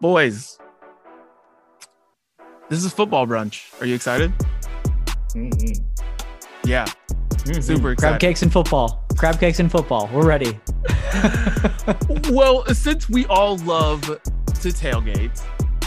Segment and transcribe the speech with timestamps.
[0.00, 0.58] Boys,
[2.68, 3.80] this is football brunch.
[3.80, 4.32] Are you excited?
[5.30, 5.82] Mm-hmm.
[6.64, 6.86] Yeah,
[7.44, 7.60] Mm-hmm.
[7.60, 9.04] super Crab cakes and football.
[9.18, 10.08] Crab cakes and football.
[10.12, 10.58] We're ready.
[12.30, 15.38] Well, since we all love to tailgate,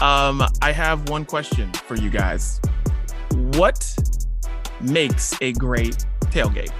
[0.02, 2.62] um, I have one question for you guys.
[3.34, 3.84] What
[4.80, 6.72] makes a great tailgate?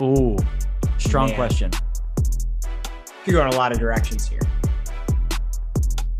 [0.00, 0.36] Ooh,
[0.98, 1.36] strong Man.
[1.36, 1.70] question.
[3.24, 4.40] Could go in a lot of directions here.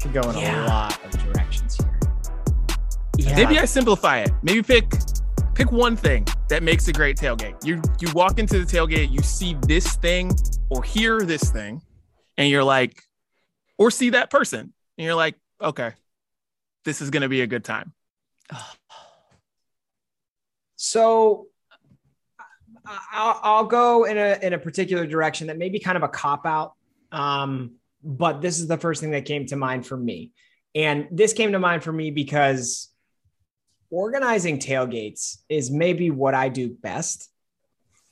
[0.01, 0.65] Could go in Yeah.
[0.65, 2.01] a lot of directions here.
[3.19, 3.35] Yeah.
[3.37, 4.31] Maybe I simplify it.
[4.43, 4.91] Maybe pick
[5.55, 7.63] pick one thing that makes a great tailgate.
[7.67, 10.33] You you walk into the tailgate, you see this thing
[10.71, 11.83] or hear this thing,
[12.39, 13.03] and you're like,
[13.77, 15.93] or see that person, and you're like, okay,
[16.87, 17.93] this is gonna be a good time.
[20.77, 21.49] So
[22.87, 26.03] I- I'll, I'll go in a in a particular direction that may be kind of
[26.03, 26.73] a cop out,
[27.13, 27.73] um,
[28.03, 30.31] but this is the first thing that came to mind for me,
[30.75, 32.89] and this came to mind for me because
[33.91, 37.31] organizing tailgates is maybe what I do best,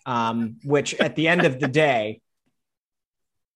[0.07, 2.21] um, which at the end of the day.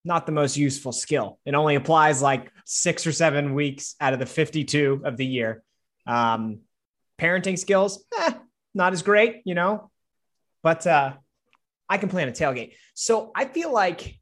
[0.05, 1.39] Not the most useful skill.
[1.47, 5.63] It only applies like six or seven weeks out of the 52 of the year.
[6.09, 6.63] Um,
[7.21, 8.33] parenting skills, eh,
[8.75, 9.91] not as great, you know,
[10.63, 11.13] but uh,
[11.89, 12.73] I can plan a tailgate.
[12.95, 14.19] So I feel like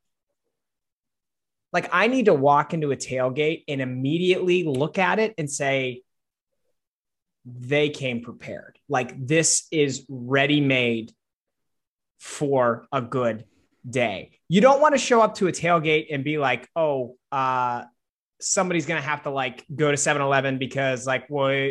[1.73, 6.03] like I need to walk into a tailgate and immediately look at it and say
[7.45, 8.79] they came prepared.
[8.89, 11.12] Like this is ready made
[12.19, 13.45] for a good
[13.89, 14.33] day.
[14.49, 17.84] You don't want to show up to a tailgate and be like, "Oh, uh
[18.41, 21.71] somebody's going to have to like go to 7-Eleven because like well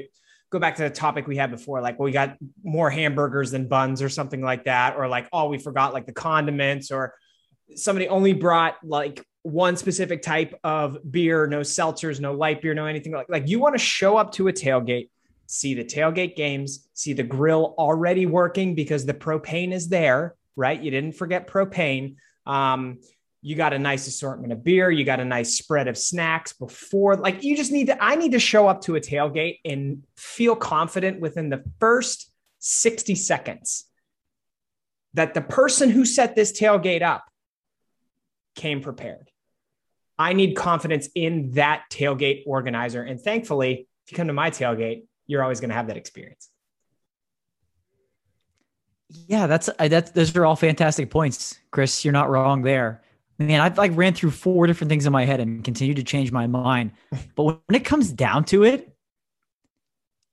[0.52, 3.68] go back to the topic we had before like well we got more hamburgers than
[3.68, 7.14] buns or something like that or like oh we forgot like the condiments or
[7.76, 12.86] somebody only brought like one specific type of beer no seltzers no light beer no
[12.86, 15.10] anything like like you want to show up to a tailgate
[15.48, 20.82] see the tailgate games see the grill already working because the propane is there right?
[20.82, 22.18] You didn't forget propane.
[22.46, 23.00] Um
[23.42, 27.16] you got a nice assortment of beer you got a nice spread of snacks before
[27.16, 30.58] like you just need to i need to show up to a tailgate and feel
[30.58, 32.30] confident within the first
[32.60, 33.86] 60 seconds
[35.14, 37.24] that the person who set this tailgate up
[38.56, 39.32] came prepared
[40.20, 45.04] i need confidence in that tailgate organizer and thankfully if you come to my tailgate
[45.26, 46.50] you're always going to have that experience
[49.28, 52.06] Yeah, that's I, that's those are all fantastic points, Chris.
[52.06, 53.02] You're not wrong there.
[53.40, 56.32] Man, I've like ran through four different things in my head and continue to change
[56.32, 56.92] my mind.
[57.36, 58.94] But when it comes down to it,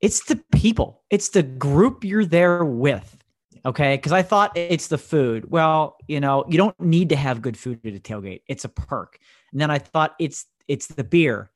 [0.01, 3.17] it's the people, it's the group you're there with.
[3.66, 3.99] Okay.
[3.99, 5.50] Cause I thought it's the food.
[5.50, 8.43] Well, you know, you don't need to have good food at a tailgate.
[8.47, 9.19] It's a perk.
[9.50, 11.50] And then I thought it's it's the beer.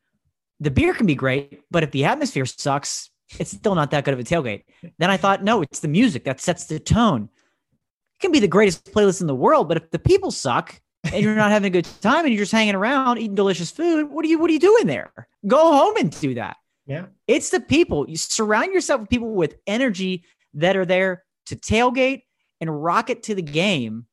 [0.58, 4.14] The beer can be great, but if the atmosphere sucks, it's still not that good
[4.14, 4.64] of a tailgate.
[4.98, 7.28] Then I thought, no, it's the music that sets the tone.
[8.18, 11.22] It can be the greatest playlist in the world, but if the people suck and
[11.22, 14.24] you're not having a good time and you're just hanging around eating delicious food, what
[14.24, 15.12] are you what are you doing there?
[15.46, 16.56] Go home and do that.
[16.86, 17.06] Yeah.
[17.28, 18.10] It's the people.
[18.10, 22.22] You surround yourself with people with energy that are there to tailgate
[22.60, 24.06] and rock it to the game.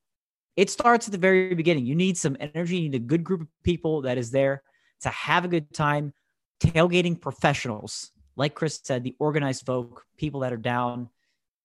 [0.56, 1.86] It starts at the very beginning.
[1.86, 4.64] You need some energy, you need a good group of people that is there
[5.02, 6.14] to have a good time.
[6.60, 11.10] Tailgating professionals, like Chris said, the organized folk, people that are down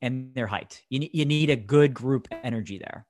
[0.03, 0.83] and their height.
[0.91, 3.07] You, you need a good group energy there.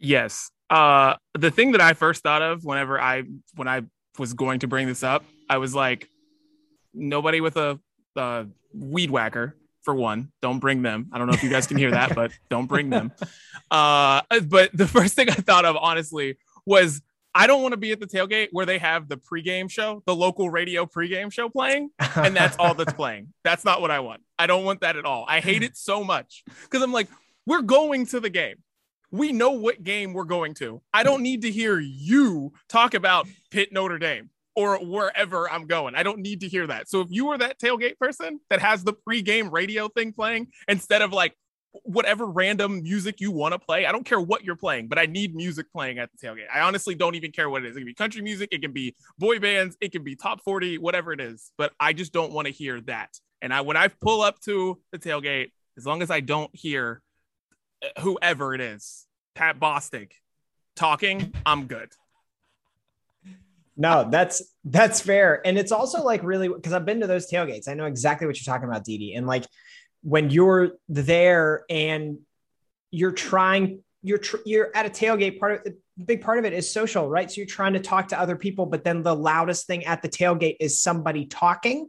[0.00, 0.50] Yes.
[0.68, 3.22] Uh, the thing that I first thought of whenever I
[3.54, 3.82] when I
[4.18, 6.08] was going to bring this up, I was like,
[6.92, 7.78] nobody with a,
[8.16, 10.32] a weed whacker for one.
[10.42, 11.08] Don't bring them.
[11.12, 13.12] I don't know if you guys can hear that, but don't bring them.
[13.70, 17.02] Uh, but the first thing I thought of, honestly, was
[17.34, 20.14] I don't want to be at the tailgate where they have the pregame show, the
[20.14, 23.32] local radio pregame show playing, and that's all that's playing.
[23.44, 24.22] That's not what I want.
[24.38, 25.24] I don't want that at all.
[25.28, 27.08] I hate it so much because I'm like,
[27.46, 28.56] we're going to the game.
[29.10, 30.82] We know what game we're going to.
[30.92, 34.30] I don't need to hear you talk about Pitt Notre Dame
[34.60, 35.94] or wherever I'm going.
[35.94, 36.90] I don't need to hear that.
[36.90, 41.00] So if you are that tailgate person that has the pregame radio thing playing instead
[41.00, 41.34] of like
[41.84, 45.06] whatever random music you want to play, I don't care what you're playing, but I
[45.06, 46.48] need music playing at the tailgate.
[46.52, 47.76] I honestly don't even care what it is.
[47.76, 50.76] It can be country music, it can be boy bands, it can be top 40,
[50.76, 53.10] whatever it is, but I just don't want to hear that.
[53.40, 57.00] And I when I pull up to the tailgate, as long as I don't hear
[57.82, 60.10] uh, whoever it is, Pat Bostick
[60.76, 61.90] talking, I'm good.
[63.80, 65.40] No, that's that's fair.
[65.46, 67.66] And it's also like really because I've been to those tailgates.
[67.66, 69.14] I know exactly what you're talking about, Didi.
[69.14, 69.46] And like
[70.02, 72.18] when you're there and
[72.90, 75.40] you're trying, you're tr- you're at a tailgate.
[75.40, 77.30] Part of the big part of it is social, right?
[77.30, 80.10] So you're trying to talk to other people, but then the loudest thing at the
[80.10, 81.88] tailgate is somebody talking.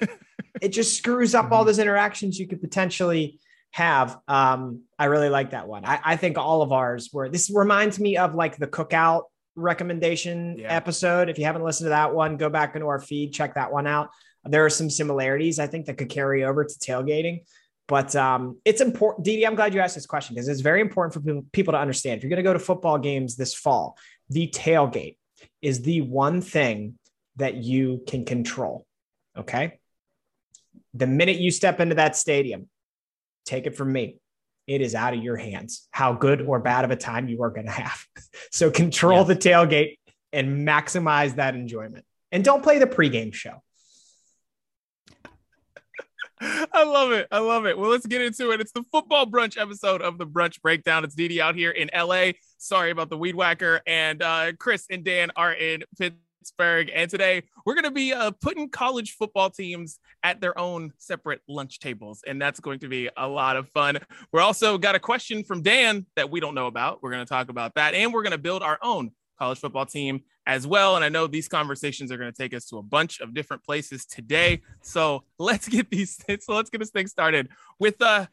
[0.62, 1.66] it just screws up all Mhm.
[1.66, 3.40] those interactions you could potentially
[3.72, 4.16] have.
[4.28, 5.84] Um, I really like that one.
[5.84, 7.28] I, I think all of ours were.
[7.28, 9.22] This reminds me of like the cookout
[9.54, 10.74] recommendation Yeah.
[10.74, 11.28] episode.
[11.28, 13.86] If you haven't listened to that one, go back into our feed, check that one
[13.86, 14.10] out.
[14.44, 17.44] There are some similarities I think that could carry over to tailgating.
[17.88, 19.24] But um, it's important.
[19.24, 21.78] Didi, I'm glad you asked this question because it's very important for people, people to
[21.78, 22.16] understand.
[22.18, 23.98] If you're going to go to football games this fall,
[24.30, 25.16] the tailgate
[25.60, 26.98] is the one thing
[27.36, 28.86] that you can control.
[29.36, 29.78] Okay.
[30.94, 32.68] The minute you step into that stadium,
[33.44, 34.18] take it from me.
[34.66, 37.50] It is out of your hands how good or bad of a time you are
[37.50, 38.04] going to have.
[38.50, 39.34] So control Yeah.
[39.34, 39.98] the tailgate
[40.32, 42.04] and maximize that enjoyment.
[42.30, 43.62] And don't play the pregame show.
[46.40, 47.28] I love it.
[47.30, 47.78] I love it.
[47.78, 48.60] Well, let's get into it.
[48.60, 51.04] It's the football brunch episode of the Brunch Breakdown.
[51.04, 52.32] It's Didi out here in LA.
[52.58, 53.80] Sorry about the weed whacker.
[53.86, 56.18] And uh, Chris and Dan are in Pittsburgh.
[56.58, 61.40] And today we're going to be uh, putting college football teams at their own separate
[61.48, 62.22] lunch tables.
[62.26, 63.98] And that's going to be a lot of fun.
[64.32, 67.02] We're also got a question from Dan that we don't know about.
[67.02, 67.94] We're going to talk about that.
[67.94, 70.96] And we're going to build our own college football team as well.
[70.96, 73.64] And I know these conversations are going to take us to a bunch of different
[73.64, 74.62] places today.
[74.82, 76.18] So let's get these.
[76.40, 77.48] So let's get this thing started
[77.78, 78.26] with uh,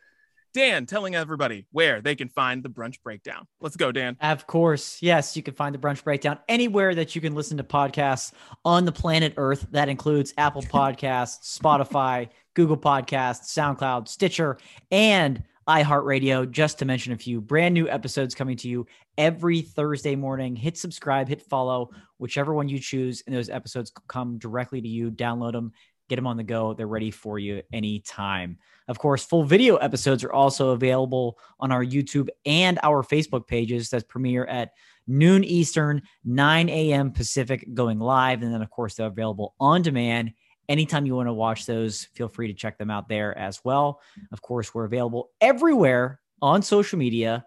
[0.54, 3.48] Dan telling everybody where they can find the brunch breakdown.
[3.62, 4.18] Let's go, Dan.
[4.22, 5.02] Of course.
[5.02, 8.32] Yes, you can find the brunch breakdown anywhere that you can listen to podcasts
[8.66, 9.68] on the planet Earth.
[9.72, 14.58] That includes Apple Podcasts, Spotify, Google Podcasts, SoundCloud, Stitcher,
[14.92, 17.40] and iHeartRadio, just to mention a few.
[17.40, 18.88] Brand new episodes coming to you
[19.20, 20.56] every Thursday morning.
[20.56, 25.12] Hit subscribe, hit follow, whichever one you choose, and those episodes come directly to you.
[25.12, 25.72] Download them,
[26.10, 26.74] get them on the go.
[26.74, 28.58] They're ready for you anytime.
[28.88, 33.90] Of course, full video episodes are also available on our YouTube and our Facebook pages
[33.92, 34.72] that premiere at
[35.08, 37.12] noon Eastern, 9 a.m.
[37.12, 38.42] Pacific, going live.
[38.42, 40.34] And then, of course, they're available on demand.
[40.68, 44.02] Anytime you want to watch those, feel free to check them out there as well.
[44.32, 47.46] Of course, we're available everywhere on social media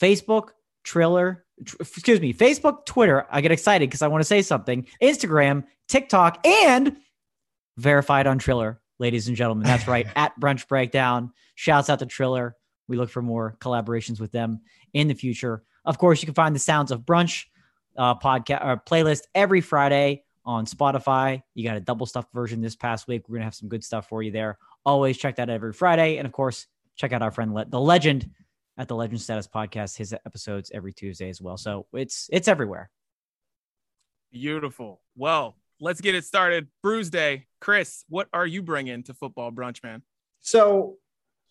[0.00, 0.50] Facebook,
[0.84, 3.26] Triller, tr- excuse me, Facebook, Twitter.
[3.30, 4.86] I get excited because I want to say something.
[5.00, 6.96] Instagram, TikTok, and
[7.76, 9.66] verified on Triller, ladies and gentlemen.
[9.66, 11.32] That's right, at Brunch Breakdown.
[11.54, 12.56] Shouts out to Triller.
[12.88, 14.60] We look for more collaborations with them
[14.92, 15.62] in the future.
[15.84, 17.44] Of course, you can find the Sounds of Brunch
[17.96, 21.42] uh, podcast or playlist every Friday on Spotify.
[21.54, 23.28] You got a double stuff version this past week.
[23.28, 24.58] We're gonna have some good stuff for you there.
[24.84, 26.66] Always check that every Friday, and of course,
[26.96, 28.30] check out our friend Le- the Legend
[28.76, 29.96] at the Legend Status Podcast.
[29.96, 31.56] His episodes every Tuesday as well.
[31.56, 32.90] So it's it's everywhere.
[34.32, 35.00] Beautiful.
[35.14, 36.68] Well, let's get it started.
[36.82, 37.46] Brews Day.
[37.62, 40.02] Chris, what are you bringing to football brunch, man?
[40.40, 40.96] So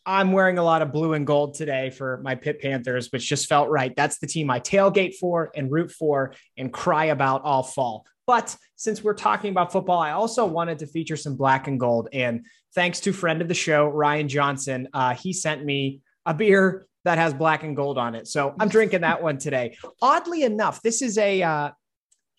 [0.06, 3.48] I'm wearing a lot of blue and gold today for my Pitt Panthers, which just
[3.48, 3.96] felt right.
[3.96, 8.06] That's the team I tailgate for and root for and cry about all fall.
[8.28, 12.10] But since we're talking about football, I also wanted to feature some black and gold.
[12.12, 16.88] And thanks to friend of the show, Ryan Johnson, uh, he sent me a beer
[17.06, 18.28] that has black and gold on it.
[18.28, 19.78] So I'm drinking that one today.
[20.02, 21.72] Oddly enough, this is a uh,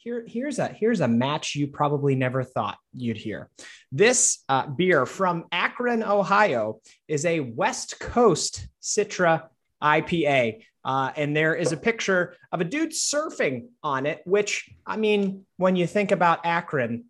[0.03, 0.25] here.
[0.27, 3.49] Here's a here's a match you probably never thought you'd hear.
[3.91, 9.49] This uh, beer from Akron, Ohio, is a West Coast Citra
[9.83, 10.65] IPA.
[10.85, 15.47] Uh, and there is a picture of a dude surfing on it, which, I mean,
[15.57, 17.05] when you think about Akron,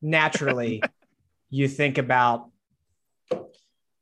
[0.00, 0.82] naturally,
[1.50, 2.50] you think about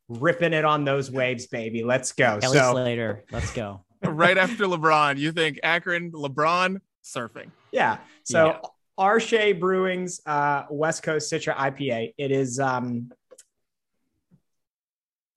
[0.08, 1.82] ripping it on those waves, baby.
[1.82, 2.38] Let's go.
[2.40, 3.84] Kelly so, Slater, let's go.
[4.04, 7.50] right after LeBron, you think Akron, LeBron, surfing.
[7.72, 7.98] yeah.
[8.24, 8.58] So, Yeah.
[8.98, 9.18] R.
[9.18, 12.12] Shea Brewing's uh, West Coast Citra IPA.
[12.18, 13.10] It is, um,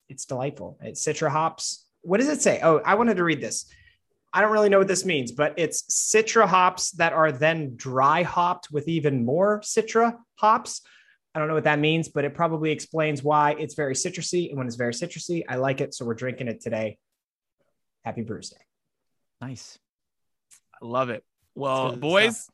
[0.10, 0.78] it's delightful.
[0.82, 1.86] It's Citra hops.
[2.02, 2.60] What does it say?
[2.62, 3.66] Oh, I wanted to read this.
[4.34, 8.24] I don't really know what this means, but it's Citra hops that are then dry
[8.24, 10.82] hopped with even more Citra hops.
[11.34, 14.50] I don't know what that means, but it probably explains why it's very citrusy.
[14.50, 15.94] And when it's very citrusy, I like it.
[15.94, 16.98] So we're drinking it today.
[18.04, 18.62] Happy Brews Day.
[19.42, 19.80] Nice.
[20.82, 21.24] I love it.
[21.56, 22.50] Well, boys,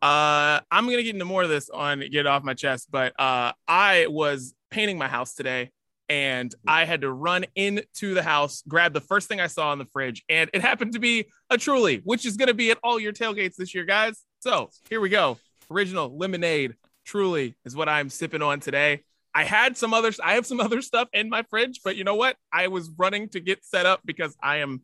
[0.00, 3.18] uh, I'm gonna get into more of this on get it off my chest, but
[3.20, 5.70] uh, I was painting my house today,
[6.08, 9.78] and I had to run into the house, grab the first thing I saw in
[9.78, 12.98] the fridge, and it happened to be a Truly, which is gonna be at all
[12.98, 14.24] your tailgates this year, guys.
[14.40, 15.38] So here we go.
[15.70, 19.04] Original lemonade, Truly is what I'm sipping on today.
[19.34, 22.16] I had some other, I have some other stuff in my fridge, but you know
[22.16, 22.36] what?
[22.52, 24.82] I was running to get set up because I am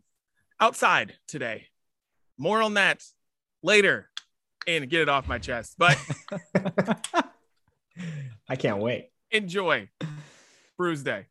[0.60, 1.66] outside today.
[2.38, 3.02] More on that
[3.62, 4.08] later
[4.66, 5.74] and get it off my chest.
[5.78, 5.98] But
[8.48, 9.10] I can't wait.
[9.30, 9.88] enjoy
[10.76, 11.26] Brews Day.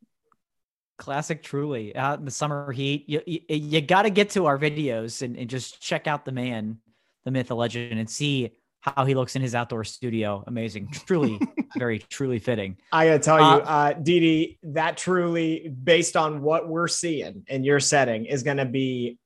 [0.98, 1.96] Classic, truly.
[1.96, 5.38] Out in the summer heat, you you, you got to get to our videos and,
[5.38, 6.80] and just check out the man
[7.28, 10.46] the myth, the legend, and see how he looks in his outdoor studio.
[10.48, 10.88] Amazing.
[11.06, 11.38] Truly,
[11.78, 12.78] very, truly fitting.
[12.94, 17.82] I gotta tell you, uh, Didi, that truly, based on what we're seeing in your
[17.82, 19.18] setting, is gonna be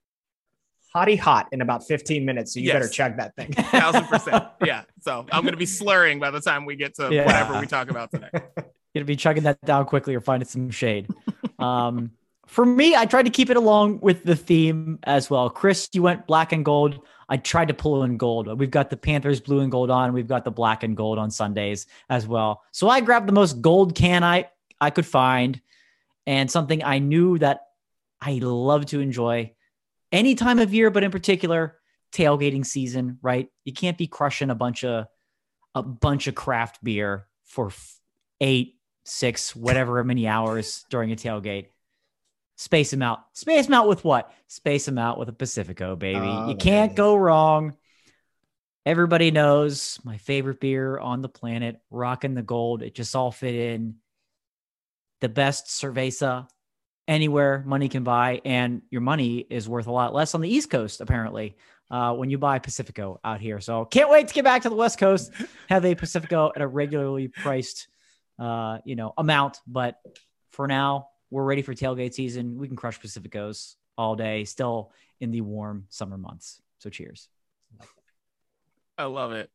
[0.96, 2.54] hotty hot in about 15 minutes.
[2.54, 2.74] So you Yes.
[2.76, 3.52] better check that thing.
[3.54, 4.46] Thousand percent.
[4.66, 4.84] Yeah.
[5.02, 7.26] So I'm gonna be slurring by the time we get to Yeah.
[7.26, 8.30] whatever we talk about today.
[8.34, 11.08] You're Gonna be chugging that down quickly or finding some shade.
[11.60, 12.12] Um,
[12.48, 15.50] for me, I tried to keep it along with the theme as well.
[15.50, 17.00] Chris, you went black and gold.
[17.30, 18.60] I tried to pull in gold.
[18.60, 20.12] We've got the Panthers blue and gold on.
[20.12, 22.62] We've got the black and gold on Sundays as well.
[22.74, 24.50] So I grabbed the most gold can I
[24.82, 25.62] I could find,
[26.28, 27.62] and something I knew that
[28.20, 29.54] I love to enjoy
[30.12, 31.78] any time of year, but in particular
[32.12, 33.18] tailgating season.
[33.22, 33.50] Right?
[33.66, 35.08] You can't be crushing a bunch of
[35.74, 37.72] a bunch of craft beer for
[38.40, 41.68] eight, six, whatever many hours during a tailgate.
[42.58, 43.22] Space them out.
[43.34, 44.32] Space them out with what?
[44.48, 46.20] Space them out with a Pacifico, baby.
[46.20, 47.74] Oh, you can't go wrong.
[48.86, 52.84] Everybody knows my favorite beer on the planet, rocking the gold.
[52.84, 53.96] It just all fit in.
[55.22, 56.48] The best cerveza
[57.08, 60.70] anywhere money can buy, and your money is worth a lot less on the East
[60.70, 61.58] Coast, apparently,
[61.90, 63.60] uh, when you buy Pacifico out here.
[63.60, 65.32] So can't wait to get back to the West Coast,
[65.70, 67.88] have a Pacifico at a regularly priced,
[68.40, 69.60] uh, you know, amount.
[69.68, 69.98] But
[70.52, 72.58] for now, we're ready for tailgate season.
[72.58, 76.62] We can crush Pacificos all day, still in the warm summer months.
[76.80, 77.28] So cheers.
[78.98, 79.50] I love it.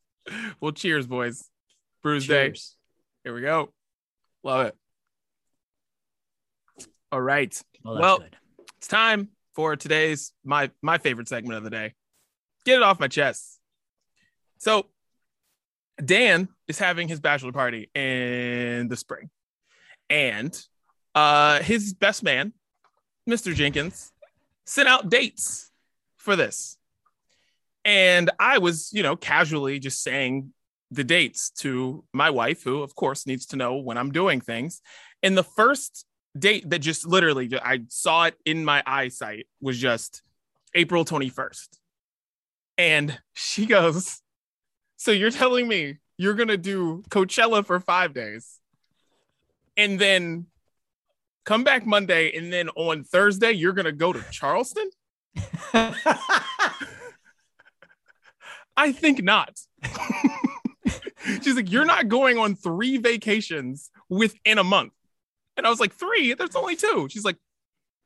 [0.61, 1.49] Well, cheers, boys.
[2.03, 2.49] Brews Day.
[2.49, 2.77] Cheers.
[3.25, 3.73] Here we go.
[4.43, 4.77] Love it.
[7.13, 7.61] All right.
[7.85, 8.37] Well, Well, good.
[8.79, 11.95] It's time for today's my my favorite segment of the day.
[12.65, 13.59] Get it off my chest.
[14.59, 14.87] So
[16.05, 19.31] Dan is having his bachelor party in the spring.
[20.11, 20.61] And
[21.15, 22.53] uh his best man,
[23.29, 23.55] Mr.
[23.55, 24.13] Jenkins,
[24.67, 25.71] sent out dates
[26.17, 26.77] for this.
[27.85, 30.53] And I was, you know, casually just saying
[30.91, 34.81] the dates to my wife, who of course needs to know when I'm doing things.
[35.23, 36.05] And the first
[36.41, 40.23] date that just literally I saw it in my eyesight was just
[40.75, 41.69] April 21st.
[42.79, 44.21] And she goes,
[44.97, 48.59] So you're telling me you're going to do Coachella for five days
[49.77, 50.47] and then
[51.45, 54.91] come back Monday and then on Thursday you're going to go to Charleston?
[58.77, 59.59] I think not.
[61.43, 64.93] She's like, You're not going on three vacations within a month.
[65.57, 66.35] And I was like, Three?
[66.35, 67.09] There's only two.
[67.11, 67.37] She's like,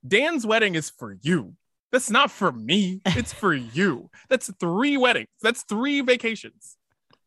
[0.07, 1.55] Dan's wedding is for you.
[1.93, 3.01] That's not for me.
[3.05, 4.11] It's for you.
[4.29, 5.29] That's three weddings.
[5.43, 6.77] That's three vacations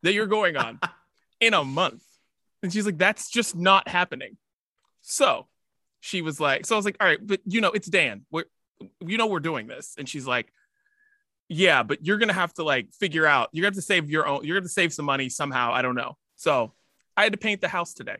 [0.02, 0.80] that you're going on
[1.40, 2.02] in a month.
[2.62, 4.36] And she's like, That's just not happening.
[5.02, 5.46] So
[6.00, 8.24] she was like, So I was like, All right, but you know, it's Dan.
[8.30, 8.44] We're,
[9.00, 9.94] you know, we're doing this.
[9.98, 10.52] And she's like,
[11.48, 13.50] yeah, but you're gonna have to like figure out.
[13.52, 14.44] You're gonna have to save your own.
[14.44, 15.72] You're gonna save some money somehow.
[15.72, 16.16] I don't know.
[16.36, 16.72] So
[17.16, 18.16] I had to paint the house today.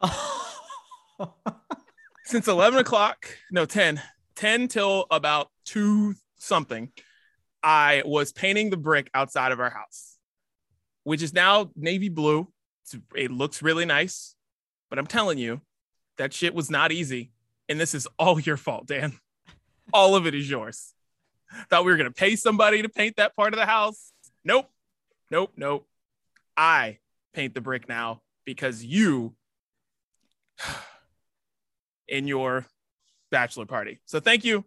[2.24, 4.00] Since 11 o'clock, no 10,
[4.36, 6.92] 10 till about two something,
[7.62, 10.18] I was painting the brick outside of our house,
[11.04, 12.48] which is now navy blue.
[12.84, 14.34] It's, it looks really nice,
[14.88, 15.60] but I'm telling you,
[16.18, 17.32] that shit was not easy,
[17.68, 19.18] and this is all your fault, Dan.
[19.92, 20.94] All of it is yours.
[21.68, 24.12] Thought we were gonna pay somebody to paint that part of the house.
[24.44, 24.70] Nope.
[25.30, 25.52] Nope.
[25.56, 25.88] Nope.
[26.56, 26.98] I
[27.32, 29.34] paint the brick now because you
[32.10, 32.66] in your
[33.30, 34.00] bachelor party.
[34.04, 34.64] So thank you.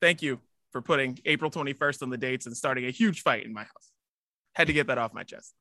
[0.00, 0.40] Thank you
[0.72, 3.92] for putting April 21st on the dates and starting a huge fight in my house.
[4.52, 5.54] Had to get that off my chest.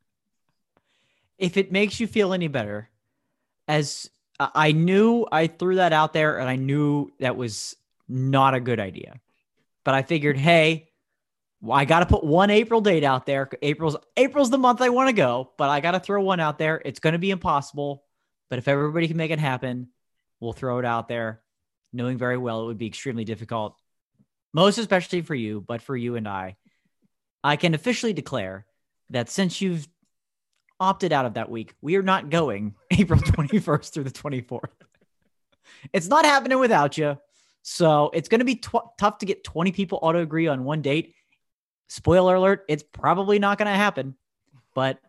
[1.40, 2.90] if it makes you feel any better,
[3.68, 4.10] as
[4.40, 7.76] I knew I threw that out there and I knew that was
[8.08, 9.20] not a good idea.
[9.84, 10.90] But I figured, hey,
[11.62, 13.50] well, I got to put one April date out there.
[13.62, 16.58] April's April's the month I want to go, but I got to throw one out
[16.58, 16.82] there.
[16.86, 18.04] It's going to be impossible,
[18.50, 19.90] but if everybody can make it happen,
[20.40, 21.42] we'll throw it out there,
[21.94, 23.76] knowing very well it would be extremely difficult,
[24.54, 26.58] most especially for you, but for you and I.
[27.44, 28.66] I can officially declare
[29.10, 29.88] that since you've
[30.80, 31.74] opted out of that week.
[31.82, 34.70] We are not going April 21st through the 24th.
[35.94, 37.18] It's not happening without you.
[37.62, 41.14] So it's going to be tough to get 20 people auto agree on one date.
[41.90, 44.16] Spoiler alert, it's probably not going to happen,
[44.74, 45.00] but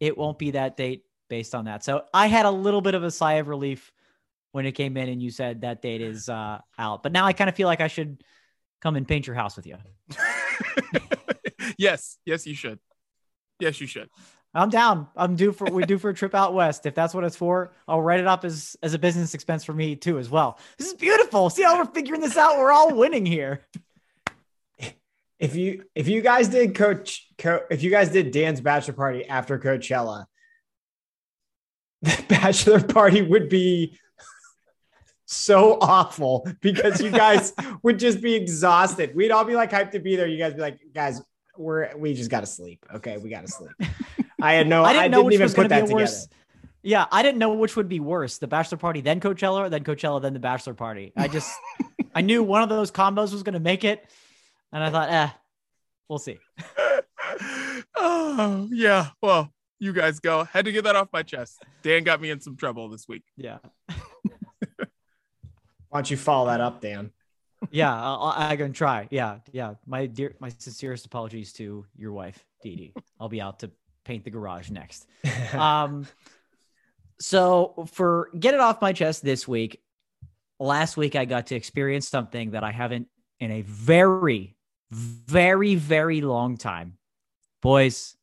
[0.00, 1.84] it won't be that date based on that.
[1.84, 3.92] So I had a little bit of a sigh of relief
[4.56, 7.02] when it came in and you said that date is uh, out.
[7.02, 8.24] But now I kind of feel like I should
[8.80, 9.76] come and paint your house with you.
[11.78, 12.78] yes, yes, you should.
[13.60, 14.08] Yes, you should.
[14.54, 15.08] I'm down.
[15.14, 16.86] I'm due for we're due for a trip out west.
[16.86, 19.74] If that's what it's for, I'll write it up as as a business expense for
[19.74, 20.58] me too as well.
[20.78, 21.50] This is beautiful.
[21.50, 22.56] See how we're figuring this out?
[22.56, 23.66] We're all winning here.
[25.38, 29.26] If you if you guys did coach co- if you guys did Dan's bachelor party
[29.26, 30.24] after Coachella,
[32.00, 33.98] the bachelor party would be
[35.26, 37.52] so awful because you guys
[37.82, 39.14] would just be exhausted.
[39.14, 40.26] We'd all be like hyped to be there.
[40.26, 41.20] You guys be like, guys,
[41.58, 42.84] we're we just gotta sleep.
[42.94, 43.72] Okay, we gotta sleep.
[44.40, 45.94] I had no, I didn't, I didn't even put that together.
[45.94, 46.28] Worse.
[46.82, 49.82] Yeah, I didn't know which would be worse: the bachelor party, then Coachella, or then
[49.82, 51.12] Coachella, then the bachelor party.
[51.16, 51.52] I just,
[52.14, 54.08] I knew one of those combos was going to make it,
[54.72, 55.30] and I thought, eh,
[56.08, 56.38] we'll see.
[57.96, 60.44] oh yeah, well, you guys go.
[60.44, 61.60] Had to get that off my chest.
[61.82, 63.24] Dan got me in some trouble this week.
[63.36, 63.58] Yeah.
[65.96, 67.10] Why don't you follow that up, Dan?
[67.70, 69.08] yeah, I'll, I can try.
[69.10, 69.76] Yeah, yeah.
[69.86, 72.92] My dear, my sincerest apologies to your wife, Didi.
[73.18, 73.70] I'll be out to
[74.04, 75.06] paint the garage next.
[75.54, 76.06] Um,
[77.18, 79.80] so for get it off my chest this week.
[80.60, 83.08] Last week I got to experience something that I haven't
[83.40, 84.54] in a very,
[84.90, 86.98] very, very long time.
[87.62, 88.18] Boys,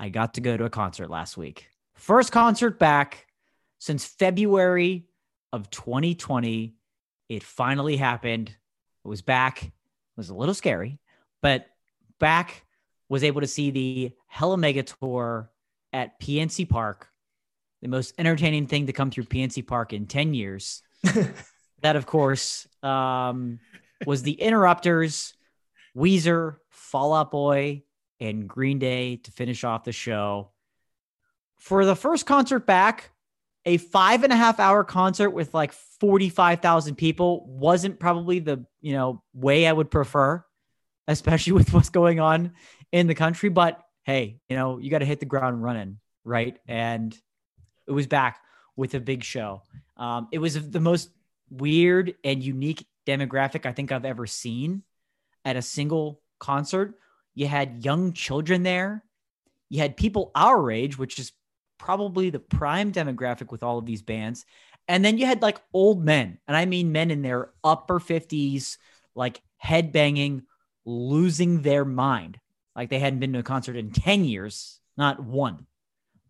[0.00, 1.68] I got to go to a concert last week.
[1.94, 3.28] First concert back
[3.78, 5.06] since February
[5.52, 6.74] of 2020.
[7.28, 8.48] It finally happened.
[8.48, 9.62] It was back.
[9.62, 9.72] It
[10.16, 10.98] was a little scary,
[11.40, 11.66] but
[12.18, 12.64] back
[13.08, 15.50] was able to see the Hella Mega Tour
[15.92, 17.08] at PNC Park,
[17.82, 20.82] the most entertaining thing to come through PNC Park in 10 years.
[21.82, 23.58] that, of course, um,
[24.06, 25.34] was the Interrupters,
[25.96, 27.82] Weezer, Fall Out Boy,
[28.20, 30.50] and Green Day to finish off the show.
[31.56, 33.11] For the first concert back,
[33.64, 38.92] a five and a half hour concert with like 45,000 people wasn't probably the, you
[38.92, 40.44] know, way I would prefer,
[41.06, 42.52] especially with what's going on
[42.90, 43.48] in the country.
[43.48, 46.58] But hey, you know, you got to hit the ground running, right?
[46.66, 47.16] And
[47.86, 48.40] it was back
[48.76, 49.62] with a big show.
[49.96, 51.10] Um, it was the most
[51.50, 54.82] weird and unique demographic I think I've ever seen
[55.44, 56.94] at a single concert.
[57.34, 59.04] You had young children there.
[59.68, 61.32] You had people our age, which is
[61.82, 64.46] probably the prime demographic with all of these bands.
[64.86, 68.78] And then you had like old men, and I mean men in their upper 50s,
[69.16, 70.42] like headbanging,
[70.84, 72.38] losing their mind.
[72.76, 75.66] Like they hadn't been to a concert in 10 years, not one.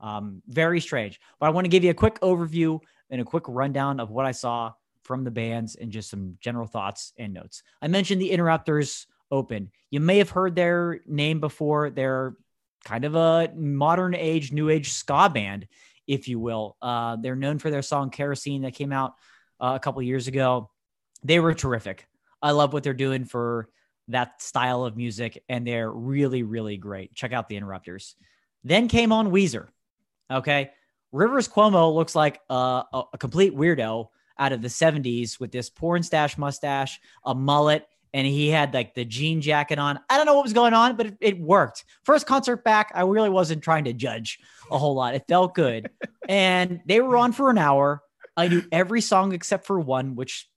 [0.01, 1.21] Um, very strange.
[1.39, 4.25] But I want to give you a quick overview and a quick rundown of what
[4.25, 4.73] I saw
[5.03, 7.63] from the bands and just some general thoughts and notes.
[7.83, 9.71] I mentioned the Interrupters Open.
[9.91, 11.91] You may have heard their name before.
[11.91, 12.37] They're
[12.85, 15.67] kind of a modern age, new age ska band,
[16.07, 16.77] if you will.
[16.83, 19.15] Uh, they're known for their song Kerosene that came out
[19.61, 20.71] uh, a couple years ago.
[21.23, 22.07] They were terrific.
[22.41, 23.69] I love what they're doing for
[24.09, 27.15] that style of music, and they're really, really great.
[27.15, 28.17] Check out the Interrupters.
[28.65, 29.69] Then came on Weezer.
[30.31, 30.71] Okay.
[31.13, 35.69] Rivers Cuomo looks like a, a, a complete weirdo out of the 70s with this
[35.69, 39.99] porn stash mustache, a mullet, and he had like the jean jacket on.
[40.09, 41.85] I don't know what was going on, but it, it, worked.
[42.05, 44.39] First concert back, I really wasn't trying to judge
[44.71, 45.15] a whole lot.
[45.15, 45.91] It felt good.
[46.29, 48.03] and they were on for an hour.
[48.37, 50.49] I knew every song except for one, which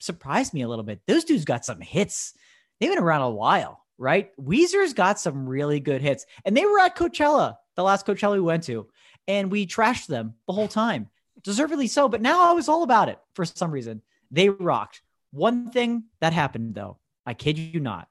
[0.00, 1.00] surprised me a little bit.
[1.06, 2.34] Those dudes got some hits.
[2.80, 4.30] They've been around a while, right?
[4.40, 6.26] Weezer's got some really good hits.
[6.44, 8.88] And they were at Coachella, the last Coachella we went to,
[9.26, 11.08] and we trashed them the whole time.
[11.42, 14.02] Deservedly so, but now I was all about it for some reason.
[14.30, 15.02] They rocked.
[15.30, 18.08] One thing that happened though, I kid you not.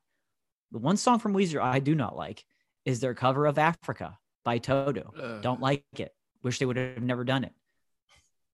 [0.71, 2.45] The one song from Weezer I do not like
[2.85, 5.13] is their cover of Africa by Toto.
[5.19, 5.39] Uh.
[5.41, 6.13] Don't like it.
[6.41, 7.53] Wish they would have never done it.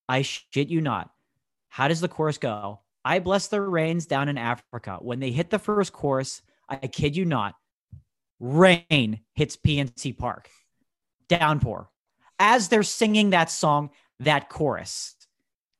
[0.08, 1.10] I shit you not.
[1.69, 2.82] How does the chorus go?
[3.06, 4.98] I bless the rains down in Africa.
[5.02, 7.56] When they hit the first chorus, I kid you not,
[8.39, 10.50] rain hits PNC Park.
[11.28, 11.89] Downpour.
[12.38, 15.15] As they're singing that song, that chorus.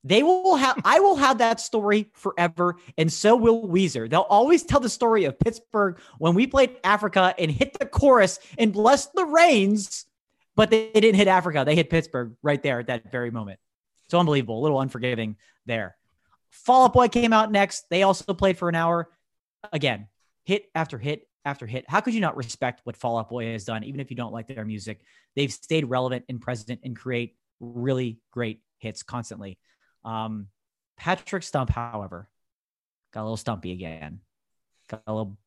[0.04, 4.10] They will have, I will have that story forever, and so will Weezer.
[4.10, 8.40] They'll always tell the story of Pittsburgh when we played Africa and hit the chorus
[8.58, 10.06] and blessed the rains,
[10.56, 11.64] but they didn't hit Africa.
[11.66, 13.60] They hit Pittsburgh right there at that very moment.
[14.10, 15.36] So unbelievable, a little unforgiving
[15.66, 15.98] there.
[16.50, 17.86] Fall Out Boy came out next.
[17.90, 19.10] They also played for an hour.
[19.72, 20.08] Again,
[20.46, 21.86] hit after hit after hit.
[21.88, 24.34] How could you not respect what Fall Out Boy has done, even if you don't
[24.34, 25.02] like their music?
[25.36, 29.60] They've stayed relevant and present and create really great hits constantly.
[30.04, 30.48] Um,
[30.98, 32.30] Patrick Stump, however,
[33.14, 34.20] got a little stumpy again.
[34.90, 35.38] Got a little,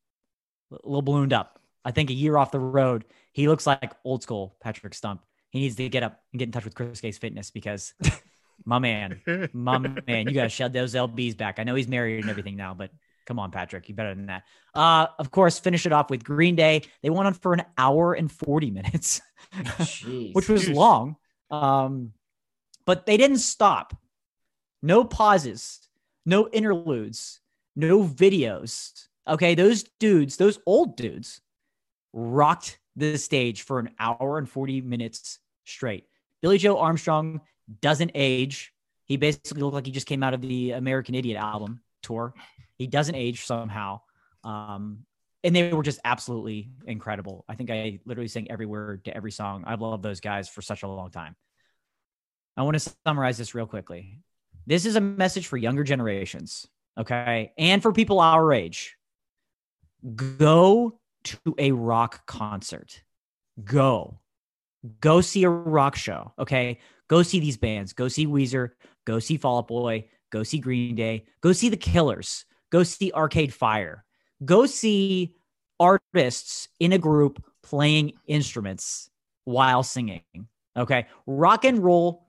[0.73, 1.61] a little ballooned up.
[1.85, 5.23] I think a year off the road, he looks like old school Patrick Stump.
[5.51, 7.93] He needs to get up and get in touch with Chris Case Fitness because,
[8.65, 9.21] my man,
[9.53, 11.59] my man, you got to shed those lbs back.
[11.59, 12.91] I know he's married and everything now, but
[13.27, 14.45] come on, Patrick, you better than that.
[14.75, 16.83] Uh, of course, finish it off with Green Day.
[17.03, 19.21] They went on for an hour and forty minutes,
[20.33, 21.17] which was long.
[21.51, 22.13] Um,
[22.87, 23.95] but they didn't stop.
[24.83, 25.81] No pauses,
[26.27, 27.41] no interludes,
[27.77, 29.07] no videos.
[29.29, 31.41] Okay, those dudes, those old dudes,
[32.13, 36.05] rocked the stage for an hour and 40 minutes straight.
[36.41, 37.41] Billie Joe Armstrong
[37.81, 38.73] doesn't age.
[39.05, 42.35] He basically looked like he just came out of the American Idiot album tour.
[42.77, 44.01] He doesn't age somehow.
[44.45, 45.05] Um,
[45.45, 47.45] and they were just absolutely incredible.
[47.49, 49.65] I think I literally sang every word to every song.
[49.67, 51.37] I've loved those guys for such a long time.
[52.57, 54.19] I want to summarize this real quickly.
[54.67, 56.67] This is a message for younger generations,
[56.99, 57.53] okay?
[57.59, 58.97] And for people our age.
[60.15, 63.03] Go to a rock concert.
[63.63, 64.19] Go.
[65.01, 66.79] Go see a rock show, okay?
[67.09, 67.93] Go see these bands.
[67.93, 68.71] Go see Weezer.
[69.05, 70.09] Go see Fall Out Boy.
[70.31, 71.27] Go see Green Day.
[71.41, 72.47] Go see The Killers.
[72.71, 74.05] Go see Arcade Fire.
[74.45, 75.35] Go see
[75.79, 79.11] artists in a group playing instruments
[79.45, 80.23] while singing.
[80.77, 81.07] Okay.
[81.27, 82.22] Rock and roll.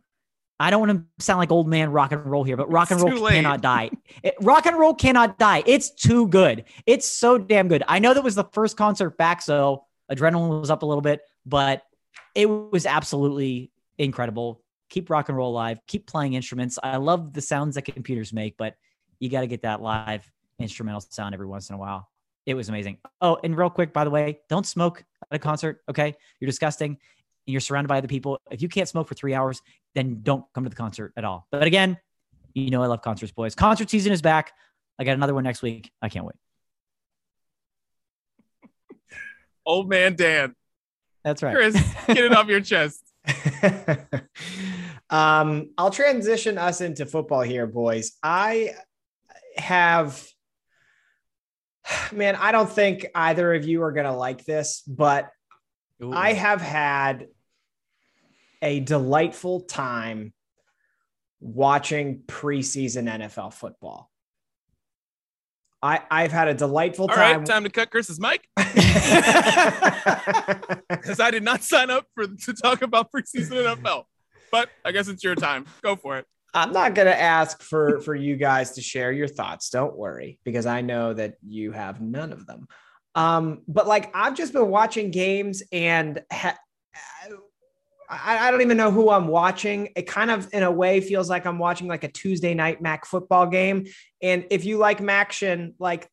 [0.64, 3.02] I don't want to sound like old man rock and roll here, but rock and
[3.02, 3.34] roll late.
[3.34, 3.92] cannot die.
[4.24, 5.64] It- rock and roll cannot die.
[5.66, 6.64] It's too good.
[6.86, 7.84] It's so damn good.
[7.88, 11.22] I know that was the first concert back, so adrenaline was up a little bit,
[11.46, 11.84] but
[12.34, 14.62] it was absolutely incredible.
[14.90, 15.80] Keep rock and roll alive.
[15.88, 16.80] Keep playing instruments.
[16.82, 18.76] I love the sounds that computers make, but
[19.20, 22.10] you got to get that live instrumental sound every once in a while.
[22.46, 23.00] It was amazing.
[23.22, 25.82] Oh, and real quick, by the way, don't smoke at a concert.
[25.90, 26.16] Okay.
[26.40, 28.40] You're disgusting and you're surrounded by other people.
[28.52, 29.62] If you can't smoke for three hours,
[29.96, 31.48] then don't come to the concert at all.
[31.52, 31.98] But again,
[32.54, 33.56] you know, I love concerts, boys.
[33.56, 34.52] Concert season is back.
[35.00, 35.92] I got another one next week.
[36.02, 36.36] I can't wait.
[39.66, 40.56] Old man Dan.
[41.24, 41.56] That's right.
[41.56, 41.74] Chris,
[42.08, 43.02] get it off your chest.
[45.10, 48.14] um, I'll transition us into football here, boys.
[48.22, 48.72] I
[49.56, 50.28] have,
[52.12, 55.30] man, I don't think either of you are going to like this, but
[56.12, 57.28] I have had
[58.64, 60.34] a delightful time
[61.40, 64.10] watching preseason NFL football.
[65.82, 67.40] I, I've had a delightful All time.
[67.40, 68.48] right, time to cut Chris's mic
[70.90, 74.06] because I did not sign up for to talk about preseason NFL.
[74.50, 75.66] But I guess it's your time.
[75.82, 76.26] Go for it.
[76.54, 79.70] I'm not going to ask for for you guys to share your thoughts.
[79.72, 82.68] Don't worry, because I know that you have none of them.
[83.16, 86.58] Um, but like I've just been watching games and ha-
[88.10, 89.90] I, I don't even know who I'm watching.
[89.96, 93.06] It kind of, in a way, feels like I'm watching like a Tuesday night Mac
[93.06, 93.86] football game.
[94.22, 96.10] And if you like Maction, like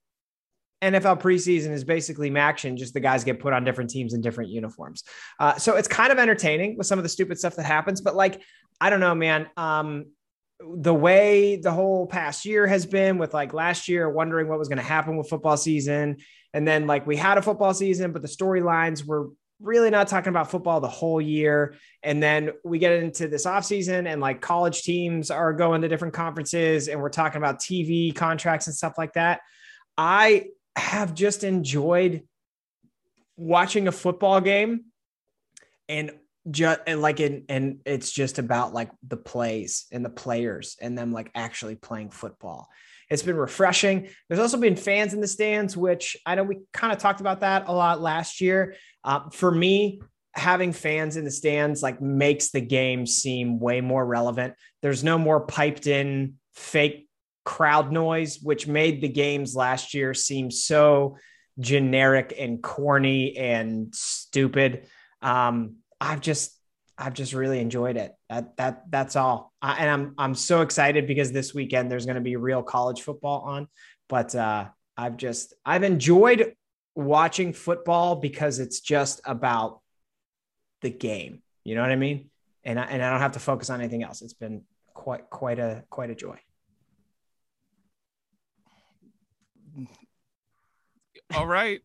[0.83, 4.51] NFL preseason is basically Maction, just the guys get put on different teams in different
[4.51, 5.05] uniforms.
[5.39, 8.01] Uh, so it's kind of entertaining with some of the stupid stuff that happens.
[8.01, 8.41] But like,
[8.81, 9.49] I don't know, man.
[9.57, 10.07] Um,
[10.63, 14.69] the way the whole past year has been with like last year wondering what was
[14.69, 16.19] going to happen with football season
[16.53, 19.29] and then like we had a football season but the storylines were
[19.61, 21.75] really not talking about football the whole year.
[22.03, 26.15] And then we get into this offseason and like college teams are going to different
[26.15, 29.41] conferences and we're talking about tv contracts and stuff like that.
[29.99, 30.47] I
[30.77, 32.23] have just enjoyed
[33.37, 34.85] watching a football game
[35.89, 36.13] and
[36.51, 40.97] just and like in and it's just about like the plays and the players and
[40.97, 42.69] them like actually playing football
[43.11, 44.09] it's been refreshing.
[44.29, 47.41] There's also been fans in the stands which i know we kind of talked about
[47.41, 48.75] that a lot last year.
[49.05, 50.01] Uh, for me
[50.33, 54.55] having fans in the stands like makes the game seem way more relevant.
[54.81, 57.09] There's no more piped in fake
[57.45, 61.17] crowd noise which made the games last year seem so
[61.59, 64.87] generic and corny and stupid.
[65.21, 66.57] Um I've just
[66.97, 68.13] I've just really enjoyed it.
[68.31, 69.53] That that that's all.
[69.61, 73.03] I, and I'm I'm so excited because this weekend there's going to be real college
[73.03, 73.67] football on.
[74.09, 76.55] But uh, I've just I've enjoyed
[76.95, 79.81] watching football because it's just about
[80.81, 81.43] the game.
[81.65, 82.31] You know what I mean?
[82.63, 84.23] And I, and I don't have to focus on anything else.
[84.23, 84.63] It's been
[84.95, 86.39] quite quite a quite a joy.
[91.35, 91.81] All right.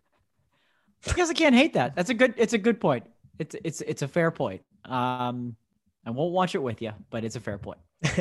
[1.07, 1.95] I guess I can't hate that.
[1.95, 2.35] That's a good.
[2.37, 3.05] It's a good point.
[3.39, 4.61] It's it's it's a fair point.
[4.85, 5.55] Um,
[6.05, 7.79] I won't watch it with you, but it's a fair point.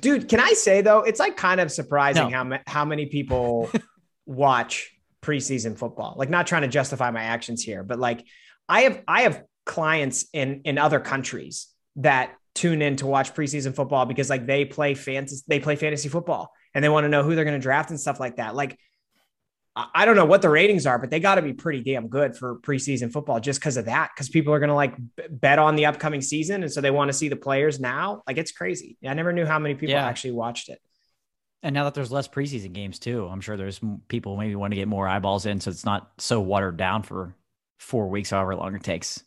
[0.00, 2.36] Dude, can I say though, it's like kind of surprising No.
[2.36, 3.70] how ma- how many people
[4.26, 6.14] watch preseason football.
[6.16, 8.24] Like not trying to justify my actions here, but like
[8.68, 13.74] I have I have clients in in other countries that tune in to watch preseason
[13.74, 17.22] football because like they play fantasy they play fantasy football and they want to know
[17.22, 18.54] who they're going to draft and stuff like that.
[18.54, 18.78] Like
[19.76, 22.08] I I don't know what the ratings are, but they got to be pretty damn
[22.08, 24.10] good for preseason football just because of that.
[24.14, 26.90] Because people are going to like b- bet on the upcoming season, and so they
[26.90, 28.22] want to see the players now.
[28.26, 28.96] Like it's crazy.
[29.06, 30.06] I never knew how many people Yeah.
[30.06, 30.80] actually watched it.
[31.62, 34.76] And now that there's less preseason games too, I'm sure there's people maybe want to
[34.76, 37.34] get more eyeballs in, so it's not so watered down for
[37.78, 39.22] four weeks, however long it takes.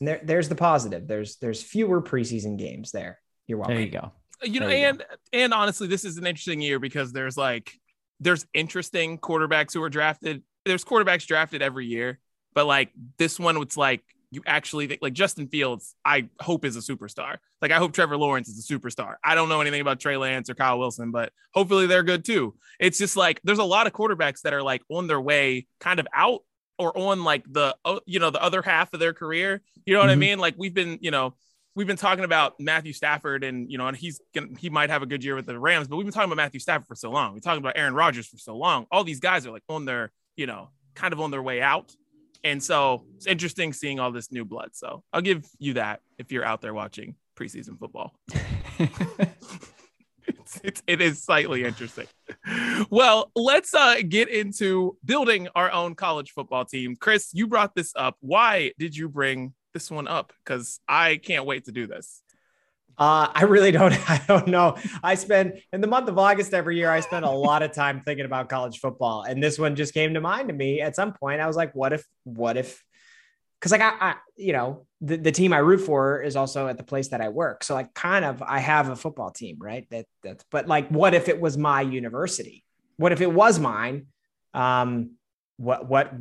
[0.00, 1.06] And there, there's the positive.
[1.08, 3.18] There's there's fewer preseason games there.
[3.46, 3.76] You're welcome.
[3.76, 4.12] There you go.
[4.42, 4.88] You know, There you go.
[4.90, 7.72] and and honestly, this is an interesting year because there's like
[8.20, 10.42] there's interesting quarterbacks who are drafted.
[10.64, 12.18] There's quarterbacks drafted every year,
[12.54, 16.76] but like this one, it's like you actually think like Justin Fields, I hope is
[16.76, 17.36] a superstar.
[17.62, 19.14] Like I hope Trevor Lawrence is a superstar.
[19.24, 22.54] I don't know anything about Trey Lance or Kyle Wilson, but hopefully they're good too.
[22.78, 25.98] It's just like there's a lot of quarterbacks that are like on their way kind
[25.98, 26.40] of out
[26.78, 27.76] or on like the
[28.06, 29.62] you know the other half of their career.
[29.86, 30.12] You know what mm-hmm.
[30.12, 30.38] I mean?
[30.38, 31.34] Like we've been, you know,
[31.78, 35.02] we've been talking about Matthew Stafford and you know, and he's gonna he might have
[35.02, 37.12] a good year with the Rams, but we've been talking about Matthew Stafford for so
[37.12, 37.34] long.
[37.34, 38.86] We're talking about Aaron Rodgers for so long.
[38.90, 41.94] All these guys are like on their, you know, kind of on their way out.
[42.42, 44.70] And so it's interesting seeing all this new blood.
[44.72, 48.18] So I'll give you that if you're out there watching preseason football.
[50.26, 52.06] it's, it's, it is slightly interesting.
[52.90, 56.96] Well, let's uh, get into building our own college football team.
[56.96, 58.16] Chris, you brought this up.
[58.20, 60.32] Why did you bring this one up?
[60.44, 62.20] Because I can't wait to do this.
[62.98, 63.92] Uh, I really don't.
[64.10, 64.76] I don't know.
[65.04, 66.90] I spend in the month of August every year.
[66.90, 70.14] I spend a lot of time thinking about college football, and this one just came
[70.14, 71.40] to mind to me at some point.
[71.40, 72.04] I was like, "What if?
[72.24, 72.82] What if?"
[73.60, 76.76] Because like I, I, you know, the, the team I root for is also at
[76.76, 77.62] the place that I work.
[77.64, 79.86] So like, kind of, I have a football team, right?
[79.90, 80.44] That that's.
[80.50, 82.64] But like, what if it was my university?
[82.96, 84.06] What if it was mine?
[84.54, 85.12] Um,
[85.56, 86.12] what what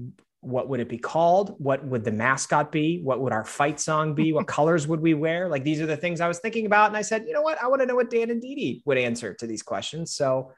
[0.41, 1.56] what would it be called?
[1.58, 3.02] What would the mascot be?
[3.02, 4.34] What would our fight song be?
[4.34, 5.50] What colors would we wear?
[5.50, 6.88] Like these are the things I was thinking about.
[6.88, 7.62] And I said, you know what?
[7.62, 10.13] I want to know what Dan and Didi would answer to these questions.
[10.13, 10.52] So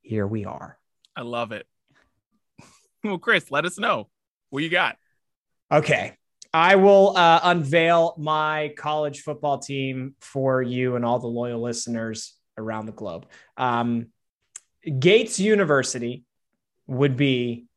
[0.00, 0.78] here we are.
[1.14, 1.66] I love it.
[3.04, 4.08] well, Chris, let us know
[4.50, 4.96] what you got.
[5.70, 6.14] Okay.
[6.52, 12.34] I will uh, unveil my college football team for you and all the loyal listeners
[12.56, 13.26] around the globe.
[13.58, 14.06] Um,
[14.98, 16.24] Gates University
[16.86, 17.67] would be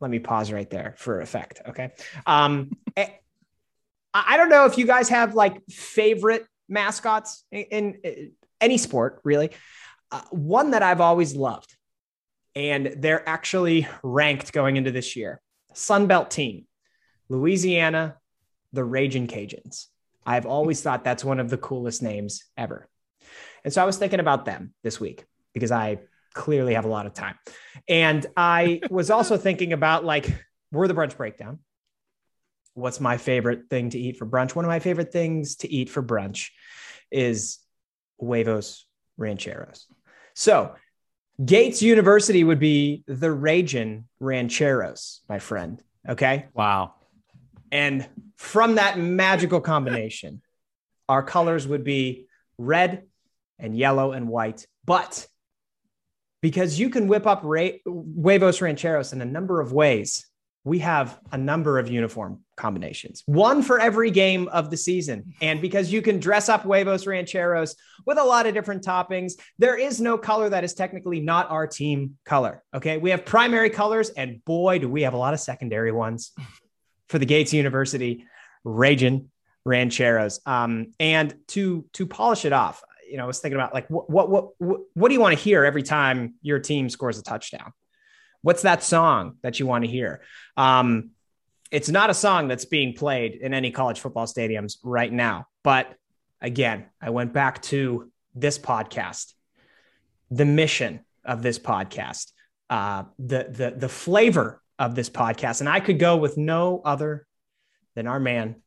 [0.00, 1.60] let me pause right there for effect.
[1.68, 1.90] Okay.
[2.26, 3.08] Um, eh,
[4.12, 8.24] I don't know if you guys have like favorite mascots in, in eh,
[8.60, 9.50] any sport, really.
[10.10, 11.76] Uh, one that I've always loved,
[12.56, 15.40] and they're actually ranked going into this year
[15.74, 16.66] Sunbelt team,
[17.28, 18.16] Louisiana,
[18.72, 19.86] the Raging Cajuns.
[20.26, 22.88] I've always thought that's one of the coolest names ever.
[23.64, 26.00] And so I was thinking about them this week because I
[26.34, 27.36] clearly have a lot of time.
[27.88, 30.32] And I was also thinking about like,
[30.72, 31.58] we're the brunch breakdown.
[32.74, 34.54] What's my favorite thing to eat for brunch?
[34.54, 36.50] One of my favorite things to eat for brunch
[37.10, 37.58] is
[38.18, 39.86] huevos rancheros.
[40.34, 40.74] So,
[41.44, 45.82] Gates University would be the Ragin Rancheros, my friend.
[46.06, 46.46] Okay.
[46.52, 46.94] Wow.
[47.72, 50.42] And from that magical combination,
[51.08, 52.26] our colors would be
[52.58, 53.04] red
[53.58, 54.66] and yellow and white.
[54.84, 55.26] But
[56.40, 60.26] because you can whip up Ra- huevos rancheros in a number of ways.
[60.62, 65.32] We have a number of uniform combinations, one for every game of the season.
[65.40, 69.76] And because you can dress up huevos rancheros with a lot of different toppings, there
[69.76, 72.62] is no color that is technically not our team color.
[72.74, 72.98] Okay.
[72.98, 76.32] We have primary colors, and boy, do we have a lot of secondary ones
[77.08, 78.26] for the Gates University
[78.62, 79.30] Raging
[79.64, 80.40] Rancheros.
[80.46, 84.08] Um, and to to polish it off, you know, I was thinking about like what
[84.08, 87.72] what what what do you want to hear every time your team scores a touchdown?
[88.42, 90.22] What's that song that you want to hear?
[90.56, 91.10] Um,
[91.70, 95.46] it's not a song that's being played in any college football stadiums right now.
[95.62, 95.94] But
[96.40, 99.34] again, I went back to this podcast,
[100.30, 102.32] the mission of this podcast,
[102.70, 107.26] uh, the the the flavor of this podcast, and I could go with no other
[107.94, 108.62] than our man,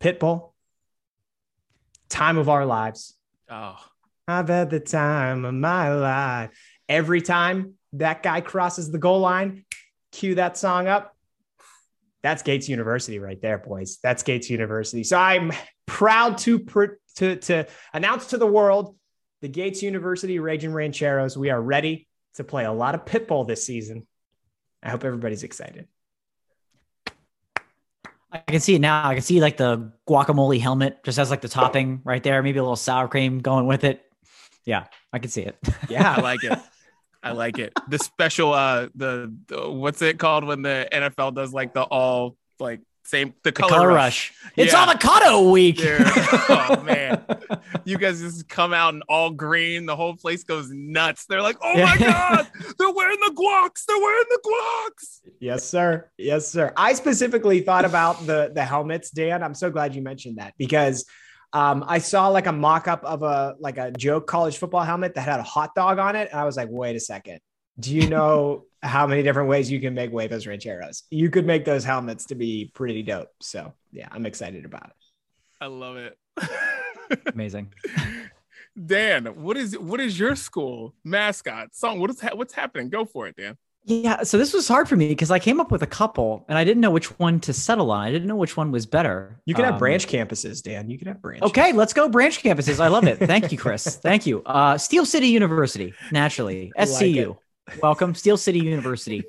[0.00, 0.52] Pitbull.
[2.08, 3.14] Time of our lives.
[3.48, 3.76] Oh,
[4.26, 6.50] I've had the time of my life.
[6.88, 9.64] Every time that guy crosses the goal line,
[10.12, 11.16] cue that song up.
[12.22, 13.98] That's Gates University right there, boys.
[14.02, 15.04] That's Gates University.
[15.04, 15.52] So I'm
[15.86, 16.66] proud to
[17.16, 18.96] to to announce to the world
[19.42, 21.36] the Gates University Raging Rancheros.
[21.36, 24.06] We are ready to play a lot of pitbull this season.
[24.82, 25.86] I hope everybody's excited.
[28.34, 29.08] I can see it now.
[29.08, 32.58] I can see like the guacamole helmet just has like the topping right there, maybe
[32.58, 34.04] a little sour cream going with it.
[34.64, 35.56] Yeah, I can see it.
[35.88, 36.58] Yeah, I like it.
[37.22, 37.72] I like it.
[37.88, 42.36] The special uh the, the what's it called when the NFL does like the all
[42.58, 44.32] like same the color, the color rush.
[44.32, 44.52] rush.
[44.56, 44.82] It's yeah.
[44.82, 45.78] avocado week.
[45.80, 47.24] oh man,
[47.84, 49.86] you guys just come out in all green.
[49.86, 51.26] The whole place goes nuts.
[51.26, 53.84] They're like, oh my god, they're wearing the guacs.
[53.86, 55.20] They're wearing the guacs.
[55.38, 56.10] Yes, sir.
[56.16, 56.72] Yes, sir.
[56.76, 59.42] I specifically thought about the the helmets, Dan.
[59.42, 61.04] I'm so glad you mentioned that because.
[61.52, 65.20] Um, I saw like a mock-up of a like a joke college football helmet that
[65.20, 67.38] had a hot dog on it, and I was like, "Wait a second,
[67.78, 71.04] do you know how many different ways you can make huevos rancheros.
[71.10, 73.30] You could make those helmets to be pretty dope.
[73.40, 74.96] So yeah, I'm excited about it.
[75.60, 76.18] I love it.
[77.32, 77.72] Amazing.
[78.86, 82.00] Dan, what is what is your school mascot song?
[82.00, 82.88] What is ha- what's happening?
[82.90, 83.56] Go for it, Dan.
[83.86, 86.56] Yeah, so this was hard for me because I came up with a couple and
[86.56, 88.00] I didn't know which one to settle on.
[88.06, 89.38] I didn't know which one was better.
[89.44, 90.88] You can have Um, branch campuses, Dan.
[90.88, 91.42] You can have branch.
[91.42, 92.80] Okay, let's go branch campuses.
[92.80, 93.18] I love it.
[93.18, 93.96] Thank you, Chris.
[94.02, 94.42] Thank you.
[94.44, 96.72] Uh, Steel City University, naturally.
[96.78, 97.36] I like SCU.
[97.82, 99.24] Welcome, Steel City University.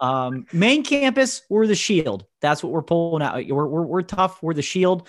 [0.00, 2.24] Um, main campus, we're the shield.
[2.40, 3.46] That's what we're pulling out.
[3.46, 4.42] We're, we're, we're tough.
[4.42, 5.06] We're the shield.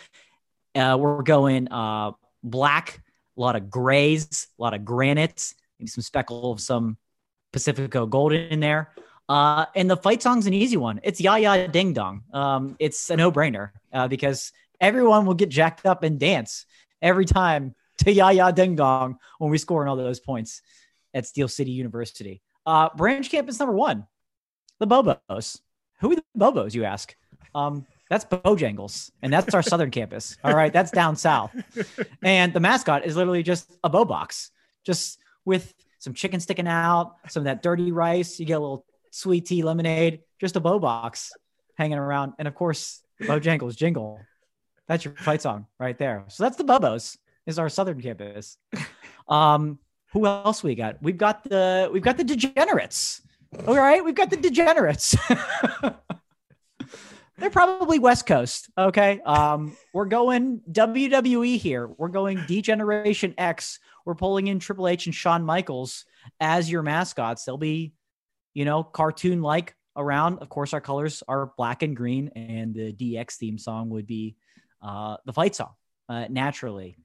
[0.76, 2.12] Uh, we're going uh,
[2.44, 3.02] black,
[3.38, 6.98] a lot of grays, a lot of granites, maybe some speckle of some
[7.54, 8.92] Pacifico gold in there.
[9.28, 11.00] Uh, and the fight song's an easy one.
[11.02, 12.24] It's Jaja Ding Dong.
[12.32, 16.66] Um, it's a no brainer uh, because everyone will get jacked up and dance
[17.02, 20.62] every time to Jaja Ding Dong when we score all those points
[21.14, 22.42] at Steel City University.
[22.66, 24.08] Uh, branch campus number one,
[24.80, 25.62] the Bobos.
[26.02, 27.16] Who are the Bobos, you ask?
[27.54, 30.38] Um, that's Bojangles, and that's our southern campus.
[30.44, 31.56] All right, that's down south.
[32.22, 34.52] And the mascot is literally just a bow box,
[34.86, 38.40] just with some chicken sticking out, some of that dirty rice.
[38.40, 41.32] You get a little sweet tea lemonade, just a bow box
[41.78, 42.34] hanging around.
[42.38, 44.20] And of course, Bojangles jingle.
[44.88, 46.26] That's your fight song right there.
[46.28, 48.58] So that's the Bobos is our southern campus.
[49.28, 49.80] Um,
[50.16, 50.96] who else we got?
[51.02, 53.22] We've got the we've got the degenerates.
[53.68, 55.16] All right, we've got the degenerates.
[57.38, 58.70] They're probably West Coast.
[58.78, 59.20] Okay.
[59.26, 61.88] Um, we're going WWE here.
[61.98, 63.80] We're going Degeneration X.
[64.06, 66.06] We're pulling in Triple H and Shawn Michaels
[66.40, 67.44] as your mascots.
[67.44, 67.92] They'll be,
[68.54, 70.40] you know, cartoon like around.
[70.40, 74.38] Of course, our colors are black and green, and the DX theme song would be
[74.82, 75.74] uh, the fight song,
[76.08, 76.98] uh, naturally.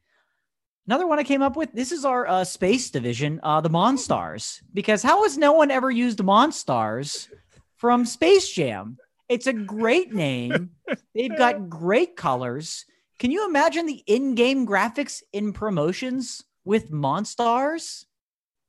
[0.87, 1.73] Another one I came up with.
[1.73, 5.91] This is our uh, space division, uh, the Monstars, because how has no one ever
[5.91, 7.29] used Monstars
[7.77, 8.99] from Space Jam?
[9.29, 10.71] It's a great name.
[11.15, 12.87] They've got great colors.
[13.19, 18.07] Can you imagine the in-game graphics in promotions with Monstars?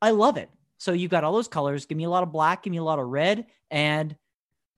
[0.01, 0.49] I love it.
[0.77, 1.85] So you've got all those colors.
[1.85, 4.15] Give me a lot of black, give me a lot of red, and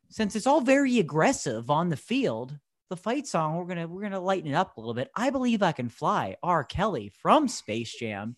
[0.09, 2.57] since it's all very aggressive on the field,
[2.89, 5.09] the fight song we're gonna we're gonna lighten it up a little bit.
[5.15, 6.35] I believe I can fly.
[6.43, 6.63] R.
[6.63, 8.35] Kelly from Space Jam.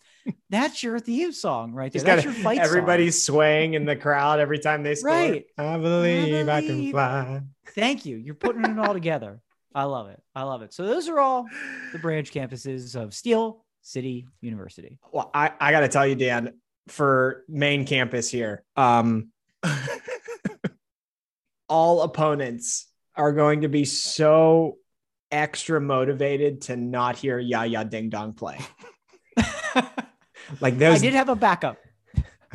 [0.50, 2.16] That's your theme song right there.
[2.16, 2.66] He's your fight song.
[2.66, 5.12] everybody's swaying in the crowd every time they score.
[5.12, 5.46] Right.
[5.58, 7.42] I believe I, can fly.
[7.68, 8.18] Thank you.
[8.18, 9.42] You're putting it all together.
[9.74, 10.22] I love it.
[10.34, 10.74] I love it.
[10.74, 11.48] So those are all
[11.92, 15.00] the branch campuses of Steel City University.
[15.12, 16.54] Well, I, I got to tell you, Dan,
[16.88, 19.32] for main campus here, um,
[21.70, 24.78] all opponents are going to be so
[25.32, 28.60] extra motivated to not hear Jaja Ding Dong play.
[30.62, 30.98] Like those.
[30.98, 31.78] I did have a backup.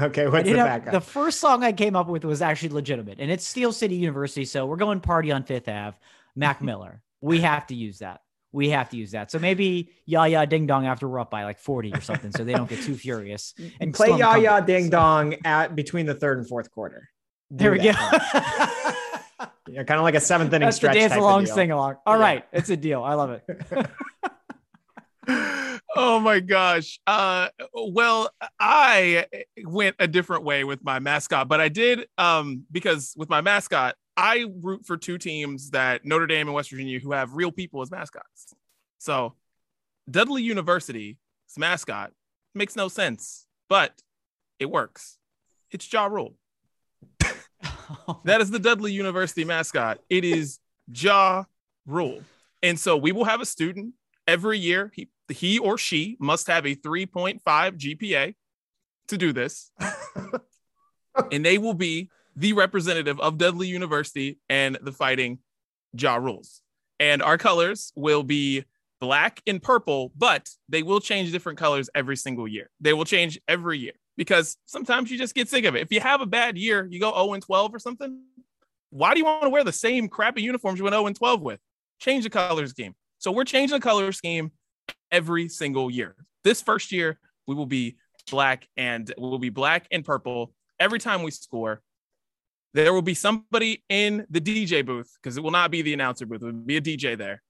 [0.00, 0.92] okay, what's the have- backup?
[0.92, 4.44] the first song I came up with was actually legitimate, and it's Steel City University.
[4.44, 5.96] So we're going party on Fifth Ave.
[6.36, 7.02] Mac Miller.
[7.20, 8.20] We have to use that.
[8.52, 9.30] We have to use that.
[9.30, 12.52] So maybe Jaja Ding Dong after we're up by like 40 or something, so they
[12.52, 13.54] don't get too furious.
[13.80, 14.60] And Play Ya Ya.
[14.60, 17.08] Ding Dong at between the third and fourth quarter.
[17.50, 17.92] Do There we go.
[19.66, 19.72] That.
[19.72, 20.94] Yeah, kind of like a seventh inning That's the stretch.
[20.94, 21.54] dance type of along deal.
[21.54, 21.96] sing along.
[22.06, 22.22] All Yeah.
[22.22, 23.02] right, it's a deal.
[23.02, 23.90] I love it.
[25.96, 26.98] oh my gosh.
[27.06, 29.26] Uh well, I
[29.64, 33.96] went a different way with my mascot, but I did um because with my mascot,
[34.16, 37.82] I root for two teams that Notre Dame and West Virginia who have real people
[37.82, 38.54] as mascots.
[38.98, 39.34] So,
[40.10, 41.16] Dudley University's
[41.56, 42.12] mascot
[42.54, 43.92] makes no sense, but
[44.58, 45.16] it works.
[45.70, 46.34] It's Ja Rule.
[48.24, 49.98] That is the Dudley University mascot.
[50.08, 50.58] It is
[50.92, 51.44] Ja
[51.86, 52.22] Rule.
[52.62, 53.94] And so we will have a student
[54.26, 54.92] every year.
[54.94, 58.34] He, he or she must have a 3.5 GPA
[59.08, 59.70] to do this.
[61.32, 65.38] and they will be the representative of Dudley University and the fighting
[65.92, 66.62] Ja Rules.
[66.98, 68.64] And our colors will be
[69.00, 72.70] black and purple, but they will change different colors every single year.
[72.80, 75.82] They will change every year because sometimes you just get sick of it.
[75.82, 78.22] If you have a bad year, you go 0 and 12 or something.
[78.90, 81.42] Why do you want to wear the same crappy uniforms you went 0 and 12
[81.42, 81.60] with?
[82.00, 82.94] Change the color scheme.
[83.18, 84.52] So we're changing the color scheme
[85.10, 86.16] every single year.
[86.44, 87.96] This first year, we will be
[88.30, 91.82] black and we'll be black and purple every time we score.
[92.72, 96.24] There will be somebody in the DJ booth because it will not be the announcer
[96.24, 96.42] booth.
[96.42, 97.42] It will be a DJ there.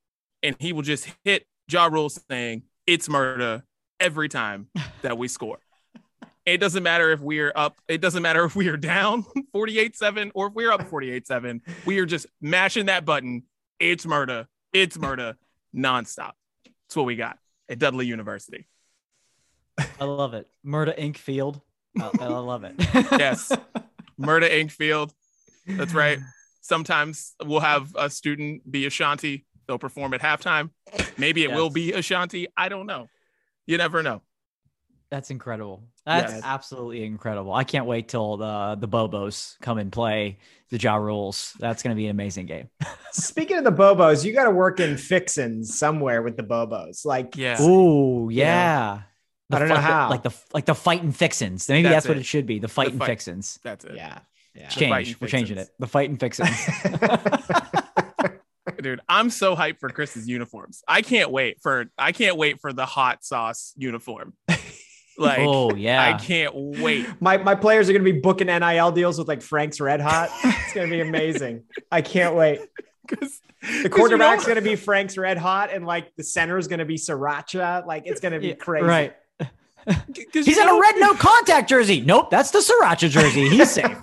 [0.42, 3.62] And he will just hit Ja Rule saying, It's murder
[3.98, 4.68] every time
[5.02, 5.58] that we score.
[6.50, 10.32] It doesn't matter if we're up, it doesn't matter if we are down 48 7
[10.34, 11.62] or if we're up 48 7.
[11.86, 13.44] We are just mashing that button.
[13.78, 14.48] It's murder.
[14.72, 15.36] It's murder
[15.74, 16.32] nonstop.
[16.64, 17.38] That's what we got
[17.68, 18.66] at Dudley University.
[19.78, 20.48] I love it.
[20.64, 21.16] Murder Inc.
[21.16, 21.60] Field.
[21.98, 22.74] I, I love it.
[23.12, 23.52] Yes.
[24.18, 24.72] Murder Inc.
[24.72, 25.14] Field.
[25.68, 26.18] That's right.
[26.62, 29.46] Sometimes we'll have a student be Ashanti.
[29.68, 30.70] They'll perform at halftime.
[31.16, 32.48] Maybe it will be Ashanti.
[32.56, 33.08] I don't know.
[33.66, 34.22] You never know.
[35.10, 35.82] That's incredible.
[36.06, 36.42] That's Yes.
[36.44, 37.52] absolutely incredible.
[37.52, 40.38] I can't wait till the the Bobos come and play
[40.70, 41.52] the Ja Rules.
[41.58, 42.68] That's going to be an amazing game.
[43.12, 47.04] Speaking of the Bobos, you got to work in fixins somewhere with the Bobos.
[47.04, 47.60] Like, Yeah.
[47.60, 49.02] Ooh, yeah.
[49.52, 50.10] I don't know fi- how.
[50.10, 51.68] like the like the fighting fixins.
[51.68, 52.20] Maybe That's that's, what it.
[52.20, 52.60] it should be.
[52.60, 53.06] The fighting fight.
[53.06, 53.58] fixins.
[53.64, 53.96] That's it.
[53.96, 54.20] yeah,
[54.54, 54.68] yeah.
[54.68, 55.20] Change.
[55.20, 55.68] We're changing it.
[55.80, 56.48] The fighting fixins.
[58.80, 60.82] Dude, I'm so hyped for Chris's uniforms.
[60.86, 64.34] I can't wait for I can't wait for the hot sauce uniform.
[65.20, 66.02] Like oh yeah.
[66.14, 67.06] I can't wait.
[67.20, 70.30] my my players are going to be booking NIL deals with like Frank's Red Hot.
[70.44, 71.64] It's going to be amazing.
[71.92, 72.60] I can't wait.
[73.08, 76.24] 'Cause- The 'cause you know- quarterback's going to be Frank's Red Hot, and like the
[76.24, 77.84] center is going to be Sriracha.
[77.86, 78.86] Like it's going to be Yeah, crazy.
[78.86, 79.14] Right.
[80.32, 82.00] He's in know- a red no contact jersey.
[82.00, 83.48] Nope, that's the Sriracha jersey.
[83.48, 83.96] He's safe.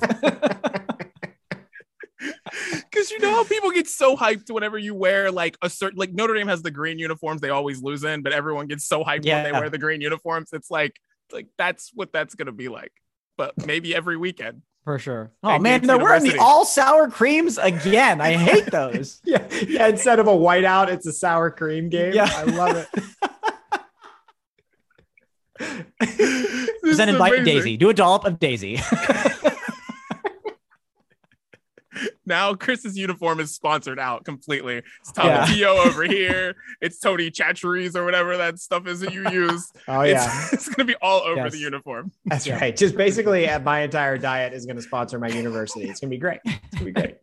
[2.20, 6.14] Because you know how people get so hyped whenever you wear like a certain like
[6.14, 9.26] Notre Dame has the green uniforms they always lose in, but everyone gets so hyped
[9.26, 10.50] when they wear the green uniforms.
[10.54, 11.00] It's like
[11.32, 12.92] like that's what that's gonna be like.
[13.38, 14.62] But maybe every weekend.
[14.84, 15.32] For sure.
[15.44, 18.22] Oh And man, they're wearing the all sour creams again.
[18.22, 19.22] I hate those.
[19.26, 19.88] Yeah, yeah.
[19.88, 22.14] Instead of a whiteout, it's a sour cream game.
[22.14, 22.30] Yeah.
[22.32, 22.88] I love it.
[26.82, 27.44] Presented by.
[27.44, 27.76] Daisy.
[27.78, 28.80] Do a dollop of Daisy.
[32.28, 34.84] Now Chris's uniform is sponsored out completely.
[35.00, 35.46] It's Tom Yeah.
[35.46, 36.56] Tio over here.
[36.82, 39.72] It's Tony Chachere's or whatever that stuff is that you use.
[39.88, 41.54] Oh it's, yeah, it's gonna be all over Yes.
[41.54, 42.12] the uniform.
[42.26, 42.60] that's Yeah.
[42.60, 42.76] right.
[42.76, 45.88] Just basically, uh, my entire diet is going to sponsor my university.
[45.90, 46.40] It's going to be great.
[46.46, 47.18] It's going to be great.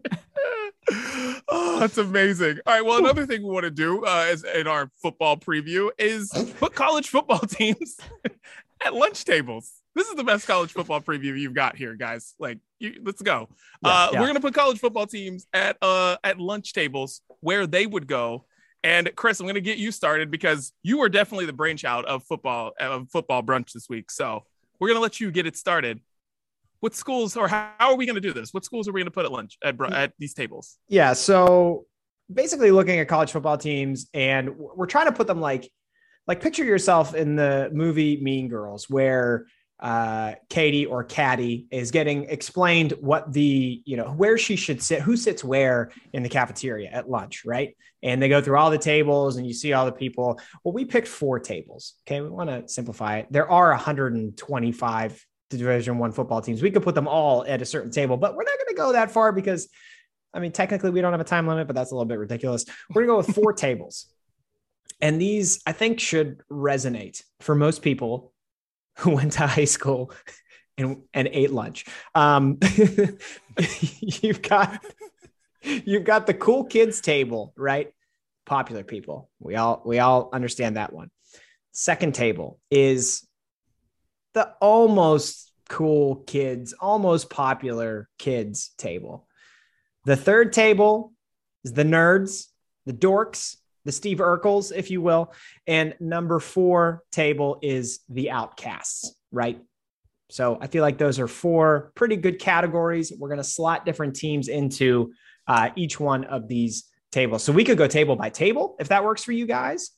[1.49, 2.59] oh, that's amazing.
[2.67, 2.85] All right.
[2.85, 6.75] Well, another thing we want to do uh, is in our football preview is put
[6.75, 7.99] college football teams
[8.85, 9.71] at lunch tables.
[9.95, 12.35] This is the best college football preview you've got here, guys.
[12.39, 13.49] Like, you, let's go.
[13.85, 14.21] uh, yeah.
[14.21, 18.45] We're gonna put college football teams at uh at lunch tables where they would go.
[18.83, 22.73] And Chris, I'm gonna get you started because you are definitely the brainchild of football
[22.79, 24.11] of football brunch this week.
[24.11, 24.45] So
[24.79, 26.01] we're gonna let you get it started.
[26.81, 28.53] What schools or how, how are we gonna do this?
[28.53, 30.79] What schools are we gonna put at lunch at at these tables?
[30.89, 31.13] Yeah.
[31.13, 31.87] So
[32.33, 35.71] basically, looking at college football teams, and we're trying to put them like,
[36.27, 39.47] like picture yourself in the movie Mean Girls, where
[39.81, 45.01] uh, Katie or Caddy is getting explained what the you know where she should sit,
[45.01, 47.77] who sits where in the cafeteria at lunch, right?
[48.03, 50.41] And they go through all the tables, and you see all the people.
[50.63, 51.95] Well, we picked four tables.
[52.07, 53.27] Okay, we want to simplify it.
[53.31, 56.63] There are 125 Division One football teams.
[56.63, 58.93] We could put them all at a certain table, but we're not going to go
[58.93, 59.69] that far because
[60.35, 62.65] I mean, technically, we don't have a time limit, but that's a little bit ridiculous.
[62.91, 64.07] We're gonna go with four tables,
[65.01, 68.34] and these I think should resonate for most people
[68.99, 70.13] who went to high school
[70.77, 71.85] and and ate lunch.
[72.15, 72.59] Um,
[74.01, 74.85] you've got
[75.63, 77.93] you've got the cool kids table, right?
[78.47, 79.31] Popular people.
[79.39, 81.11] We all we all understand that one.
[81.73, 83.27] Second table is
[84.35, 89.27] the almost cool kids, almost popular kids table.
[90.05, 91.13] The third table
[91.65, 92.47] is the nerds,
[92.85, 95.33] the dorks, the Steve Urkels, if you will.
[95.67, 99.61] And number four table is the outcasts, right?
[100.31, 103.13] So I feel like those are four pretty good categories.
[103.17, 105.13] We're going to slot different teams into
[105.47, 107.45] uh, each one of these tables.
[107.45, 109.91] So we could go table by table if that works for you guys.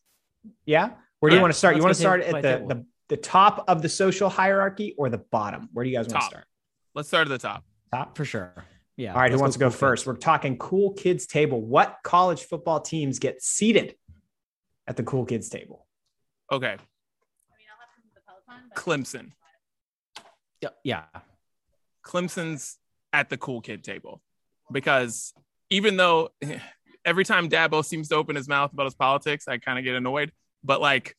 [0.64, 0.90] Yeah.
[1.20, 1.76] Where do you want to start?
[1.76, 5.18] You want to start at the, the the top of the social hierarchy or the
[5.18, 5.68] bottom?
[5.72, 6.44] Where do you guys want to start?
[6.94, 7.64] Let's start at the top.
[7.92, 8.16] Top.
[8.16, 8.52] For sure.
[8.96, 9.12] Yeah.
[9.12, 10.02] All right, who wants to go cool first?
[10.02, 10.06] kids.
[10.06, 11.60] We're talking cool kids table.
[11.60, 13.94] What college football teams get seated
[14.86, 15.86] at the cool kids table?
[16.50, 16.68] Okay.
[16.68, 17.68] I mean,
[18.26, 19.32] Peloton, Clemson.
[20.62, 21.04] Yeah, Yeah.
[22.04, 22.78] Clemson's
[23.12, 24.22] at the cool kid table
[24.72, 25.34] because
[25.70, 26.30] even though
[27.04, 29.96] every time Dabo seems to open his mouth about his politics, I kind of get
[29.96, 30.32] annoyed.
[30.62, 31.16] But like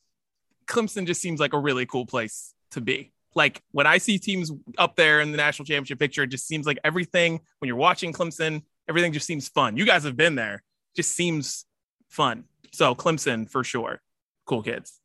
[0.66, 3.12] Clemson just seems like a really cool place to be.
[3.34, 6.66] Like when I see teams up there in the national championship picture, it just seems
[6.66, 9.76] like everything when you're watching Clemson, everything just seems fun.
[9.76, 10.62] You guys have been there,
[10.96, 11.64] just seems
[12.08, 12.44] fun.
[12.72, 14.00] So Clemson for sure,
[14.46, 15.00] cool kids.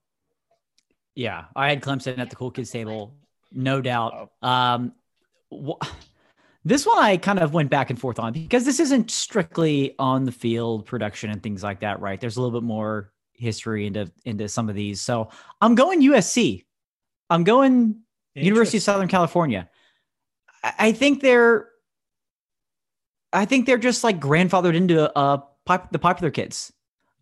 [1.16, 3.16] Yeah, I had Clemson at the cool kids table,
[3.52, 4.32] no doubt.
[4.42, 4.94] Um,
[5.52, 5.86] wh-
[6.66, 10.24] this one I kind of went back and forth on because this isn't strictly on
[10.24, 12.20] the field production and things like that, right?
[12.20, 15.02] There's a little bit more history into into some of these.
[15.02, 16.64] So I'm going USC.
[17.30, 18.02] I'm going
[18.36, 19.70] University of Southern California.
[20.64, 21.68] I think they're,
[23.32, 26.72] I think they're just like grandfathered into uh pop, the popular kids.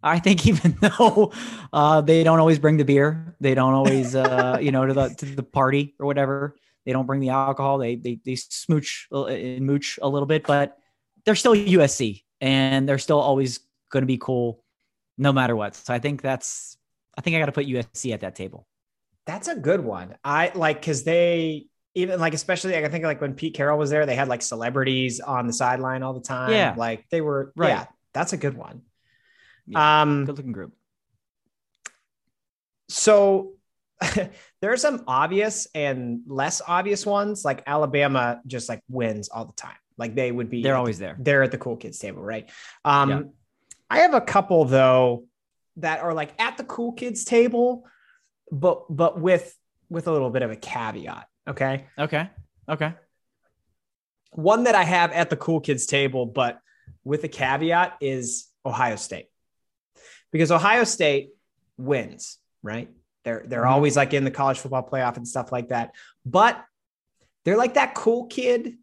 [0.03, 1.31] I think even though
[1.73, 5.09] uh, they don't always bring the beer, they don't always uh, you know to the
[5.09, 6.55] to the party or whatever.
[6.85, 7.77] They don't bring the alcohol.
[7.77, 10.77] They they they smooch and mooch a little bit, but
[11.25, 13.59] they're still USC and they're still always
[13.91, 14.63] going to be cool,
[15.17, 15.75] no matter what.
[15.75, 16.77] So I think that's
[17.17, 18.67] I think I got to put USC at that table.
[19.31, 20.15] That's a good one.
[20.25, 23.89] I like because they even like especially like, I think like when Pete Carroll was
[23.89, 26.51] there, they had like celebrities on the sideline all the time.
[26.51, 26.73] Yeah.
[26.77, 27.69] like they were Right.
[27.69, 28.81] Yeah, that's a good one.
[29.67, 30.73] Yeah, Um, Good looking group.
[32.89, 33.53] so
[34.61, 37.45] there are some obvious and less obvious ones.
[37.45, 39.75] Like Alabama just like wins all the time.
[39.97, 40.63] Like they would be.
[40.63, 41.15] They're always there.
[41.19, 42.49] they're at the cool kids table, right?
[42.83, 43.21] Um, Yeah.
[43.89, 45.25] I have a couple though
[45.77, 47.85] that are like at the cool kids table,
[48.51, 49.57] but but with
[49.89, 51.27] with a little bit of a caveat.
[51.47, 52.29] Okay, Okay.
[52.69, 52.93] Okay.
[54.33, 56.59] one that I have at the cool kids table, but
[57.03, 59.27] with a caveat is Ohio State,
[60.31, 61.31] because Ohio State
[61.77, 62.89] wins, right?
[63.23, 63.71] They're they're Mhm.
[63.71, 65.93] always like in the college football playoff and stuff like that,
[66.25, 66.63] but
[67.43, 68.77] they're like that cool kid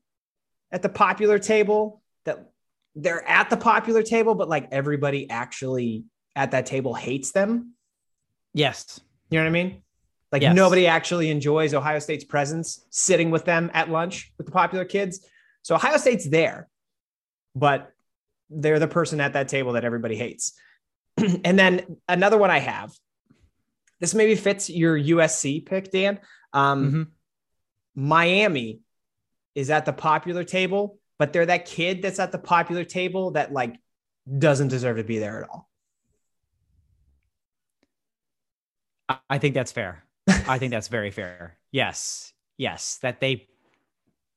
[0.73, 2.51] at the popular table that
[2.95, 6.05] they're at the popular table, but like everybody actually
[6.37, 7.75] at that table hates them.
[8.53, 9.01] Yes.
[9.31, 9.83] You know what I mean?
[10.33, 10.55] Like Yes.
[10.55, 15.27] nobody actually enjoys Ohio State's presence sitting with them at lunch with the popular kids.
[15.63, 16.69] So Ohio State's there,
[17.55, 17.93] but
[18.51, 20.53] they're the person at that table that everybody hates.
[21.17, 22.93] and then another one I have.
[24.01, 26.21] This maybe fits your USC pick, Dan.
[26.53, 27.07] Um, Mhm.
[27.95, 28.81] Miami
[29.55, 33.53] is at the popular table, but they're that kid that's at the popular table that
[33.53, 33.75] like
[34.39, 35.68] doesn't deserve to be there at all.
[39.09, 40.05] I- think that's fair.
[40.27, 41.57] I think that's very fair.
[41.73, 42.33] Yes.
[42.57, 42.99] Yes.
[43.03, 43.49] That they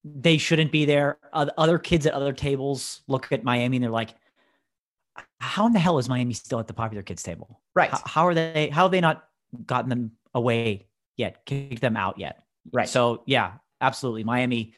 [0.04, 1.18] they shouldn't be there.
[1.34, 4.16] Other kids at other tables look at Miami and they're like,
[5.40, 7.60] how in the hell is Miami still at the popular kids table?
[7.76, 7.90] Right.
[7.90, 9.24] How, how are they how have they not
[9.66, 12.42] gotten them away yet, kicked them out yet?
[12.72, 12.88] Right.
[12.90, 14.24] So yeah, absolutely.
[14.24, 14.76] Miami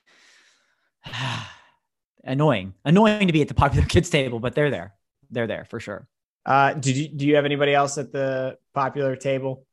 [2.24, 2.74] annoying.
[2.86, 4.94] Annoying to be at the popular kids table, but they're there.
[5.30, 6.08] They're there for sure.
[6.46, 9.66] Uh, did you do you have anybody else at the popular table?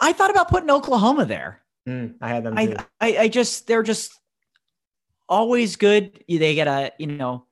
[0.00, 1.62] I thought about putting Oklahoma there.
[1.88, 2.56] Mm, I had them.
[2.56, 2.76] Too.
[2.78, 4.18] I, I I just they're just
[5.28, 6.22] always good.
[6.28, 7.46] They get a you know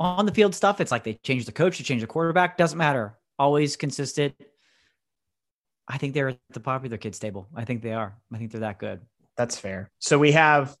[0.00, 0.80] on the field stuff.
[0.80, 2.56] It's like they change the coach, they change the quarterback.
[2.56, 3.18] Doesn't matter.
[3.38, 4.34] Always consistent.
[5.86, 7.48] I think they're at the popular kids table.
[7.54, 8.16] I think they are.
[8.32, 9.00] I think they're that good.
[9.36, 9.90] That's fair.
[10.00, 10.76] So we have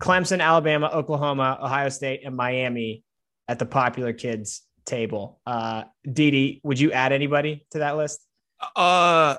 [0.00, 3.04] Clemson, Alabama, Oklahoma, Ohio State, and Miami
[3.46, 5.40] at the popular kids table.
[5.46, 8.26] Uh, Didi, would you add anybody to that list?
[8.74, 9.36] Uh,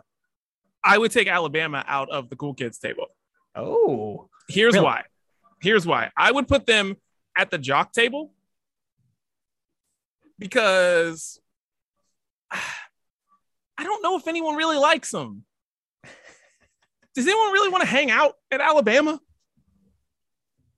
[0.84, 3.08] I would take Alabama out of the cool kids table.
[3.56, 4.86] Oh, Here's Really?
[4.86, 5.04] why.
[5.62, 6.12] Here's why.
[6.18, 6.98] I would put them
[7.38, 8.34] at the jock table
[10.40, 11.40] because
[12.52, 15.44] I don't know if anyone really likes them.
[17.16, 19.20] Does anyone really want to hang out at Alabama?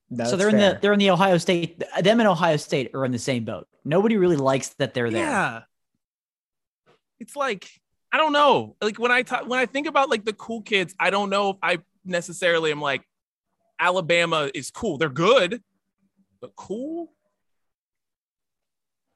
[0.10, 1.82] that's so they're in the they're in the Ohio State.
[2.01, 3.68] Them and Ohio State are in the same boat.
[3.84, 5.26] Nobody really likes that they're there.
[5.26, 5.62] Yeah.
[7.20, 7.70] It's like
[8.14, 8.76] I don't know.
[8.80, 11.49] Like when I talk when I think about like the cool kids, I don't know
[11.49, 13.01] if I necessarily am like
[13.80, 14.99] Alabama is cool.
[14.99, 15.64] They're good,
[16.39, 17.11] but cool.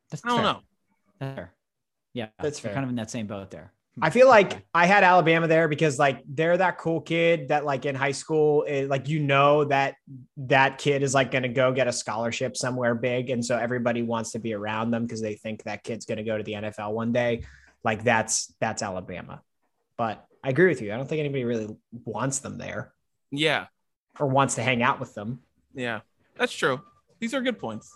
[0.09, 0.43] That's I don't fair.
[0.45, 0.59] know.
[1.19, 1.53] That's fair.
[2.13, 2.73] Yeah, That's fair.
[2.73, 3.71] kind of in that same boat there.
[3.95, 4.05] Hmm.
[4.05, 7.85] I feel like I had Alabama there because like they're that cool kid that like
[7.85, 9.93] in high school, it, like you know that
[10.37, 14.01] that kid is like going to go get a scholarship somewhere big, and so everybody
[14.01, 16.53] wants to be around them because they think that kid's going to go to the
[16.53, 17.43] NFL one day.
[17.83, 19.41] Like that's that's Alabama,
[19.97, 20.93] but I agree with you.
[20.93, 21.75] I don't think anybody really
[22.05, 22.93] wants them there
[23.31, 23.67] Yeah.
[24.19, 25.39] or wants to hang out with them.
[25.73, 26.01] Yeah.
[26.35, 26.81] That's true.
[27.19, 27.95] These are good points.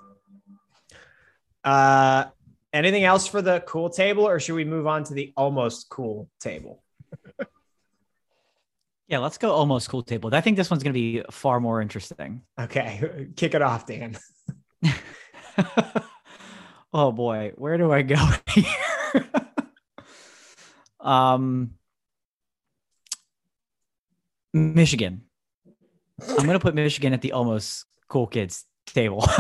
[1.64, 2.26] Uh,
[2.74, 6.30] anything else for the cool table, or should we move on to the almost cool
[6.40, 6.84] table?
[9.08, 10.34] Yeah, let's go almost cool table.
[10.34, 12.44] I think this one's going to be far more interesting.
[12.58, 14.18] Okay, kick it off, Dan.
[16.94, 18.64] oh boy, where do I go here?
[21.02, 21.72] Um,
[24.54, 25.24] Michigan.
[26.22, 29.28] I'm gonna put Michigan at the almost cool kids table.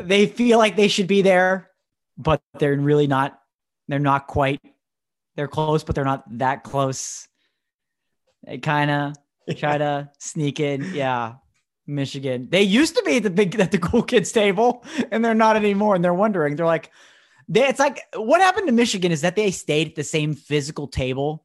[0.00, 1.70] they feel like they should be there,
[2.16, 3.38] but they're really not.
[3.88, 4.60] They're not quite.
[5.36, 7.28] They're close, but they're not that close.
[8.44, 10.94] They kind of try to sneak in.
[10.94, 11.34] Yeah,
[11.86, 12.48] Michigan.
[12.50, 15.56] They used to be at the big at the cool kids table, and they're not
[15.56, 15.94] anymore.
[15.94, 16.56] And they're wondering.
[16.56, 16.90] They're like,
[17.48, 20.88] they, it's like what happened to Michigan is that they stayed at the same physical
[20.88, 21.44] table,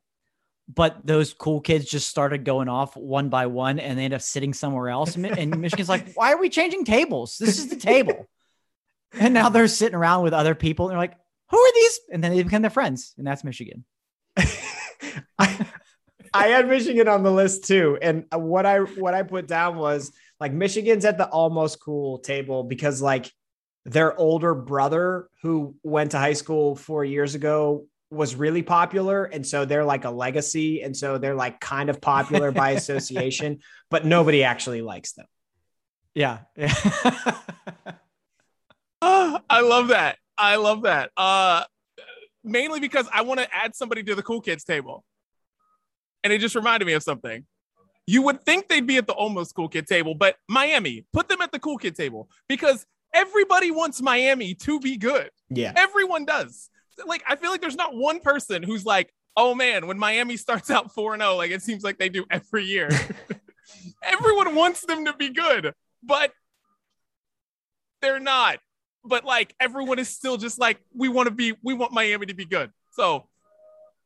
[0.73, 4.21] but those cool kids just started going off one by one, and they end up
[4.21, 5.15] sitting somewhere else.
[5.15, 7.37] And Michigan's like, why are we changing tables?
[7.39, 8.27] This is the table.
[9.13, 11.17] And now they're sitting around with other people, and they're like,
[11.49, 11.99] who are these?
[12.11, 13.83] And then they become their friends, and that's Michigan.
[15.37, 15.65] I,
[16.33, 20.13] I had Michigan on the list too, and what I what I put down was
[20.39, 23.31] like Michigan's at the almost cool table because like
[23.85, 29.45] their older brother who went to high school four years ago was really popular and
[29.47, 33.59] so they're like a legacy and so they're like kind of popular by association
[33.89, 35.25] but nobody actually likes them
[36.13, 36.39] Yeah.
[39.01, 40.17] Ah, I love that.
[40.37, 41.11] I love that.
[41.17, 41.63] Uh,
[42.43, 45.03] mainly because I want to add somebody to the cool kids table,
[46.23, 47.45] and it just reminded me of something.
[48.05, 51.41] You would think they'd be at the almost cool kid table, but Miami, put them
[51.41, 55.29] at the cool kid table because everybody wants Miami to be good.
[55.49, 56.69] yeah Everyone does.
[57.05, 60.69] Like, I feel like there's not one person who's like, oh man, when Miami starts
[60.69, 62.89] out 4 0, like it seems like they do every year.
[64.03, 66.31] Everyone wants them to be good, but
[68.01, 68.59] they're not.
[69.03, 72.35] But like, everyone is still just like, we want to be, we want Miami to
[72.35, 72.71] be good.
[72.91, 73.27] So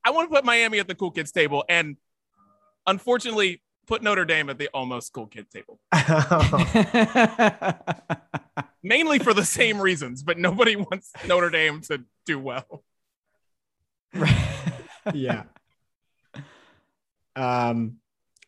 [0.06, 1.98] I want to put Miami at the cool kids table and
[2.88, 5.80] unfortunately put Notre Dame at the almost cool kids table.
[8.86, 12.84] Mainly for the same reasons, but nobody wants Notre Dame to do well.
[15.14, 15.44] yeah
[17.36, 17.98] um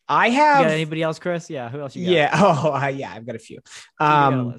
[0.08, 1.50] i You have got anybody else, Chris?
[1.50, 1.68] Yeah.
[1.68, 2.10] Who else you got?
[2.12, 3.60] yeah oh uh, yeah i've got a few You
[3.98, 4.56] got a um.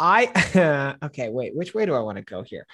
[0.00, 2.66] I okay, wait, which way do I want to go here?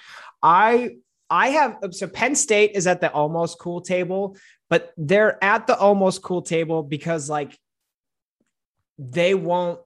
[0.43, 0.97] I
[1.29, 4.37] I have so Penn State is at the almost cool table,
[4.69, 7.57] but they're at the almost cool table because like
[8.99, 9.79] they won't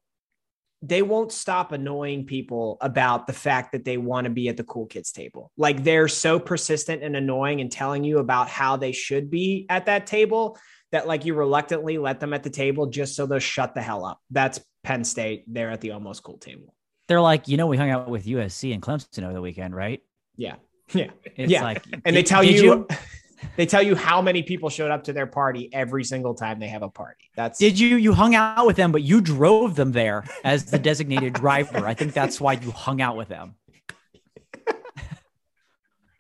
[0.82, 4.64] they won't stop annoying people about the fact that they want to be at the
[4.64, 5.52] cool kids table.
[5.58, 9.88] Like they're so persistent and annoying and telling you about how they should be at
[9.88, 10.58] that table
[10.92, 14.06] that like you reluctantly let them at the table just so they'll shut the hell
[14.06, 14.20] up.
[14.32, 15.44] That's Penn State.
[15.48, 16.74] They're at the almost cool table.
[17.08, 20.02] They're like, you know, we hung out with USC and Clemson over the weekend, right?
[20.36, 20.56] Yeah.
[20.92, 21.12] Yeah.
[21.36, 21.62] It's Yeah.
[21.64, 22.88] like, and they tell did you,
[23.56, 26.68] they tell you how many people showed up to their party every single time they
[26.68, 27.30] have a party.
[27.36, 30.80] That's Did you you hung out with them, but you drove them there as the
[30.80, 31.86] designated driver?
[31.86, 33.56] I think that's why you hung out with them.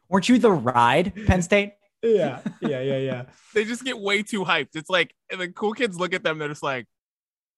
[0.09, 1.73] Weren't you the ride, Penn State?
[2.01, 3.23] yeah, yeah, yeah, yeah.
[3.53, 4.75] They just get way too hyped.
[4.75, 6.85] It's like the cool kids look at them, they're just like,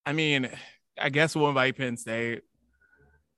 [0.05, 0.49] I mean,
[0.97, 2.41] I guess we'll invite Penn State.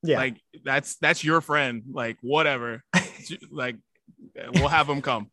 [0.04, 0.18] Yeah.
[0.18, 1.84] Like that's that's your friend.
[1.92, 2.84] Like whatever.
[3.52, 3.78] like
[4.56, 5.30] we'll have them come.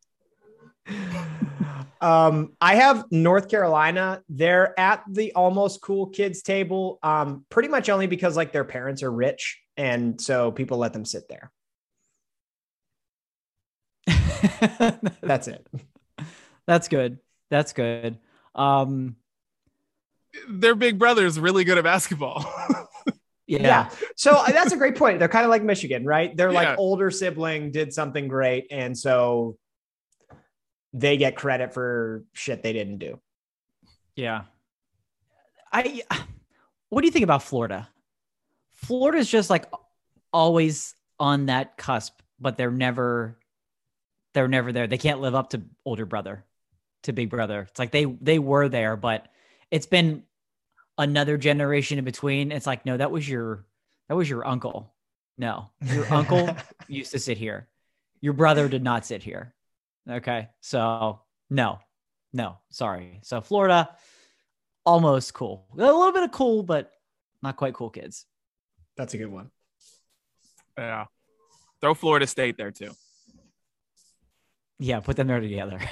[2.01, 4.21] um, I have North Carolina.
[4.29, 9.03] They're at the almost cool kids table, um, pretty much only because like their parents
[9.03, 11.51] are rich, and so people let them sit there.
[15.21, 15.67] That's it.
[16.67, 17.19] That's good.
[17.49, 18.17] That's good.
[18.55, 19.15] Um,
[20.49, 22.45] Their big brother is really good at basketball.
[23.47, 23.59] yeah.
[23.59, 23.89] Yeah.
[24.15, 25.19] So uh, that's a great point.
[25.19, 26.35] They're kind of like Michigan, right?
[26.35, 26.69] They're Yeah.
[26.69, 29.57] like older sibling did something great, and so
[30.93, 33.19] they get credit for shit they didn't do.
[34.15, 34.43] Yeah.
[35.71, 36.01] I
[36.89, 37.87] what do you think about Florida?
[38.71, 39.65] Florida's just like
[40.33, 43.37] always on that cusp, but they're never
[44.33, 44.87] they're never there.
[44.87, 46.43] They can't live up to older brother,
[47.03, 47.67] to big brother.
[47.69, 49.27] It's like they they were there, but
[49.69, 50.23] it's been
[50.97, 52.51] another generation in between.
[52.51, 53.65] It's like, no, that was your
[54.09, 54.93] that was your uncle.
[55.37, 55.69] No.
[55.81, 56.55] Your uncle
[56.87, 57.67] used to sit here.
[58.19, 59.53] Your brother did not sit here.
[60.09, 60.49] Okay.
[60.61, 61.79] So no,
[62.33, 63.19] no, sorry.
[63.23, 63.89] So Florida,
[64.85, 65.67] almost cool.
[65.73, 66.91] A little bit of cool, but
[67.41, 68.25] not quite cool kids.
[68.97, 69.51] That's a good one.
[70.77, 71.05] yeah.
[71.81, 72.91] Throw Florida State there too.
[74.79, 75.79] Yeah, put them there together.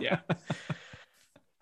[0.00, 0.18] Yeah.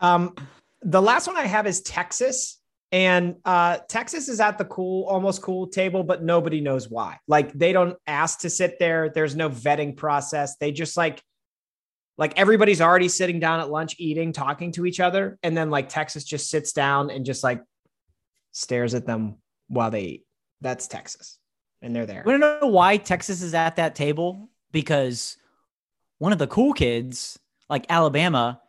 [0.01, 0.35] Um,
[0.83, 2.61] the last one I have is Texas.
[2.93, 7.19] And uh, Texas is at the cool, almost cool table, but nobody knows why.
[7.27, 9.11] Like they don't ask to sit there.
[9.15, 10.57] There's no vetting process.
[10.57, 11.23] They just like,
[12.19, 15.89] like everybody's already sitting down at lunch, eating, talking to each other, and then like
[15.89, 17.63] Texas just sits down and just like
[18.53, 19.37] stares at them
[19.69, 20.27] while they eat.
[20.61, 21.39] That's Texas,
[21.83, 22.23] and they're there.
[22.25, 25.37] we don't know why Texas is at that table because
[26.19, 27.39] one of the cool kids,
[27.69, 28.61] like Alabama,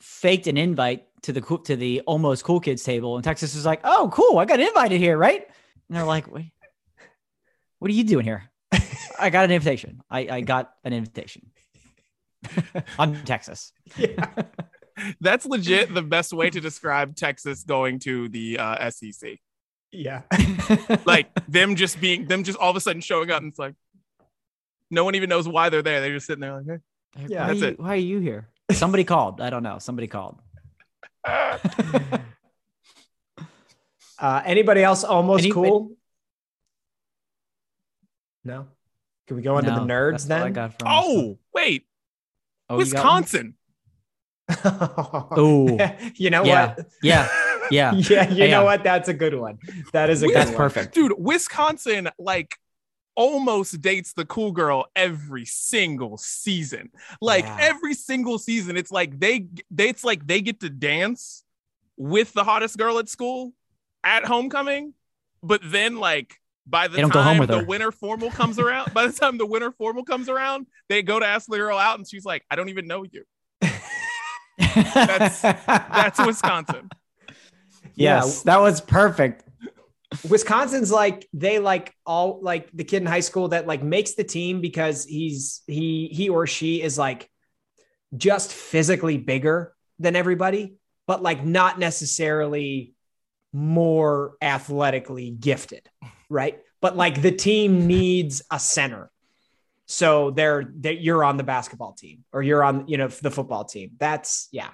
[0.00, 3.80] faked an invite to the to the almost cool kids table, and Texas is like,
[3.84, 5.46] "Oh, cool, I got invited here, right?"
[5.88, 6.52] And they're like, Wait,
[7.80, 8.50] "What are you doing here?"
[9.18, 10.02] I got an invitation.
[10.10, 11.50] I, I got an invitation.
[12.98, 13.72] I'm Texas.
[13.96, 14.26] Yeah.
[15.20, 19.38] That's legit the best way to describe Texas going to the uh, SEC.
[19.92, 20.22] yeah.
[21.06, 23.74] Like them just being them just all of a sudden showing up and it's like
[24.90, 26.00] no one even knows why they're there.
[26.00, 27.26] They're just sitting there like, hey.
[27.28, 27.46] Yeah.
[27.46, 27.80] That's are you, it.
[27.80, 28.48] why are you here?
[28.72, 29.40] Somebody called.
[29.40, 29.78] I don't know.
[29.78, 30.40] Somebody called.
[34.18, 35.92] Uh, anybody else almost Anybody- cool?
[38.44, 38.66] No.
[39.26, 40.74] Can we go into the nerds that's all I then?
[40.86, 41.84] Oh, wait.
[42.68, 43.22] Oh, you got one?
[43.22, 43.54] Wisconsin.
[44.64, 45.76] oh,
[46.16, 46.74] you know Yeah.
[46.76, 46.86] what?
[47.02, 47.28] Yeah.
[47.70, 47.92] Yeah.
[47.92, 48.50] yeah, you Yeah.
[48.50, 48.82] know what?
[48.82, 49.58] That's a good one.
[49.92, 50.56] That is a good That's one.
[50.56, 50.94] perfect.
[50.94, 52.56] Dude, Wisconsin, like
[53.14, 56.88] almost dates the cool girl every single season.
[57.20, 57.58] Like Yeah.
[57.60, 61.44] every single season, it's like they, they it's like they get to dance
[61.98, 63.52] with the hottest girl at school
[64.02, 64.94] at homecoming,
[65.42, 67.64] but then like by the They don't go home time with the her.
[67.64, 71.26] winter formal comes around, by the time the winter formal comes around, they go to
[71.26, 73.24] ask the girl out, and she's like, "I don't even know you."
[74.58, 76.90] That's- That's Wisconsin.
[77.94, 79.44] yes, that was perfect.
[80.28, 84.24] Wisconsin's like they like all like the kid in high school that like makes the
[84.24, 87.28] team because he's he he or she is like
[88.16, 92.94] just physically bigger than everybody, but like not necessarily
[93.52, 95.88] more athletically gifted,
[96.28, 96.60] right?
[96.80, 99.10] But like the team needs a center.
[99.86, 103.64] So they're, they you're on the basketball team or you're on, you know, the football
[103.64, 103.92] team.
[103.98, 104.70] That's yeah.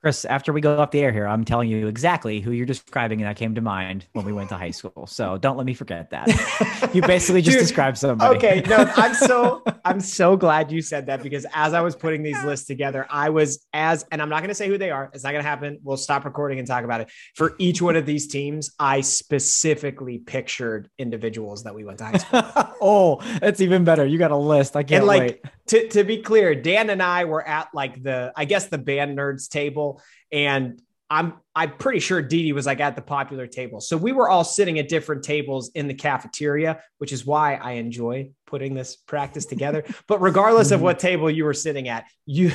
[0.00, 3.20] Chris, after we go off the air here, I'm telling you exactly who you're describing,
[3.20, 5.06] and that came to mind when we went to high school.
[5.08, 6.28] So don't let me forget that.
[6.94, 8.36] You basically just Dude, described somebody.
[8.36, 12.22] Okay, no, I'm so I'm so glad you said that because as I was putting
[12.22, 15.10] these lists together, I was as and I'm not going to say who they are.
[15.12, 15.78] It's not going to happen.
[15.82, 17.10] We'll stop recording and talk about it.
[17.34, 22.18] For each one of these teams, I specifically pictured individuals that we went to high
[22.18, 22.42] school.
[22.80, 24.06] oh, that's even better.
[24.06, 24.76] You got a list.
[24.76, 25.44] I can't and like wait.
[25.68, 29.18] To, to be clear, Dan and I were at like the I guess the band
[29.18, 30.00] nerds table,
[30.32, 33.80] and I'm I'm pretty sure Didi was like at the popular table.
[33.80, 37.72] So we were all sitting at different tables in the cafeteria, which is why I
[37.72, 39.84] enjoy putting this practice together.
[40.06, 42.52] but regardless of what table you were sitting at, you,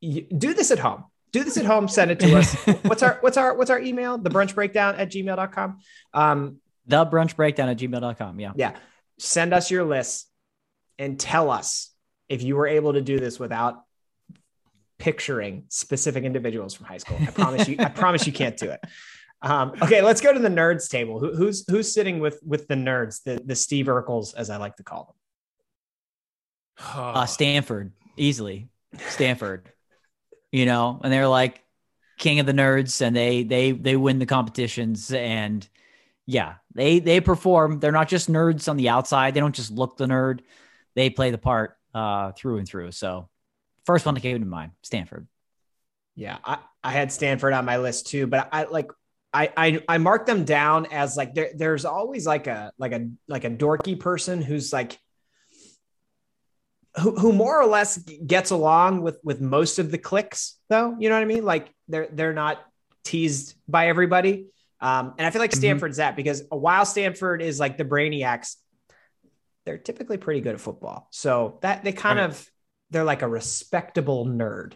[0.00, 1.04] you do this at home.
[1.30, 2.54] Do this at home, send it to us.
[2.82, 4.18] What's our what's our what's our email?
[4.18, 5.78] The brunch breakdown at gmail.com.
[6.12, 8.38] Um, The brunch breakdown at gmail.com.
[8.38, 8.52] Yeah.
[8.54, 8.76] yeah.
[9.18, 10.28] Send us your list
[10.96, 11.90] and tell us
[12.28, 13.82] if you were able to do this without
[14.98, 17.18] picturing specific individuals from high school.
[17.20, 18.80] I promise you, I promise you can't do it.
[19.42, 21.20] Um, okay, let's go to the nerds table.
[21.20, 24.76] Who, who's who's sitting with with the nerds, the the Steve Urkels, as I like
[24.76, 25.14] to call
[26.78, 26.86] them?
[26.94, 28.68] Uh, Stanford, easily.
[29.08, 29.70] Stanford.
[30.50, 31.62] You know, and they're like
[32.16, 35.68] king of the nerds and they they they win the competitions and
[36.26, 37.80] yeah, they they perform.
[37.80, 39.34] They're not just nerds on the outside.
[39.34, 40.40] They don't just look the nerd.
[40.94, 42.90] They play the part uh through and through.
[42.92, 43.28] So
[43.86, 45.26] first one that came to mind, Stanford.
[46.16, 48.90] Yeah, I, I had Stanford on my list too, but I like
[49.32, 53.08] I I, I marked them down as like there, there's always like a like a
[53.26, 54.98] like a dorky person who's like
[57.00, 61.08] who, who more or less gets along with with most of the cliques though you
[61.08, 62.62] know what i mean like they're they're not
[63.02, 64.46] teased by everybody
[64.80, 65.56] um, and i feel like Mhm.
[65.56, 68.54] stanford's that because while stanford is like the brainiacs
[69.64, 72.30] they're typically pretty good at football so that they kind Right.
[72.30, 72.50] of
[72.90, 74.74] they're like a respectable nerd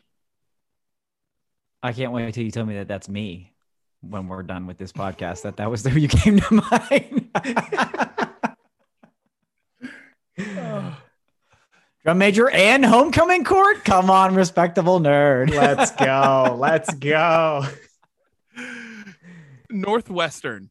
[1.82, 3.52] I can't wait till you tell me that that's me
[4.00, 5.42] when we're done with this podcast.
[5.42, 7.28] That that was who you came to mind.
[12.04, 13.84] Drum major and homecoming court.
[13.84, 15.50] Come on, respectable nerd.
[15.50, 17.64] let's go let's go
[19.70, 20.70] Northwestern,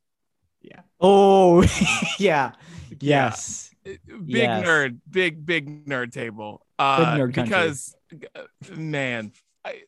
[0.61, 0.81] Yeah.
[0.99, 1.63] oh,
[2.19, 2.53] yeah.
[2.99, 3.66] Yes.
[4.07, 4.65] Big Yes.
[4.65, 6.65] nerd, big big nerd table.
[6.79, 7.95] Uh, nerd because
[8.35, 8.41] uh,
[8.75, 9.31] man,
[9.65, 9.83] I,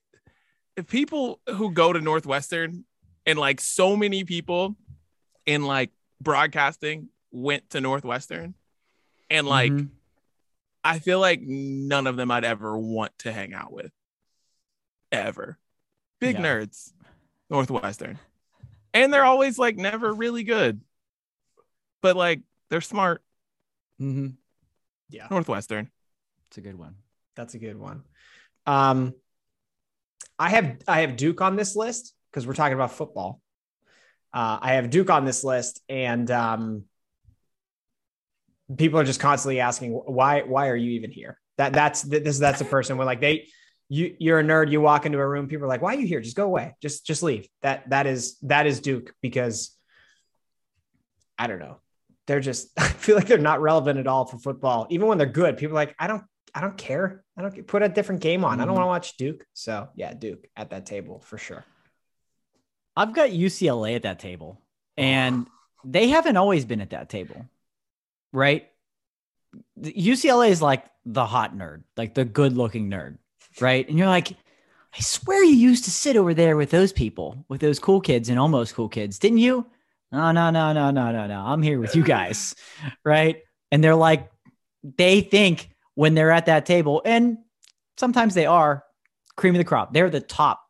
[0.88, 2.86] people who go to Northwestern
[3.26, 4.76] and like so many people
[5.46, 5.92] in like
[6.22, 8.56] broadcasting went to Northwestern,
[9.30, 9.90] and like Mhm.
[10.84, 13.92] I feel like none of them I'd ever want to hang out with,
[15.12, 15.58] ever.
[16.20, 16.42] Big Yeah.
[16.44, 16.94] nerds,
[17.50, 18.18] Northwestern,
[18.94, 20.82] and they're always like never really good,
[22.02, 23.24] but like they're smart.
[24.00, 24.36] Mhm.
[25.10, 25.90] yeah Northwestern.
[26.48, 26.96] It's a good one.
[27.36, 28.04] That's a good one.
[28.66, 29.14] Um,
[30.38, 33.42] I have I have Duke on this list because we're talking about football.
[34.34, 36.86] Uh, I have Duke on this list, and um,
[38.78, 41.40] people are just constantly asking why why are you even here?
[41.58, 43.48] That that's this that's a person where like they
[43.90, 44.72] you you're a nerd.
[44.72, 46.22] You walk into a room, people are like, why are you here?
[46.22, 46.76] Just go away.
[46.82, 47.48] Just just leave.
[47.62, 49.76] That that is that is Duke because
[51.38, 51.78] I don't know.
[52.30, 54.86] They're just I feel like they're not relevant at all for football.
[54.92, 56.24] Even when they're good, people are like, I don't
[56.54, 57.24] I don't care.
[57.38, 58.62] I don't put a different game on.
[58.62, 58.78] I don't Mhm.
[58.78, 59.46] want to watch Duke.
[59.54, 61.66] So yeah, Duke at that table for sure.
[62.96, 64.62] I've got UCLA at that table,
[64.98, 65.48] and
[65.84, 67.46] they haven't always been at that table,
[68.34, 68.68] right?
[69.82, 73.18] UCLA is like the hot nerd, like the good looking nerd,
[73.62, 73.88] right?
[73.88, 77.62] And you're like, I swear you used to sit over there with those people, with
[77.62, 79.66] those cool kids and almost cool kids, didn't you?
[80.12, 81.40] No, no, no, no, no, no, no.
[81.40, 82.56] I'm here with you guys,
[83.04, 83.38] right?
[83.72, 84.30] And they're like,
[84.98, 87.38] they think when they're at that table, and
[87.98, 88.84] sometimes they are
[89.36, 89.94] cream of the crop.
[89.94, 90.62] They're the top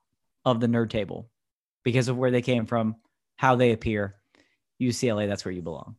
[0.45, 1.29] of the nerd table
[1.83, 2.95] because of where they came from,
[3.35, 4.15] how they appear.
[4.81, 5.95] UCLA, that's where you belong.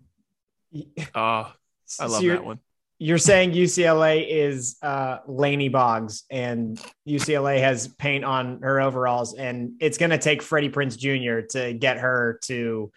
[1.14, 1.50] Uh
[1.98, 2.60] I love So that one.
[3.02, 6.78] You're saying UCLA is uh, Laney Boggs, and
[7.08, 11.46] UCLA has paint on her overalls, and it's going to take Freddie Prinze Jr.
[11.56, 12.92] to get her to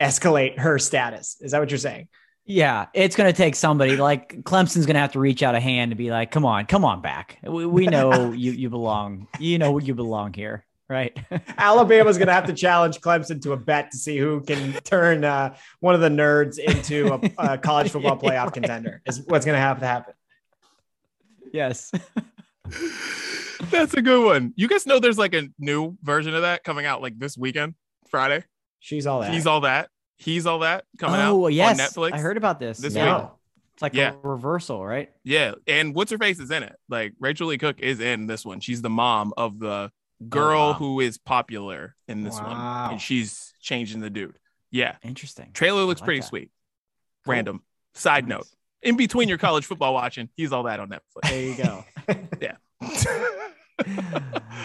[0.00, 1.36] escalate her status.
[1.40, 2.08] Is that what you're saying?
[2.44, 5.60] Yeah, it's going to take somebody like Clemson's going to have to reach out a
[5.60, 7.38] hand to be like, "Come on, come on back.
[7.42, 9.28] We, we know you you belong.
[9.38, 11.14] You know you belong here, right?"
[11.58, 15.24] Alabama's going to have to challenge Clemson to a bet to see who can turn
[15.24, 18.52] uh, one of the nerds into a, a college football playoff Yeah, right.
[18.54, 19.02] contender.
[19.04, 20.14] Is what's going to have to happen.
[21.52, 21.92] yes.
[23.70, 24.54] That's a good one.
[24.56, 27.74] You guys know there's like a new version of that coming out like this weekend,
[28.08, 28.44] Friday.
[28.80, 29.32] She's all that.
[29.32, 29.90] He's all that.
[30.16, 32.12] He's all that coming out oh yes, on Netflix.
[32.12, 32.78] I heard about this.
[32.78, 33.18] this yeah.
[33.20, 33.28] week.
[33.74, 34.14] It's like Yeah.
[34.14, 35.10] a reversal, right?
[35.22, 36.74] Yeah, and what's her face is in it.
[36.88, 38.58] Like Rachael Leigh Cook is in this one.
[38.58, 39.92] She's the mom of the
[40.28, 40.72] girl oh, wow.
[40.72, 42.88] who is popular in this one, Wow.
[42.90, 44.36] and she's changing the dude.
[44.72, 45.52] Yeah, Interesting.
[45.52, 46.26] trailer looks like pretty that.
[46.26, 46.50] sweet.
[47.24, 47.34] Cool.
[47.34, 47.62] Random
[47.94, 48.38] side Nice.
[48.38, 48.46] note:
[48.82, 51.28] in between your college football watching, he's all that on Netflix.
[51.28, 51.84] There you go.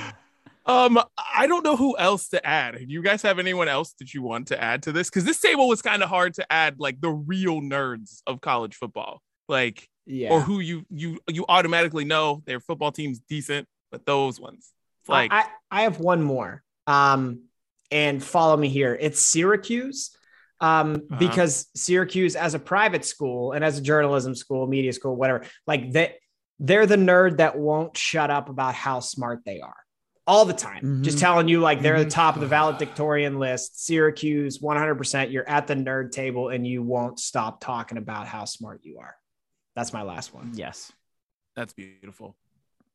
[0.66, 2.78] um, I don't know who else to add.
[2.78, 5.10] Do you guys have anyone else that you want to add to this?
[5.10, 8.76] Because this table was kind of hard to add, like the real nerds of college
[8.76, 10.32] football, like yeah.
[10.32, 14.72] or who you you you automatically know their football team's decent, but those ones,
[15.08, 16.64] like I, I, I have one more.
[16.88, 17.44] Um,
[17.92, 18.98] and follow me here.
[19.00, 20.16] It's Syracuse.
[20.62, 21.20] Um, Uh-huh.
[21.20, 25.92] because Syracuse as a private school and as a journalism school, media school, whatever, like
[25.92, 26.16] that
[26.58, 29.76] they're the nerd that won't shut up about how smart they are
[30.26, 31.04] all the time.
[31.04, 31.22] Just Mhm.
[31.22, 32.06] telling you like they're Mhm.
[32.06, 33.86] the top of the valedictorian list.
[33.86, 35.32] Syracuse, 100%.
[35.32, 39.16] You're at the nerd table and you won't stop talking about how smart you are.
[39.76, 40.52] That's my last one.
[40.54, 40.92] Yes,
[41.56, 42.36] that's beautiful.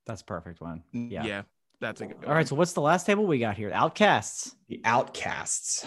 [0.06, 0.82] that's a perfect one.
[0.92, 1.42] Yeah, Yeah.
[1.80, 2.24] that's a good.
[2.24, 2.48] All right.
[2.48, 3.70] So what's the last table we got here?
[3.74, 4.54] Outcasts.
[4.68, 5.86] The outcasts.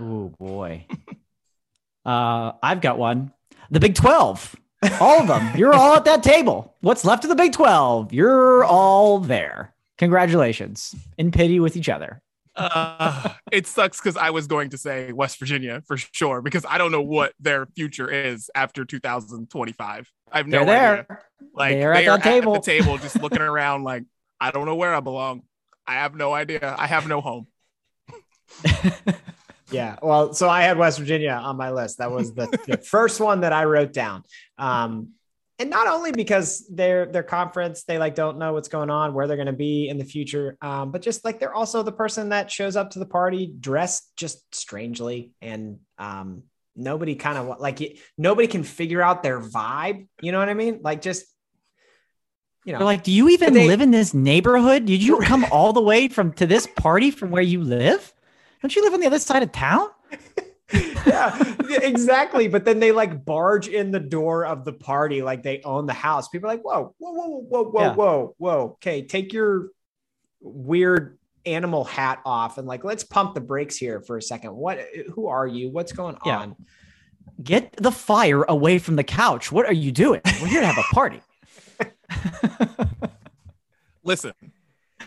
[0.00, 0.86] Oh boy.
[2.04, 3.32] uh, I've got one.
[3.70, 4.56] The Big Twelve.
[5.00, 5.56] All of them.
[5.56, 6.74] You're all at that table.
[6.80, 8.12] What's left of the Big Twelve?
[8.12, 9.73] You're all there.
[9.98, 10.94] Congratulations.
[11.18, 12.20] In pity with each other.
[12.56, 16.78] uh, it sucks because I was going to say West Virginia for sure because I
[16.78, 20.10] don't know what their future is after 2025.
[20.32, 20.92] I have no They're there.
[21.00, 21.18] idea.
[21.54, 22.54] Like They're at they are table.
[22.56, 24.04] at the table, just looking around, like
[24.40, 25.42] I don't know where I belong.
[25.86, 26.74] I have no idea.
[26.78, 27.46] I have no home.
[29.70, 29.96] Yeah.
[30.02, 31.98] Well, so I had West Virginia on my list.
[31.98, 34.22] That was the, the first one that I wrote down.
[34.58, 35.12] Um,
[35.58, 39.26] and not only because they're their conference, they like don't know what's going on, where
[39.26, 42.30] they're going to be in the future, um, but just like they're also the person
[42.30, 46.42] that shows up to the party dressed just strangely, and um,
[46.74, 50.06] nobody kind of like nobody can figure out their vibe.
[50.20, 50.80] You know what I mean?
[50.82, 51.24] Like just
[52.64, 54.86] you know, They're like, do you even they- live in this neighborhood?
[54.86, 58.12] Did you come all the way from to this party from where you live?
[58.62, 59.88] Don't you live on the other side of town?
[61.06, 62.48] yeah, yeah, exactly.
[62.48, 65.92] But then they like barge in the door of the party like they own the
[65.92, 66.28] house.
[66.28, 67.94] People are like, whoa, whoa, whoa, whoa, whoa, Yeah.
[67.94, 68.62] whoa, whoa.
[68.74, 69.68] Okay, take your
[70.40, 74.54] weird animal hat off and like let's pump the brakes here for a second.
[74.54, 74.80] What
[75.12, 75.70] who are you?
[75.70, 76.38] What's going Yeah.
[76.38, 76.56] on?
[77.42, 79.50] Get the fire away from the couch.
[79.52, 80.20] What are you doing?
[80.40, 81.20] We're here to have a party.
[84.04, 84.32] Listen,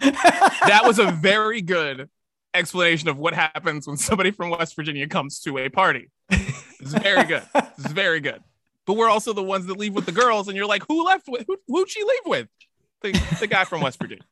[0.01, 2.09] that was a very good
[2.57, 6.09] explanation of what happens when somebody from West Virginia comes to a party.
[6.29, 7.43] It's very good.
[7.55, 8.41] It's very good.
[8.85, 11.27] But we're also the ones that leave with the girls, and you're like, who left
[11.27, 12.47] with who, who'd she leave with?
[13.01, 14.23] The, the guy from West Virginia.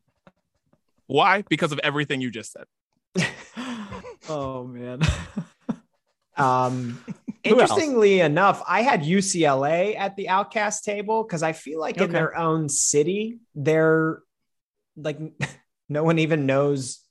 [1.07, 1.43] Why?
[1.49, 2.65] Because of everything you just said.
[4.29, 5.01] oh man.
[6.37, 7.03] Um
[7.45, 7.69] Who else?
[7.69, 12.35] interestingly enough, I had UCLA at the outcast table because I feel like in their
[12.35, 14.23] own city, they're
[14.97, 15.19] like
[15.89, 17.01] no one even knows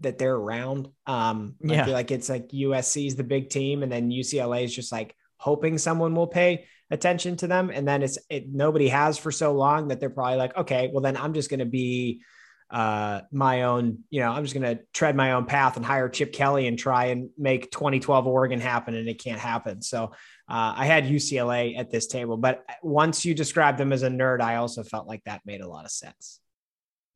[0.00, 0.88] that they're around.
[1.06, 1.84] Um, I Yeah.
[1.84, 5.14] feel like it's like USC is the big team, and then UCLA is just like
[5.38, 9.52] hoping someone will pay attention to them, and then it's it nobody has for so
[9.52, 12.22] long that they're probably like, okay, well then I'm just going to be
[12.70, 16.06] uh my own you know i'm just going to tread my own path and hire
[16.06, 19.80] chip kelly and try and make 2012 oregon happen and it can't happen.
[19.80, 20.04] So
[20.50, 24.42] uh, i had ucla at this table but once you described them as a nerd
[24.42, 26.40] i also felt like that made a lot of sense.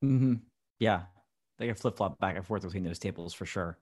[0.00, 0.36] Hmm
[0.78, 1.02] Yeah,
[1.62, 3.78] they flip flop back and forth between those tables for sure.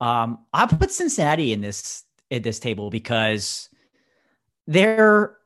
[0.00, 3.68] Um, I put Cincinnati in this at this table because
[4.66, 5.36] they're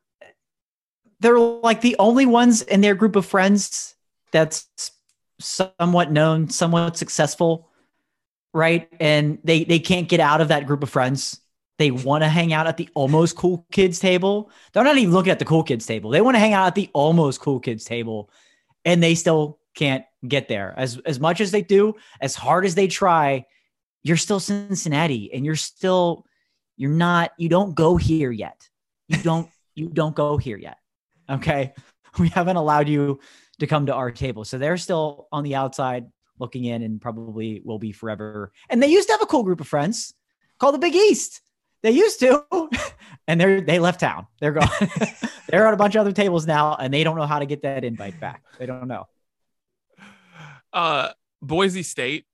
[1.21, 3.95] they're like the only ones in their group of friends
[4.33, 4.67] that's
[5.39, 7.69] somewhat known, somewhat successful,
[8.53, 8.89] right?
[8.99, 11.41] And they they can't get out of that group of friends.
[11.79, 14.51] They want to hang out at the almost cool kids table.
[14.73, 16.11] They're not even looking at the cool kids table.
[16.11, 18.31] They want to hang out at the almost cool kids table,
[18.85, 20.75] and they still can't get there.
[20.77, 23.47] As as much as they do, as hard as they try,
[24.03, 26.25] you're still Cincinnati, and you're still
[26.77, 27.33] you're not.
[27.39, 28.69] You don't go here yet.
[29.09, 30.79] you don't you don't go here yet.
[31.29, 31.73] Okay.
[32.19, 33.21] We haven't allowed you
[33.61, 34.45] to come to our table.
[34.45, 36.07] So they're still on the outside
[36.41, 38.51] looking in and probably will be forever.
[38.69, 40.13] And they used to have a cool group of friends
[40.59, 41.41] called the Big East.
[41.85, 42.45] They used to,
[43.29, 44.27] and they're they left town.
[44.41, 44.69] They're gone.
[45.49, 47.63] they're on a bunch of other tables now, and they don't know how to get
[47.63, 48.43] that invite back.
[48.59, 49.07] They don't know.
[50.73, 51.11] Uh,
[51.43, 52.27] Boise State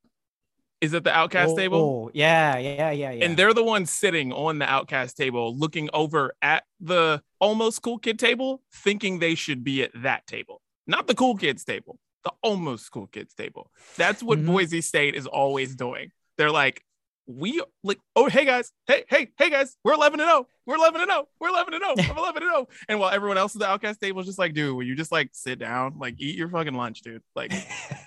[0.80, 1.78] is at the outcast Oh, table.
[1.78, 3.24] oh, yeah, yeah, yeah, yeah.
[3.24, 7.98] And they're the ones sitting on the outcast table, looking over at the almost cool
[7.98, 12.32] kid table, thinking they should be at that table, not the cool kids table, the
[12.42, 13.70] almost cool kids table.
[13.96, 14.46] That's what Mhm.
[14.46, 16.12] Boise State is always doing.
[16.36, 16.82] They're like,
[17.26, 21.00] we like, oh, hey guys, hey, hey, hey guys, we're 11 and 0, we're 11
[21.00, 22.68] and 0, we're 11 and 0, I'm 11 and 0.
[22.88, 25.12] And while everyone else at the outcast table is just like, dude, will you just
[25.12, 27.22] like sit down, like eat your fucking lunch, dude?
[27.34, 27.52] Like,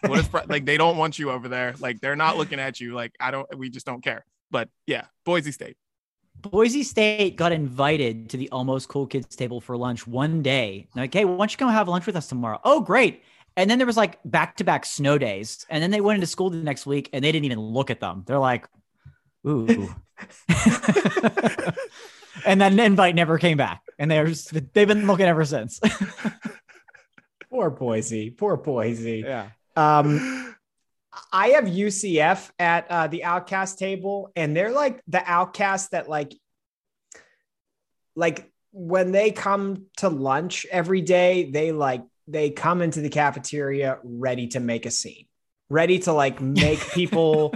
[0.06, 1.74] what is pro- like they don't want you over there.
[1.80, 2.94] Like they're not looking at you.
[2.94, 3.48] Like I don't.
[3.58, 4.26] We just don't care.
[4.52, 5.78] But yeah, Boise State.
[6.42, 10.88] Boise State got invited to the almost cool kids table for lunch one day.
[10.94, 12.60] They're like, hey, why don't you come have lunch with us tomorrow?
[12.64, 13.24] Oh, great.
[13.58, 15.66] And then there was like back to back snow days.
[15.70, 18.00] And then they went into school the next week and they didn't even look at
[18.00, 18.24] them.
[18.26, 18.68] They're like,
[19.46, 19.94] ooh.
[22.46, 23.82] and then invite never came back.
[23.98, 25.80] And they're just, they've been looking ever since.
[27.50, 28.30] Poor Boise.
[28.30, 29.24] Poor Boise.
[29.26, 29.50] yeah.
[29.76, 30.56] Um,
[31.32, 36.34] I have UCF at uh, the outcast table, and they're like the outcast that like,
[38.16, 44.00] like when they come to lunch every day, they like they come into the cafeteria
[44.04, 45.26] ready to make a scene,
[45.70, 47.54] ready to like make people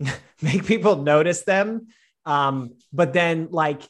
[0.42, 1.88] make people notice them.
[2.24, 3.82] Um, but then like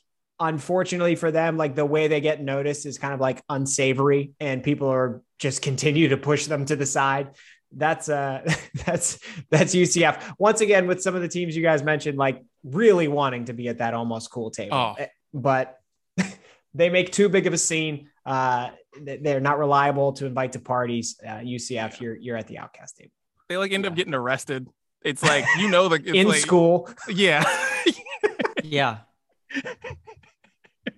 [0.43, 4.63] unfortunately for them, like the way they get noticed is kind of like unsavory, and
[4.63, 7.31] people are just continue to push them to the side.
[7.75, 8.43] That's uh
[8.87, 9.19] that's
[9.51, 10.35] that's UCF.
[10.39, 13.69] Once again, with some of the teams you guys mentioned, like really wanting to be
[13.69, 14.77] at that almost cool table.
[14.77, 14.95] Oh.
[14.99, 15.79] Eh, But
[16.75, 18.11] they make too big of a scene.
[18.27, 18.71] Uh
[19.01, 21.17] they- they're not reliable to invite to parties.
[21.27, 23.13] Uh, UCF, you're you're at the outcast table.
[23.49, 24.69] They like end up getting arrested.
[25.03, 26.91] It's like you know the it's In like, school.
[27.09, 27.43] Yeah.
[28.63, 28.99] Yeah.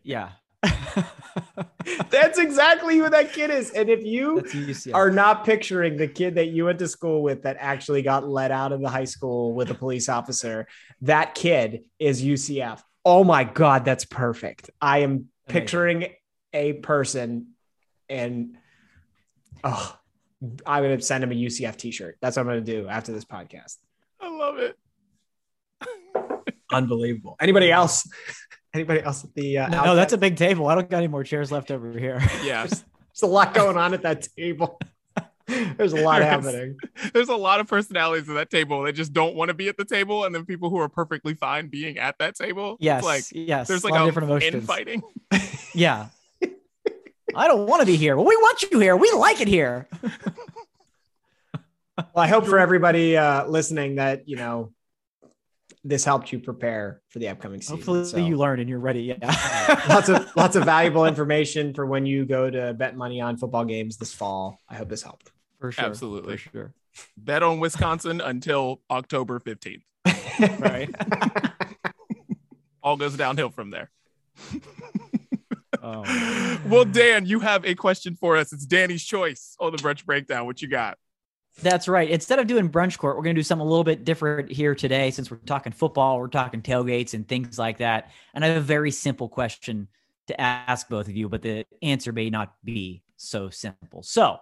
[0.05, 0.31] Yeah.
[2.11, 3.71] That's exactly who that kid is.
[3.71, 4.45] And if you
[4.95, 8.51] are not picturing the kid that you went to school with that actually got let
[8.51, 10.67] out of the high school with a police officer,
[11.03, 12.81] that kid is UCF.
[13.05, 14.71] Oh my God, that's perfect.
[14.81, 15.29] I am Amazing.
[15.49, 16.07] picturing
[16.53, 17.49] a person
[18.09, 18.57] and
[19.63, 19.99] oh,
[20.65, 22.17] I'm going to send him a UCF t shirt.
[22.21, 23.77] That's what I'm going to do after this podcast.
[24.21, 24.79] I love it.
[26.73, 27.37] Unbelievable.
[27.41, 28.09] Anybody else?
[28.75, 30.67] Anybody else at the uh, no, that's a big table.
[30.67, 32.21] I don't got any more chairs left over here.
[32.43, 32.67] Yeah.
[32.67, 32.83] there's
[33.23, 34.79] a lot going on at that table.
[35.47, 36.45] There's a lot There is.
[36.47, 36.79] happening.
[37.13, 39.77] There's a lot of personalities at that table that just don't want to be at
[39.77, 42.79] the table, and then people who are perfectly fine being at that table.
[42.81, 43.01] Yes.
[43.01, 43.69] It's like yes.
[43.69, 44.55] there's a like lot a of different emotions.
[44.55, 45.03] infighting.
[45.75, 46.07] Yeah.
[47.37, 48.17] I don't want to be here.
[48.17, 48.97] Well, we want you here.
[48.97, 49.89] We like it here.
[51.97, 54.73] Well, I hope for everybody uh, listening that you know
[55.87, 57.77] this helped you prepare for the upcoming season.
[57.77, 59.03] Hopefully So, you learned and you're ready.
[59.03, 59.85] Yeah.
[59.89, 63.65] lots of lots of valuable information for when you go to bet money on football
[63.65, 64.59] games this fall.
[64.69, 65.31] I hope this helped.
[65.61, 65.85] for sure.
[65.85, 66.39] Absolutely.
[66.39, 66.75] For sure.
[67.17, 69.83] Bet on Wisconsin until October 15th.
[70.59, 70.91] Right.
[72.83, 73.91] All goes downhill from there.
[75.83, 76.59] Oh.
[76.67, 78.53] well, Dan, you have a question for us.
[78.53, 80.47] It's Danny's choice on the brunch breakdown.
[80.47, 80.99] What you got?
[81.63, 82.11] That's right.
[82.11, 84.75] Instead of doing brunch court, we're going to do something a little bit different here
[84.75, 88.11] today since we're talking football, we're talking tailgates and things like that.
[88.35, 89.89] And I have a very simple question
[90.27, 94.03] to ask both of you, but the answer may not be so simple.
[94.03, 94.39] So,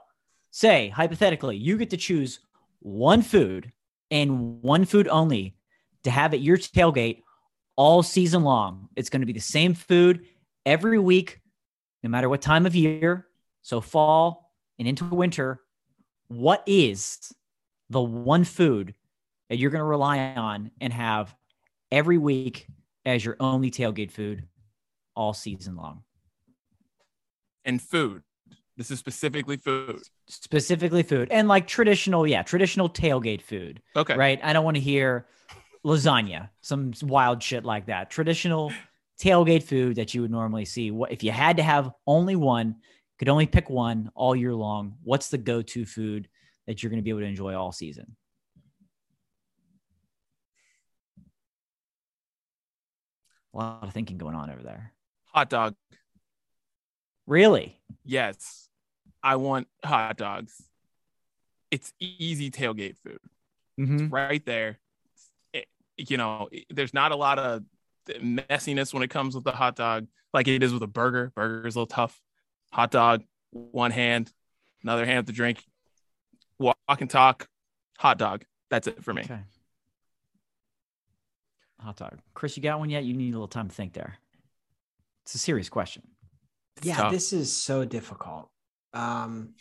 [0.50, 2.40] say hypothetically, you get to choose
[2.80, 3.72] one food
[4.10, 5.56] and one food only
[6.04, 7.22] to have at your tailgate
[7.76, 8.88] all season long.
[8.96, 10.26] It's going to be the same food
[10.64, 11.40] every week,
[12.02, 13.26] no matter what time of year.
[13.60, 15.60] So, fall and into winter.
[16.32, 17.34] What is
[17.90, 18.94] the one food
[19.50, 21.34] that you're going to rely on and have
[21.90, 22.66] every week
[23.04, 24.44] as your only tailgate food
[25.14, 26.04] all season long?
[27.66, 28.22] And food.
[28.78, 30.00] This is specifically food.
[30.26, 33.82] Specifically, food and like traditional, yeah, traditional tailgate food.
[33.94, 34.16] Okay.
[34.16, 34.40] right?
[34.42, 35.26] I don't want to hear
[35.84, 38.10] lasagna, some wild shit like that.
[38.10, 38.72] Traditional
[39.20, 40.90] tailgate food that you would normally see.
[40.90, 42.76] What if you had to have only one,
[43.22, 44.96] could only pick one all year long?
[45.04, 46.28] What's the go-to food
[46.66, 48.16] that you're going to be able to enjoy all season?
[53.54, 54.92] A lot of thinking going on over there.
[55.26, 55.76] Hot dog.
[57.28, 57.78] Really?
[58.04, 58.68] Yes.
[59.22, 60.60] I want hot dogs.
[61.70, 63.20] It's easy tailgate food.
[63.78, 64.08] Mm-hmm.
[64.08, 64.78] right there.
[65.52, 67.62] It- you know, it- there's not a lot of
[68.08, 71.32] messiness when it comes with the hot dog, like it is with a burger.
[71.36, 72.20] Burger is a little tough.
[72.72, 74.32] Hot dog, one hand,
[74.82, 75.62] another hand to drink.
[76.58, 77.48] Walk and talk,
[77.98, 78.44] hot dog.
[78.70, 79.22] That's it for me.
[79.22, 79.40] Okay.
[81.80, 82.18] Hot dog.
[82.34, 83.04] Chris, you got one yet?
[83.04, 84.16] You need a little time to think there.
[85.24, 86.02] It's a serious question.
[86.76, 87.12] It's yeah, tough.
[87.12, 88.48] this is so difficult.
[88.94, 89.54] Um,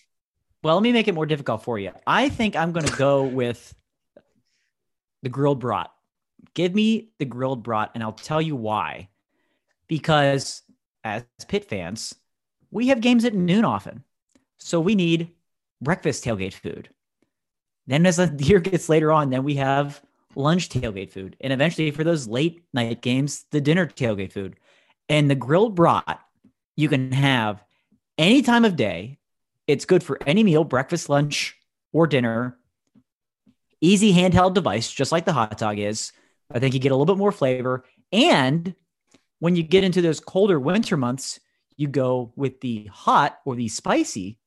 [0.63, 1.91] Well, let me make it more difficult for you.
[2.05, 3.73] I think I'm going to go with
[5.23, 5.89] the grilled brat.
[6.53, 9.09] Give me the grilled brat, and I'll tell you why.
[9.87, 10.61] Because
[11.03, 12.15] as Pitt fans,
[12.71, 14.03] we have games at noon often.
[14.57, 15.31] So we need
[15.81, 16.89] breakfast tailgate food.
[17.87, 20.01] Then, as the year gets later on, then we have
[20.35, 21.35] lunch tailgate food.
[21.41, 24.55] And eventually, for those late night games, the dinner tailgate food.
[25.09, 26.21] And the grilled brat,
[26.75, 27.63] you can have
[28.17, 29.17] any time of day.
[29.67, 31.57] It's good for any meal, breakfast, lunch,
[31.91, 32.57] or dinner.
[33.81, 36.11] Easy handheld device, just like the hot dog is.
[36.53, 37.83] I think you get a little bit more flavor.
[38.11, 38.75] And
[39.39, 41.39] when you get into those colder winter months,
[41.77, 44.39] you go with the hot or the spicy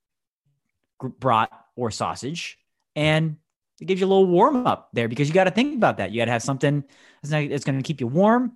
[0.99, 2.59] gr- brat or sausage,
[2.95, 3.37] and
[3.81, 6.13] it gives you a little warm up there because you got to think about that.
[6.13, 6.85] You got to have something
[7.23, 8.53] that's, that's going to keep you warm,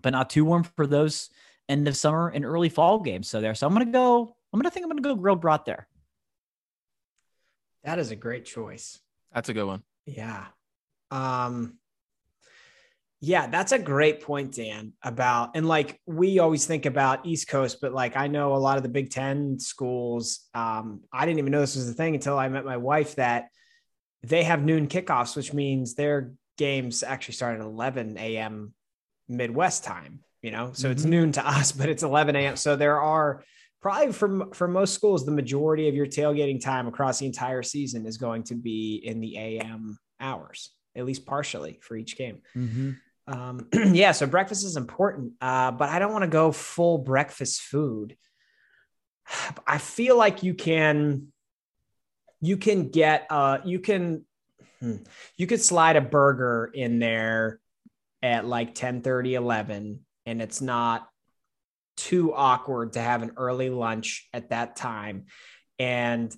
[0.00, 1.30] but not too warm for those
[1.68, 3.28] end of summer and early fall games.
[3.28, 3.54] So there.
[3.54, 4.36] So I'm going to go.
[4.52, 5.88] I'm going to think I'm going to go grilled brat there.
[7.84, 9.00] that is a great choice.
[9.32, 9.82] That's a good one.
[10.06, 10.46] Yeah.
[11.10, 11.78] Um
[13.24, 17.78] yeah, that's a great point, Dan, about and like we always think about East Coast,
[17.80, 20.40] but like I know a lot of the Big Ten schools.
[20.54, 23.46] Um, I didn't even know this was a thing until I met my wife that
[24.24, 28.74] they have noon kickoffs, which means their games actually start at 11 a.m.
[29.28, 31.10] Midwest time, you know, so it's Mhm.
[31.10, 32.56] noon to us, but it's 11 a.m.
[32.56, 33.44] So there are
[33.80, 38.04] probably for, for most schools, the majority of your tailgating time across the entire season
[38.06, 42.38] is going to be in the AM hours, at least partially for each game.
[43.26, 47.62] Um, yeah, so breakfast is important, uh, but I don't want to go full breakfast
[47.62, 48.16] food.
[49.66, 51.28] I feel like you can,
[52.40, 54.24] you can get, uh, you can,
[54.80, 54.96] hmm,
[55.36, 57.60] you could slide a burger in there
[58.22, 61.08] at like 10 30, 11, and it's not
[61.96, 65.26] too awkward to have an early lunch at that time.
[65.78, 66.34] And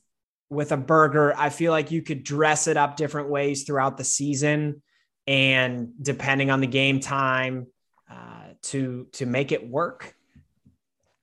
[0.50, 4.04] with a burger, I feel like you could dress it up different ways throughout the
[4.04, 4.82] season
[5.26, 7.66] and depending on the game time
[8.10, 10.14] uh, to to make it work.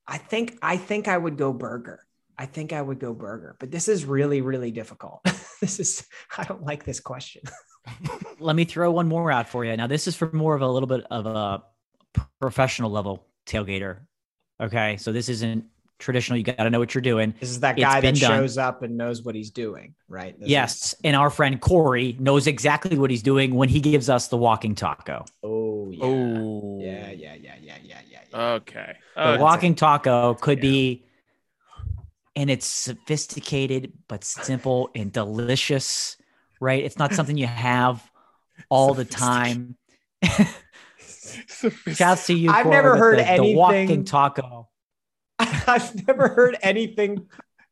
[0.08, 2.06] I think I think I would go burger.
[2.38, 5.22] I think I would go burger, but this is really really difficult.
[5.62, 6.06] this is
[6.38, 7.44] I don't like this question.
[8.40, 9.76] Let me throw one more out for you.
[9.76, 11.64] Now, this is for more of a little bit of a
[12.40, 14.00] professional level tailgater.
[14.60, 14.98] Okay.
[14.98, 15.66] So this isn't
[16.02, 16.38] traditional.
[16.38, 17.34] You got to know what you're doing.
[17.40, 18.42] This is that guy that been done.
[18.42, 20.38] shows up and knows what he's doing, right?
[20.40, 20.94] This yes.
[20.94, 24.38] is- And our friend Corey knows exactly what he's doing when he gives us the
[24.38, 25.24] walking taco.
[25.44, 26.04] oh yeah.
[26.04, 28.20] Oh, Yeah, yeah, yeah, yeah, yeah, yeah.
[28.34, 28.42] yeah.
[28.56, 28.96] Okay.
[29.16, 29.42] The oh, Okay.
[29.42, 30.62] walking taco could Yeah.
[30.62, 31.06] be,
[32.36, 36.18] and it's sophisticated but simple and delicious,
[36.60, 36.84] right?
[36.84, 38.02] It's not something you have
[38.70, 39.76] all the time.
[41.94, 42.50] Shouts to you.
[42.50, 44.68] I've Corey, never heard the, the anything- walking taco.
[45.68, 47.28] I've never heard anything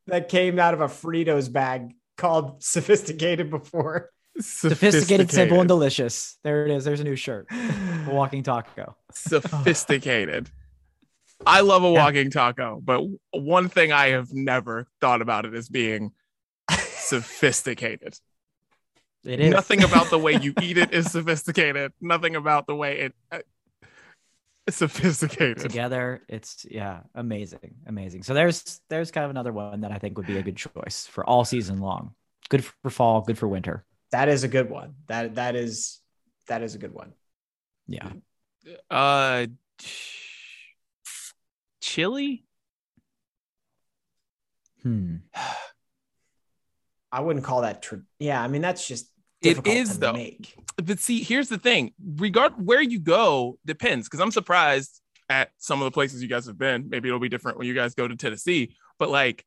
[0.06, 4.10] that came out of a Fritos bag called sophisticated before.
[4.38, 6.38] Sophisticated, simple, and delicious.
[6.44, 6.84] There it is.
[6.84, 7.48] There's a new shirt.
[7.50, 8.96] The walking taco.
[9.12, 10.50] sophisticated.
[11.46, 12.04] I love a Yeah.
[12.04, 13.02] walking taco, but
[13.32, 16.12] one thing I have never thought about it as being
[16.70, 18.18] sophisticated.
[19.24, 19.50] It is.
[19.50, 21.92] Nothing about the way you eat it is sophisticated.
[22.00, 23.46] Nothing about the way it uh, it's
[24.78, 25.58] sophisticated.
[25.58, 26.22] together.
[26.28, 28.22] It's yeah, amazing, amazing.
[28.22, 31.06] So there's there's kind of another one that I think would be a good choice
[31.06, 32.14] for all season long.
[32.48, 33.84] Good for fall, good for winter.
[34.12, 34.94] That is a good one.
[35.08, 36.00] That that is
[36.48, 37.12] that is a good one.
[37.86, 38.10] Yeah.
[38.90, 39.46] Uh,
[39.78, 41.34] ch-
[41.80, 42.44] chili.
[44.82, 45.16] Hmm.
[47.12, 47.82] I wouldn't call that.
[47.82, 49.09] Tr- yeah, I mean that's just
[49.42, 50.12] It is, though.
[50.12, 50.54] Make.
[50.76, 54.08] But see, here's the thing: regard where you go depends.
[54.08, 55.00] Because I'm surprised
[55.30, 56.88] at some of the places you guys have been.
[56.90, 58.74] Maybe it'll be different when you guys go to Tennessee.
[58.98, 59.46] But like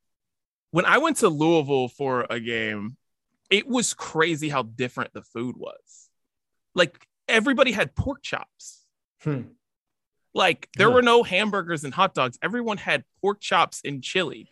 [0.72, 2.98] when I went to Louisville for a game,
[3.52, 6.10] it was crazy how different the food was.
[6.74, 8.86] Like everybody had pork chops.
[9.22, 9.42] Hmm.
[10.34, 10.96] Like there Ugh.
[10.96, 12.40] were no hamburgers and hot dogs.
[12.42, 14.50] Everyone had pork chops and chili.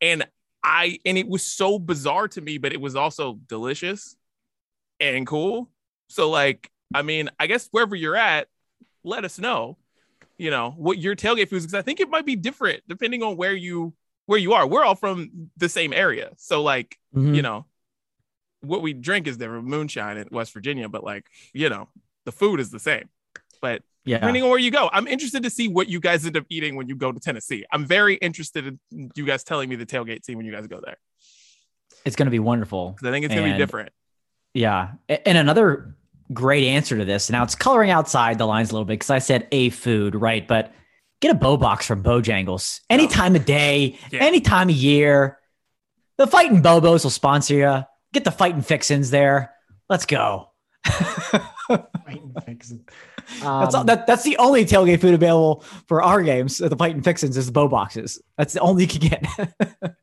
[0.00, 0.28] And
[0.62, 4.16] I and it was so bizarre to me, but it was also delicious
[5.00, 5.70] and cool.
[6.08, 8.48] So like, I mean, I guess wherever you're at,
[9.04, 9.78] let us know,
[10.38, 13.22] you know, what your tailgate food is because I think it might be different depending
[13.22, 13.94] on where you
[14.26, 14.66] where you are.
[14.66, 16.30] We're all from the same area.
[16.36, 17.34] So like, Mhm.
[17.34, 17.66] you know,
[18.60, 21.88] what we drink is different moonshine in West Virginia, but like, you know,
[22.26, 23.08] the food is the same.
[23.60, 24.18] But Yeah.
[24.18, 24.88] depending on where you go.
[24.92, 27.64] I'm interested to see what you guys end up eating when you go to Tennessee.
[27.72, 30.80] I'm very interested in you guys telling me the tailgate scene when you guys go
[30.84, 30.96] there.
[32.04, 32.96] It's going to be wonderful.
[33.02, 33.92] I think it's gonna be different.
[34.54, 34.92] Yeah.
[35.08, 35.94] And another
[36.32, 37.30] great answer to this.
[37.30, 40.46] Now it's coloring outside the lines a little bit because I said a food, right?
[40.46, 40.72] But
[41.20, 44.20] get a Bo Box from Bojangles any time of day, Yeah.
[44.22, 45.38] any time of year.
[46.18, 47.84] The fighting Bobos will sponsor you.
[48.12, 49.52] Get the fighting fixins there.
[49.88, 50.50] Let's go.
[53.40, 56.76] That's, all, Um, that, that's the only tailgate food available for our games at the
[56.76, 58.20] fighting fixins is the Bo Boxes.
[58.36, 59.24] That's the only you can get.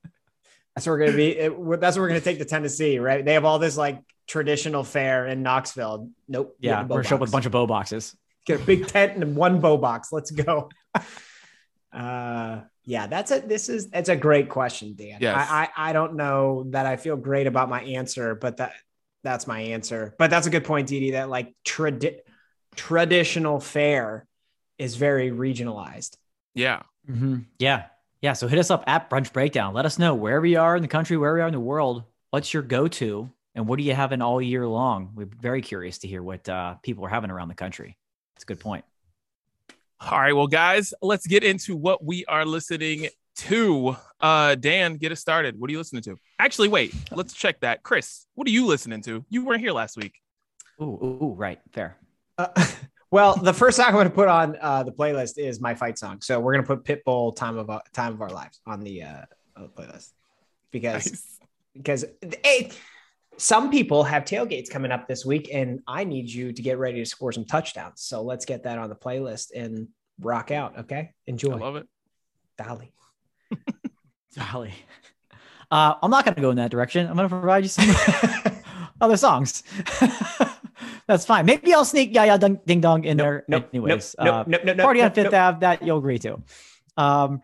[0.76, 1.30] That's where we're gonna be.
[1.32, 3.26] It, that's where we're gonna take to Tennessee, right?
[3.26, 6.10] They have all this like traditional fair in Knoxville.
[6.28, 6.56] Nope.
[6.60, 8.16] yeah, we're a show up with a bunch of Bo Boxes.
[8.46, 10.12] Get a big tent and one Bo Box.
[10.12, 10.70] Let's go.
[11.94, 13.40] uh, yeah, that's a.
[13.40, 13.90] This is.
[13.94, 15.18] It's a great question, Dan.
[15.20, 15.36] Yes.
[15.36, 18.74] I, I I don't know that I feel great about my answer, but that
[19.24, 20.16] that's my answer.
[20.18, 21.12] But that's a good point, Didi.
[21.12, 22.20] That like tradi-
[22.76, 24.26] traditional fare
[24.78, 26.16] is very regionalized.
[26.54, 26.84] Yeah.
[27.06, 27.86] hmm Yeah.
[28.22, 28.34] Yeah.
[28.34, 29.74] So hit us up at Brunch Breakdown.
[29.74, 32.04] Let us know wherever you are in the country, wherever you are in the world,
[32.32, 35.10] what's your go to and what are you having all year long?
[35.16, 37.98] We're very curious to hear what uh, people are having around the country.
[38.36, 38.86] That's a good point.
[40.00, 43.08] All right, well, guys, let's get into what we are listening
[43.38, 43.96] to.
[44.22, 45.60] Uh, Dan, get us started.
[45.60, 46.18] What are you listening to?
[46.38, 47.82] Actually, wait, let's check that.
[47.82, 49.26] Chris, what are you listening to?
[49.28, 50.14] You weren't here last week.
[50.80, 51.60] Ooh, ooh, ooh, right.
[51.74, 51.98] Fair.
[52.38, 52.50] Uh,
[53.12, 55.98] well, the first song I'm going to put on uh, the playlist is my fight
[55.98, 56.22] song.
[56.22, 59.02] So we're going to put Pitbull "Time of Our- Time of Our Lives" on the,
[59.02, 59.22] uh,
[59.56, 60.12] on the playlist
[60.70, 61.40] because Nice.
[61.74, 62.06] because
[62.44, 62.70] hey,
[63.38, 67.00] some people have tailgates coming up this week, and I need you to get ready
[67.00, 68.02] to score some touchdowns.
[68.02, 69.88] So let's get that on the playlist and
[70.20, 70.80] rock out.
[70.80, 71.88] Okay, enjoy, I love it.
[72.58, 72.92] Dolly.
[74.36, 74.74] Dolly.
[75.70, 77.08] Uh, I'm not going to go in that direction.
[77.08, 77.90] I'm going to provide you some
[79.02, 79.64] other songs.
[81.08, 81.46] That's fine.
[81.46, 83.46] Maybe I'll sneak Jaja Ding, Ding Dong in there.
[83.48, 85.34] Nope, anyways, nope, Uh, nope, nope, nope, Party on Fifth nope.
[85.34, 86.34] Ave that you'll agree to.
[86.98, 87.42] Um,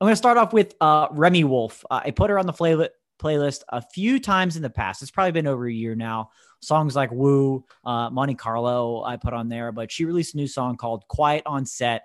[0.00, 1.84] I'm going to start off with uh, Remi Wolf.
[1.90, 2.88] Uh, I put her on the play-
[3.22, 5.02] playlist a few times in the past.
[5.02, 6.30] It's probably been over a year now.
[6.60, 10.46] Songs like Woo, uh, Monte Carlo, I put on there, but she released a new
[10.46, 12.02] song called Quiet on Set.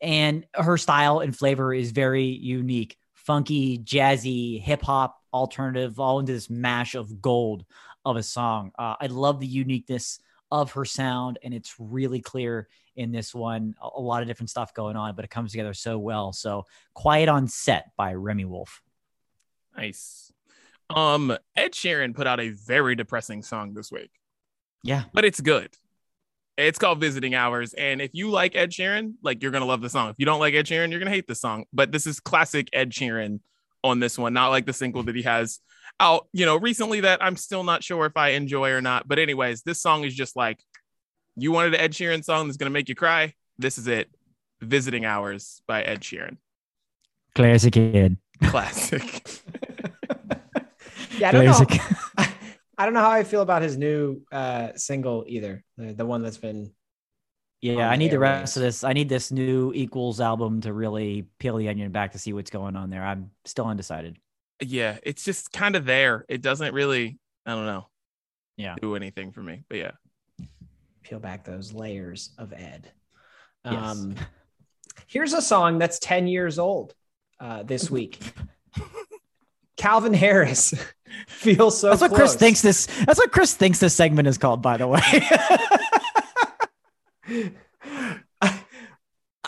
[0.00, 2.96] And her style and flavor is very unique
[3.28, 7.62] funky, jazzy, hip hop, alternative, all into this mash of gold
[8.06, 8.72] of a song.
[8.78, 10.18] Uh, I love the uniqueness
[10.50, 13.74] of her sound, and it's really clear in this one.
[13.82, 16.32] A, a lot of different stuff going on, but it comes together so well.
[16.32, 18.82] So, Quiet on Set by Remi Wolf.
[19.76, 20.27] Nice.
[20.90, 24.10] Um, Ed Sheeran put out a very depressing song this week,
[24.84, 25.04] Yeah.
[25.12, 25.70] but it's good.
[26.56, 27.72] It's called Visiting Hours.
[27.74, 30.10] And if you like Ed Sheeran, like you're gonna love the song.
[30.10, 31.66] If you don't like Ed Sheeran, you're gonna hate the song.
[31.72, 33.40] But this is classic Ed Sheeran
[33.84, 35.60] on this one, not like the single that he has
[36.00, 39.06] out, you know, recently that I'm still not sure if I enjoy or not.
[39.06, 40.58] But anyways, this song is just like
[41.36, 43.34] you wanted an Ed Sheeran song that's gonna make you cry.
[43.58, 44.08] This is it.
[44.60, 46.38] Visiting Hours by Ed Sheeran.
[47.38, 48.16] A kid.
[48.42, 49.24] Classic.
[51.18, 51.78] Yeah, I don't Clear
[52.18, 52.24] know.
[52.78, 55.64] I don't know how I feel about his new uh, single either.
[55.76, 56.72] The, the one that's been
[57.60, 58.84] Yeah, I need the rest of this.
[58.84, 62.50] I need this new Equals album to really peel the onion back to see what's
[62.50, 63.04] going on there.
[63.04, 64.16] I'm still undecided.
[64.62, 66.24] yeah, it's just kind of there.
[66.28, 67.88] It doesn't really, I don't know,
[68.56, 68.76] Yeah.
[68.80, 69.64] do anything for me.
[69.68, 69.90] But yeah,
[71.02, 72.92] peel back those layers of Ed.
[73.64, 73.74] Yes.
[73.74, 74.14] Um,
[75.08, 76.94] here's a song that's 10 years old
[77.40, 78.20] uh, this week.
[79.78, 80.74] Calvin Harris
[81.28, 82.84] feels so that's what Chris thinks this.
[83.06, 84.60] That's what Chris thinks this segment is called.
[84.60, 85.00] By the way.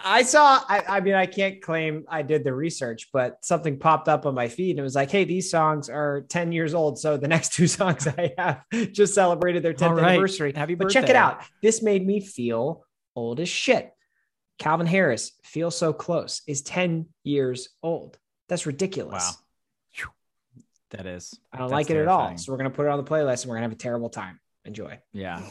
[0.03, 4.09] I saw, I, I mean, I can't claim I did the research, but something popped
[4.09, 6.99] up on my feed and it was like, hey, these songs are 10 years old.
[6.99, 10.13] So the next two songs I have just celebrated their 10th All right.
[10.13, 10.53] anniversary.
[10.55, 11.43] Happy But check it out.
[11.63, 12.85] This made me feel
[13.15, 13.91] old as shit.
[14.59, 18.19] Calvin Harris, Feel So Close, is 10 years old.
[18.49, 19.23] That's ridiculous.
[19.23, 19.47] Wow.
[20.91, 21.39] That is.
[21.53, 22.37] I don't like it at all.
[22.37, 23.77] So we're going to put it on the playlist and we're going to have a
[23.77, 24.41] terrible time.
[24.65, 24.99] Enjoy.
[25.13, 25.43] Yeah.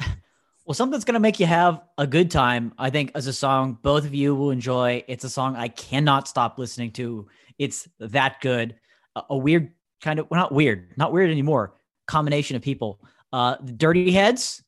[0.64, 3.78] well, something's going to make you have a good time, I think, as a song
[3.82, 5.04] both of you will enjoy.
[5.08, 7.28] It's a song I cannot stop listening to.
[7.58, 8.76] It's that good.
[9.16, 11.74] A, a weird kind of, well, not weird, not weird anymore,
[12.06, 13.00] combination of people.
[13.32, 14.62] Uh, the Dirty Heads,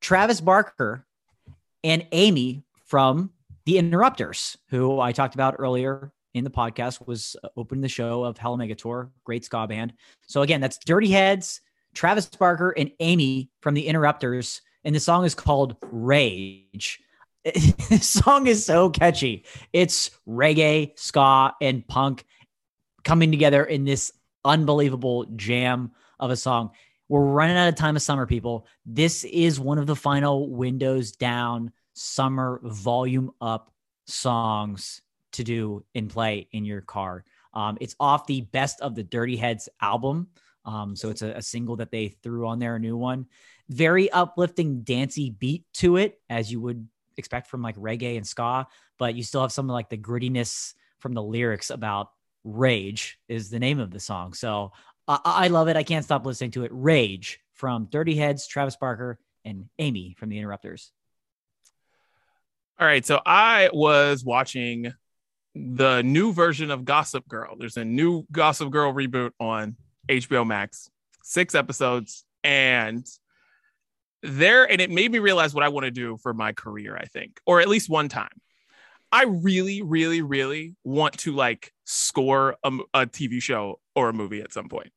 [0.00, 1.06] Travis Barker,
[1.82, 3.30] and Amy from
[3.64, 8.24] The Interrupters, who I talked about earlier in the podcast, was uh, opening the show
[8.24, 9.94] of Hella Mega Tour, great ska band.
[10.26, 11.60] So again, that's Dirty Heads,
[11.94, 17.00] Travis Barker, and Amy from The Interrupters, and the song is called Rage.
[17.44, 19.44] this song is so catchy.
[19.72, 22.24] It's reggae, ska, and punk
[23.04, 24.12] coming together in this
[24.44, 26.70] unbelievable jam of a song.
[27.08, 28.66] We're running out of time of summer, people.
[28.86, 33.72] This is one of the final windows down summer volume up
[34.06, 35.02] songs
[35.32, 37.24] to do and play in your car.
[37.54, 40.28] Um, it's off the Best of the Dirty Heads album.
[40.64, 43.26] Um, so it's a, a single that they threw on there, a new one.
[43.68, 46.86] Very uplifting, dancey beat to it, as you would
[47.16, 48.66] expect from like reggae and ska,
[48.98, 52.10] but you still have some like the grittiness from the lyrics about
[52.44, 54.32] rage is the name of the song.
[54.34, 54.72] So
[55.06, 55.76] I, I love it.
[55.76, 56.70] I can't stop listening to it.
[56.72, 60.92] Rage from Dirty Heads, Travis Barker, and Amy from the Interrupters.
[62.78, 63.04] All right.
[63.04, 64.92] So I was watching
[65.54, 67.56] the new version of Gossip Girl.
[67.58, 69.76] There's a new Gossip Girl reboot on
[70.08, 70.90] HBO Max,
[71.22, 72.24] six episodes.
[72.42, 73.06] And
[74.22, 77.04] there, and it made me realize what I want to do for my career, I
[77.04, 78.40] think, or at least one time.
[79.10, 84.40] I really, really, really want to like score a, a TV show or a movie
[84.40, 84.90] at some point.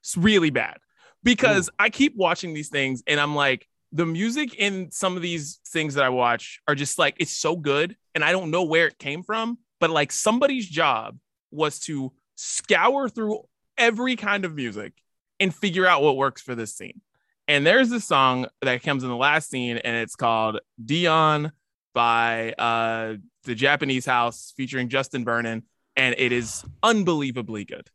[0.00, 0.78] It's really bad
[1.22, 1.72] because Ooh.
[1.78, 5.94] I keep watching these things and I'm like, the music in some of these things
[5.94, 7.96] that I watch are just like, it's so good.
[8.14, 11.18] And I don't know where it came from, but like somebody's job
[11.50, 13.40] was to scour through
[13.76, 14.92] every kind of music
[15.40, 17.00] and figure out what works for this scene.
[17.48, 21.50] And there's this song that comes in the last scene, and it's called Dionne
[21.94, 25.64] by uh, the Japanese House featuring Justin Vernon,
[25.96, 27.88] and it is unbelievably good.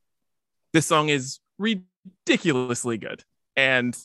[0.73, 3.23] This song is ridiculously good,
[3.55, 3.97] and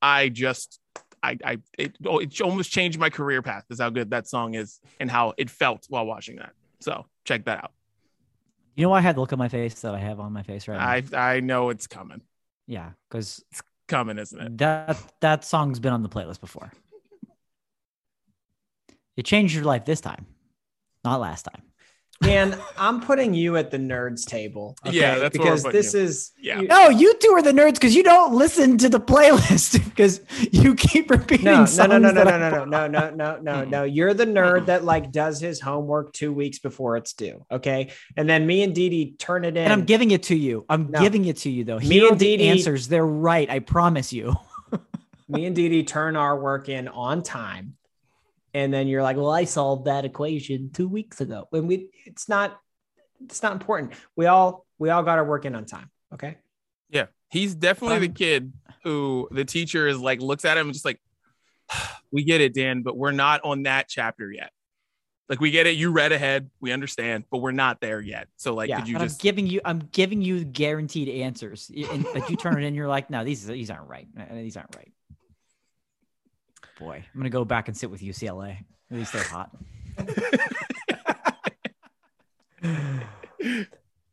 [0.00, 0.78] I just
[1.20, 3.64] I, I it, oh, it almost changed my career path.
[3.70, 6.52] Is how good that song is and how it felt while watching that.
[6.82, 7.72] So check that out.
[8.74, 10.42] You know why I had the look on my face that I have on my
[10.42, 11.18] face right now?
[11.18, 12.22] I I know it's coming.
[12.66, 14.58] Yeah, because it's coming, isn't it?
[14.58, 16.72] That that song's been on the playlist before.
[19.16, 20.26] It changed your life this time,
[21.04, 21.62] not last time.
[22.22, 24.76] Man, I'm putting you at the nerds table.
[24.86, 24.96] Okay?
[24.96, 26.00] Yeah, that's because this you.
[26.00, 26.60] is yeah.
[26.60, 30.20] You, no, you two are the nerds because you don't listen to the playlist because
[30.52, 31.46] you keep repeating.
[31.46, 33.82] No, no, no, no, no, no, no, no, no, no, no, no.
[33.82, 37.44] You're the nerd that like does his homework two weeks before it's due.
[37.50, 39.64] Okay, and then me and Didi turn it in.
[39.64, 40.64] And I'm giving it to you.
[40.68, 41.00] I'm no.
[41.00, 41.78] giving it to you though.
[41.78, 42.86] Me Here and Didi answers.
[42.86, 43.50] They're right.
[43.50, 44.36] I promise you.
[45.28, 47.74] me and Didi turn our work in on time
[48.54, 51.46] and then you're like, well, I solved that equation two weeks ago.
[51.50, 52.58] When we, it's not,
[53.24, 53.92] it's not important.
[54.16, 55.90] We all, we all got our work in on time.
[56.12, 56.36] Okay.
[56.90, 58.52] Yeah, he's definitely um, the kid
[58.84, 61.00] who the teacher is like looks at him and just like,
[62.10, 64.50] we get it, Dan, but we're not on that chapter yet.
[65.28, 68.28] Like we get it, you read ahead, we understand, but we're not there yet.
[68.36, 72.04] So like, yeah, could you just I'm giving you, I'm giving you guaranteed answers, and
[72.12, 74.06] like you turn it in, you're like, no, these these aren't right.
[74.32, 74.92] These aren't right
[76.78, 78.58] boy, I'm gonna go back and sit with UCLA.
[78.90, 79.50] At least they're hot.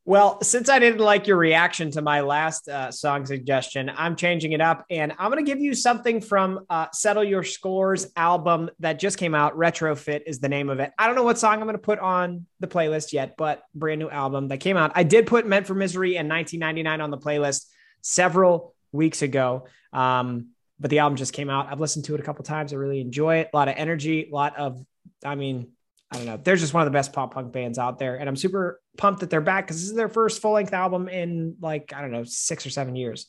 [0.05, 4.53] well, since I didn't like your reaction to my last uh, song suggestion, I'm changing
[4.53, 8.99] it up, and I'm gonna give you something from uh, "Settle Your Scores" album that
[8.99, 9.57] just came out.
[9.57, 10.91] Retrofit is the name of it.
[10.97, 14.09] I don't know what song I'm gonna put on the playlist yet, but brand new
[14.09, 14.91] album that came out.
[14.95, 17.65] I did put "Meant for Misery" and 1999 on the playlist
[18.01, 19.67] several weeks ago.
[19.93, 20.49] Um,
[20.79, 21.67] but the album just came out.
[21.71, 22.73] I've listened to it a couple times.
[22.73, 23.49] I really enjoy it.
[23.53, 24.83] A lot of energy, a lot of,
[25.23, 25.71] I mean,
[26.11, 26.37] I don't know.
[26.37, 28.15] They're just one of the best pop punk bands out there.
[28.15, 31.07] And I'm super pumped that they're back because this is their first full length album
[31.07, 33.27] in like, I don't know, six or seven years.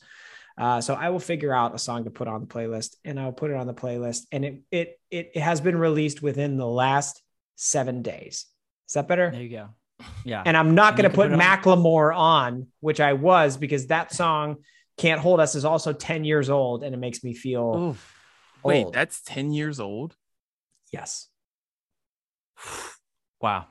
[0.57, 3.31] Uh, so I will figure out a song to put on the playlist and I'll
[3.31, 4.25] put it on the playlist.
[4.31, 7.21] And it, it, it, it has been released within the last
[7.55, 8.45] seven days.
[8.87, 9.29] Is that better?
[9.31, 9.69] There you go.
[10.25, 10.41] Yeah.
[10.45, 14.57] And I'm not going to put, put Macklemore on, which I was because that song
[15.01, 18.15] can't Hold Us is also 10 years old and it makes me feel Oof.
[18.63, 20.15] Wait, that's 10 years old?
[20.93, 21.27] Yes.
[23.41, 23.65] wow.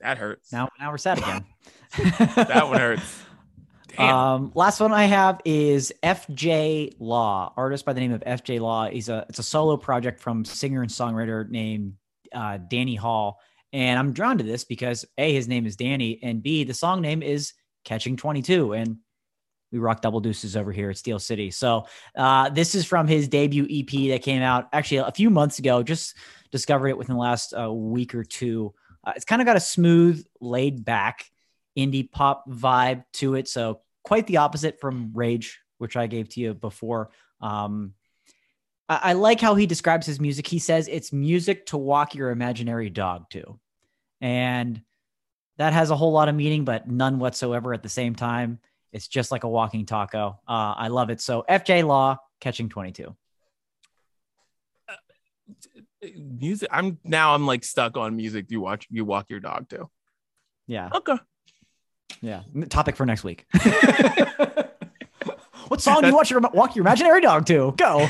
[0.00, 0.52] That hurts.
[0.52, 1.44] Now now we're sad again.
[2.36, 3.22] that one hurts.
[3.96, 4.14] Damn.
[4.14, 8.88] Um, last one I have is FJ Law, artist by the name of FJ Law.
[8.88, 11.94] He's a it's a solo project from singer and songwriter named
[12.32, 13.40] uh, Danny Hall.
[13.72, 17.00] And I'm drawn to this because A, his name is Danny, and B, the song
[17.00, 17.52] name is
[17.84, 18.74] Catching 22.
[18.74, 18.98] And
[19.72, 21.50] we rock double deuces over here at Steel City.
[21.50, 21.86] So
[22.16, 25.82] uh, this is from his debut EP that came out actually a few months ago.
[25.82, 26.16] Just
[26.50, 28.74] discovered it within the last uh, week or two.
[29.04, 31.30] Uh, it's kind of got a smooth, laid back
[31.78, 33.48] indie pop vibe to it.
[33.48, 37.10] So quite the opposite from Rage, which I gave to you before.
[37.40, 37.94] Um,
[38.88, 40.46] I, I like how he describes his music.
[40.46, 43.58] He says it's music to walk your imaginary dog to,
[44.20, 44.82] and
[45.58, 48.58] that has a whole lot of meaning, but none whatsoever at the same time.
[48.92, 50.38] It's just like a walking taco.
[50.48, 51.20] Uh, I love it.
[51.20, 53.14] So FJ Law catching 22.
[54.88, 56.68] Uh, music.
[56.72, 58.46] I'm now I'm like stuck on music.
[58.50, 59.88] You watch you walk your dog too.
[60.66, 60.88] Yeah.
[60.94, 61.16] Okay.
[62.20, 62.42] Yeah.
[62.68, 63.46] Topic for next week.
[65.70, 67.72] What song do you watch your walk your imaginary dog to?
[67.76, 68.08] Go.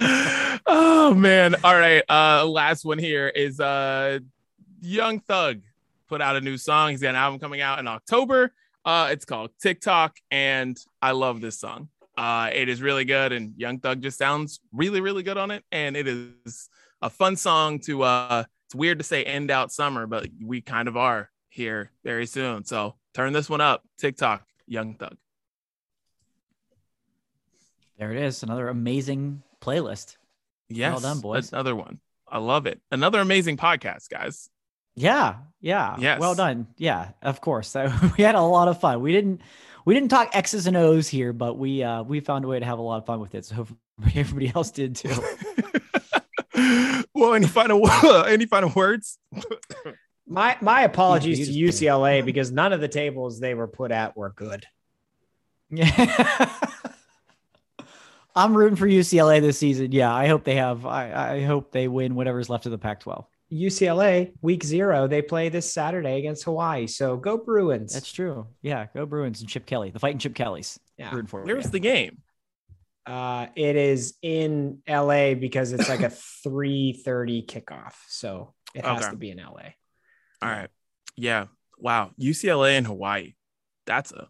[0.66, 1.54] oh man.
[1.62, 2.02] All right.
[2.08, 4.18] Uh last one here is uh
[4.80, 5.60] Young Thug
[6.08, 6.90] put out a new song.
[6.90, 8.52] He's got an album coming out in October.
[8.86, 11.88] Uh it's called TikTok and I love this song.
[12.16, 15.64] Uh it is really good and Young Thug just sounds really really good on it
[15.70, 16.70] and it is
[17.02, 20.88] a fun song to uh it's weird to say end out summer but we kind
[20.88, 22.64] of are here very soon.
[22.64, 23.82] So turn this one up.
[23.98, 25.16] TikTok Young Thug.
[27.98, 28.42] There it is.
[28.42, 30.16] Another amazing playlist.
[30.68, 30.92] Yes.
[30.92, 31.52] Well done, boys.
[31.52, 31.98] Another one.
[32.28, 32.80] I love it.
[32.90, 34.50] Another amazing podcast, guys.
[34.96, 35.36] Yeah.
[35.60, 35.96] Yeah.
[35.98, 36.20] Yes.
[36.20, 36.66] Well done.
[36.76, 37.10] Yeah.
[37.22, 37.68] Of course.
[37.68, 39.00] So we had a lot of fun.
[39.00, 39.42] We didn't
[39.84, 42.66] we didn't talk X's and O's here, but we uh we found a way to
[42.66, 43.44] have a lot of fun with it.
[43.44, 43.78] So hopefully
[44.14, 45.14] everybody else did too.
[47.14, 47.88] well, any final
[48.26, 49.18] any final words?
[50.26, 54.30] My my apologies to UCLA because none of the tables they were put at were
[54.30, 54.66] good.
[55.70, 56.50] Yeah.
[58.34, 59.92] I'm rooting for UCLA this season.
[59.92, 60.84] Yeah, I hope they have.
[60.84, 63.24] I, I hope they win whatever's left of the Pac-12.
[63.52, 66.86] UCLA week zero they play this Saturday against Hawaii.
[66.86, 67.92] So go Bruins.
[67.94, 68.48] That's true.
[68.62, 70.78] Yeah, go Bruins and Chip Kelly, the fighting Chip Kellys.
[70.98, 71.10] yeah.
[71.12, 71.70] Rooting for Where's you.
[71.70, 72.22] the game?
[73.06, 76.08] Uh, it is in LA because it's like a
[76.46, 77.94] 3:30 kickoff.
[78.08, 79.10] So it has Okay.
[79.12, 79.74] to be in LA.
[80.42, 80.68] All right.
[81.16, 81.46] Yeah.
[81.78, 82.10] Wow.
[82.20, 83.34] UCLA and Hawaii.
[83.86, 84.28] That's a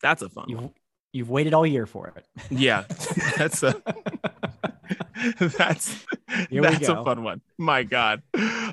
[0.00, 0.44] that's a fun.
[0.48, 0.70] You've,
[1.12, 2.24] you've waited all year for it.
[2.50, 2.84] Yeah.
[3.36, 3.82] That's a
[5.58, 6.06] that's
[6.50, 7.40] Here we that's a fun one.
[7.58, 8.22] My God.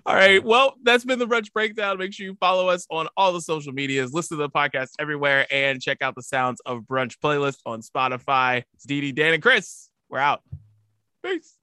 [0.05, 0.43] All right.
[0.43, 1.97] Well, that's been the brunch breakdown.
[1.97, 5.47] Make sure you follow us on all the social medias, listen to the podcast everywhere,
[5.51, 8.63] and check out the Sounds of Brunch playlist on Spotify.
[8.73, 9.89] It's Didi, Dan, and Chris.
[10.09, 10.41] We're out.
[11.23, 11.55] Peace.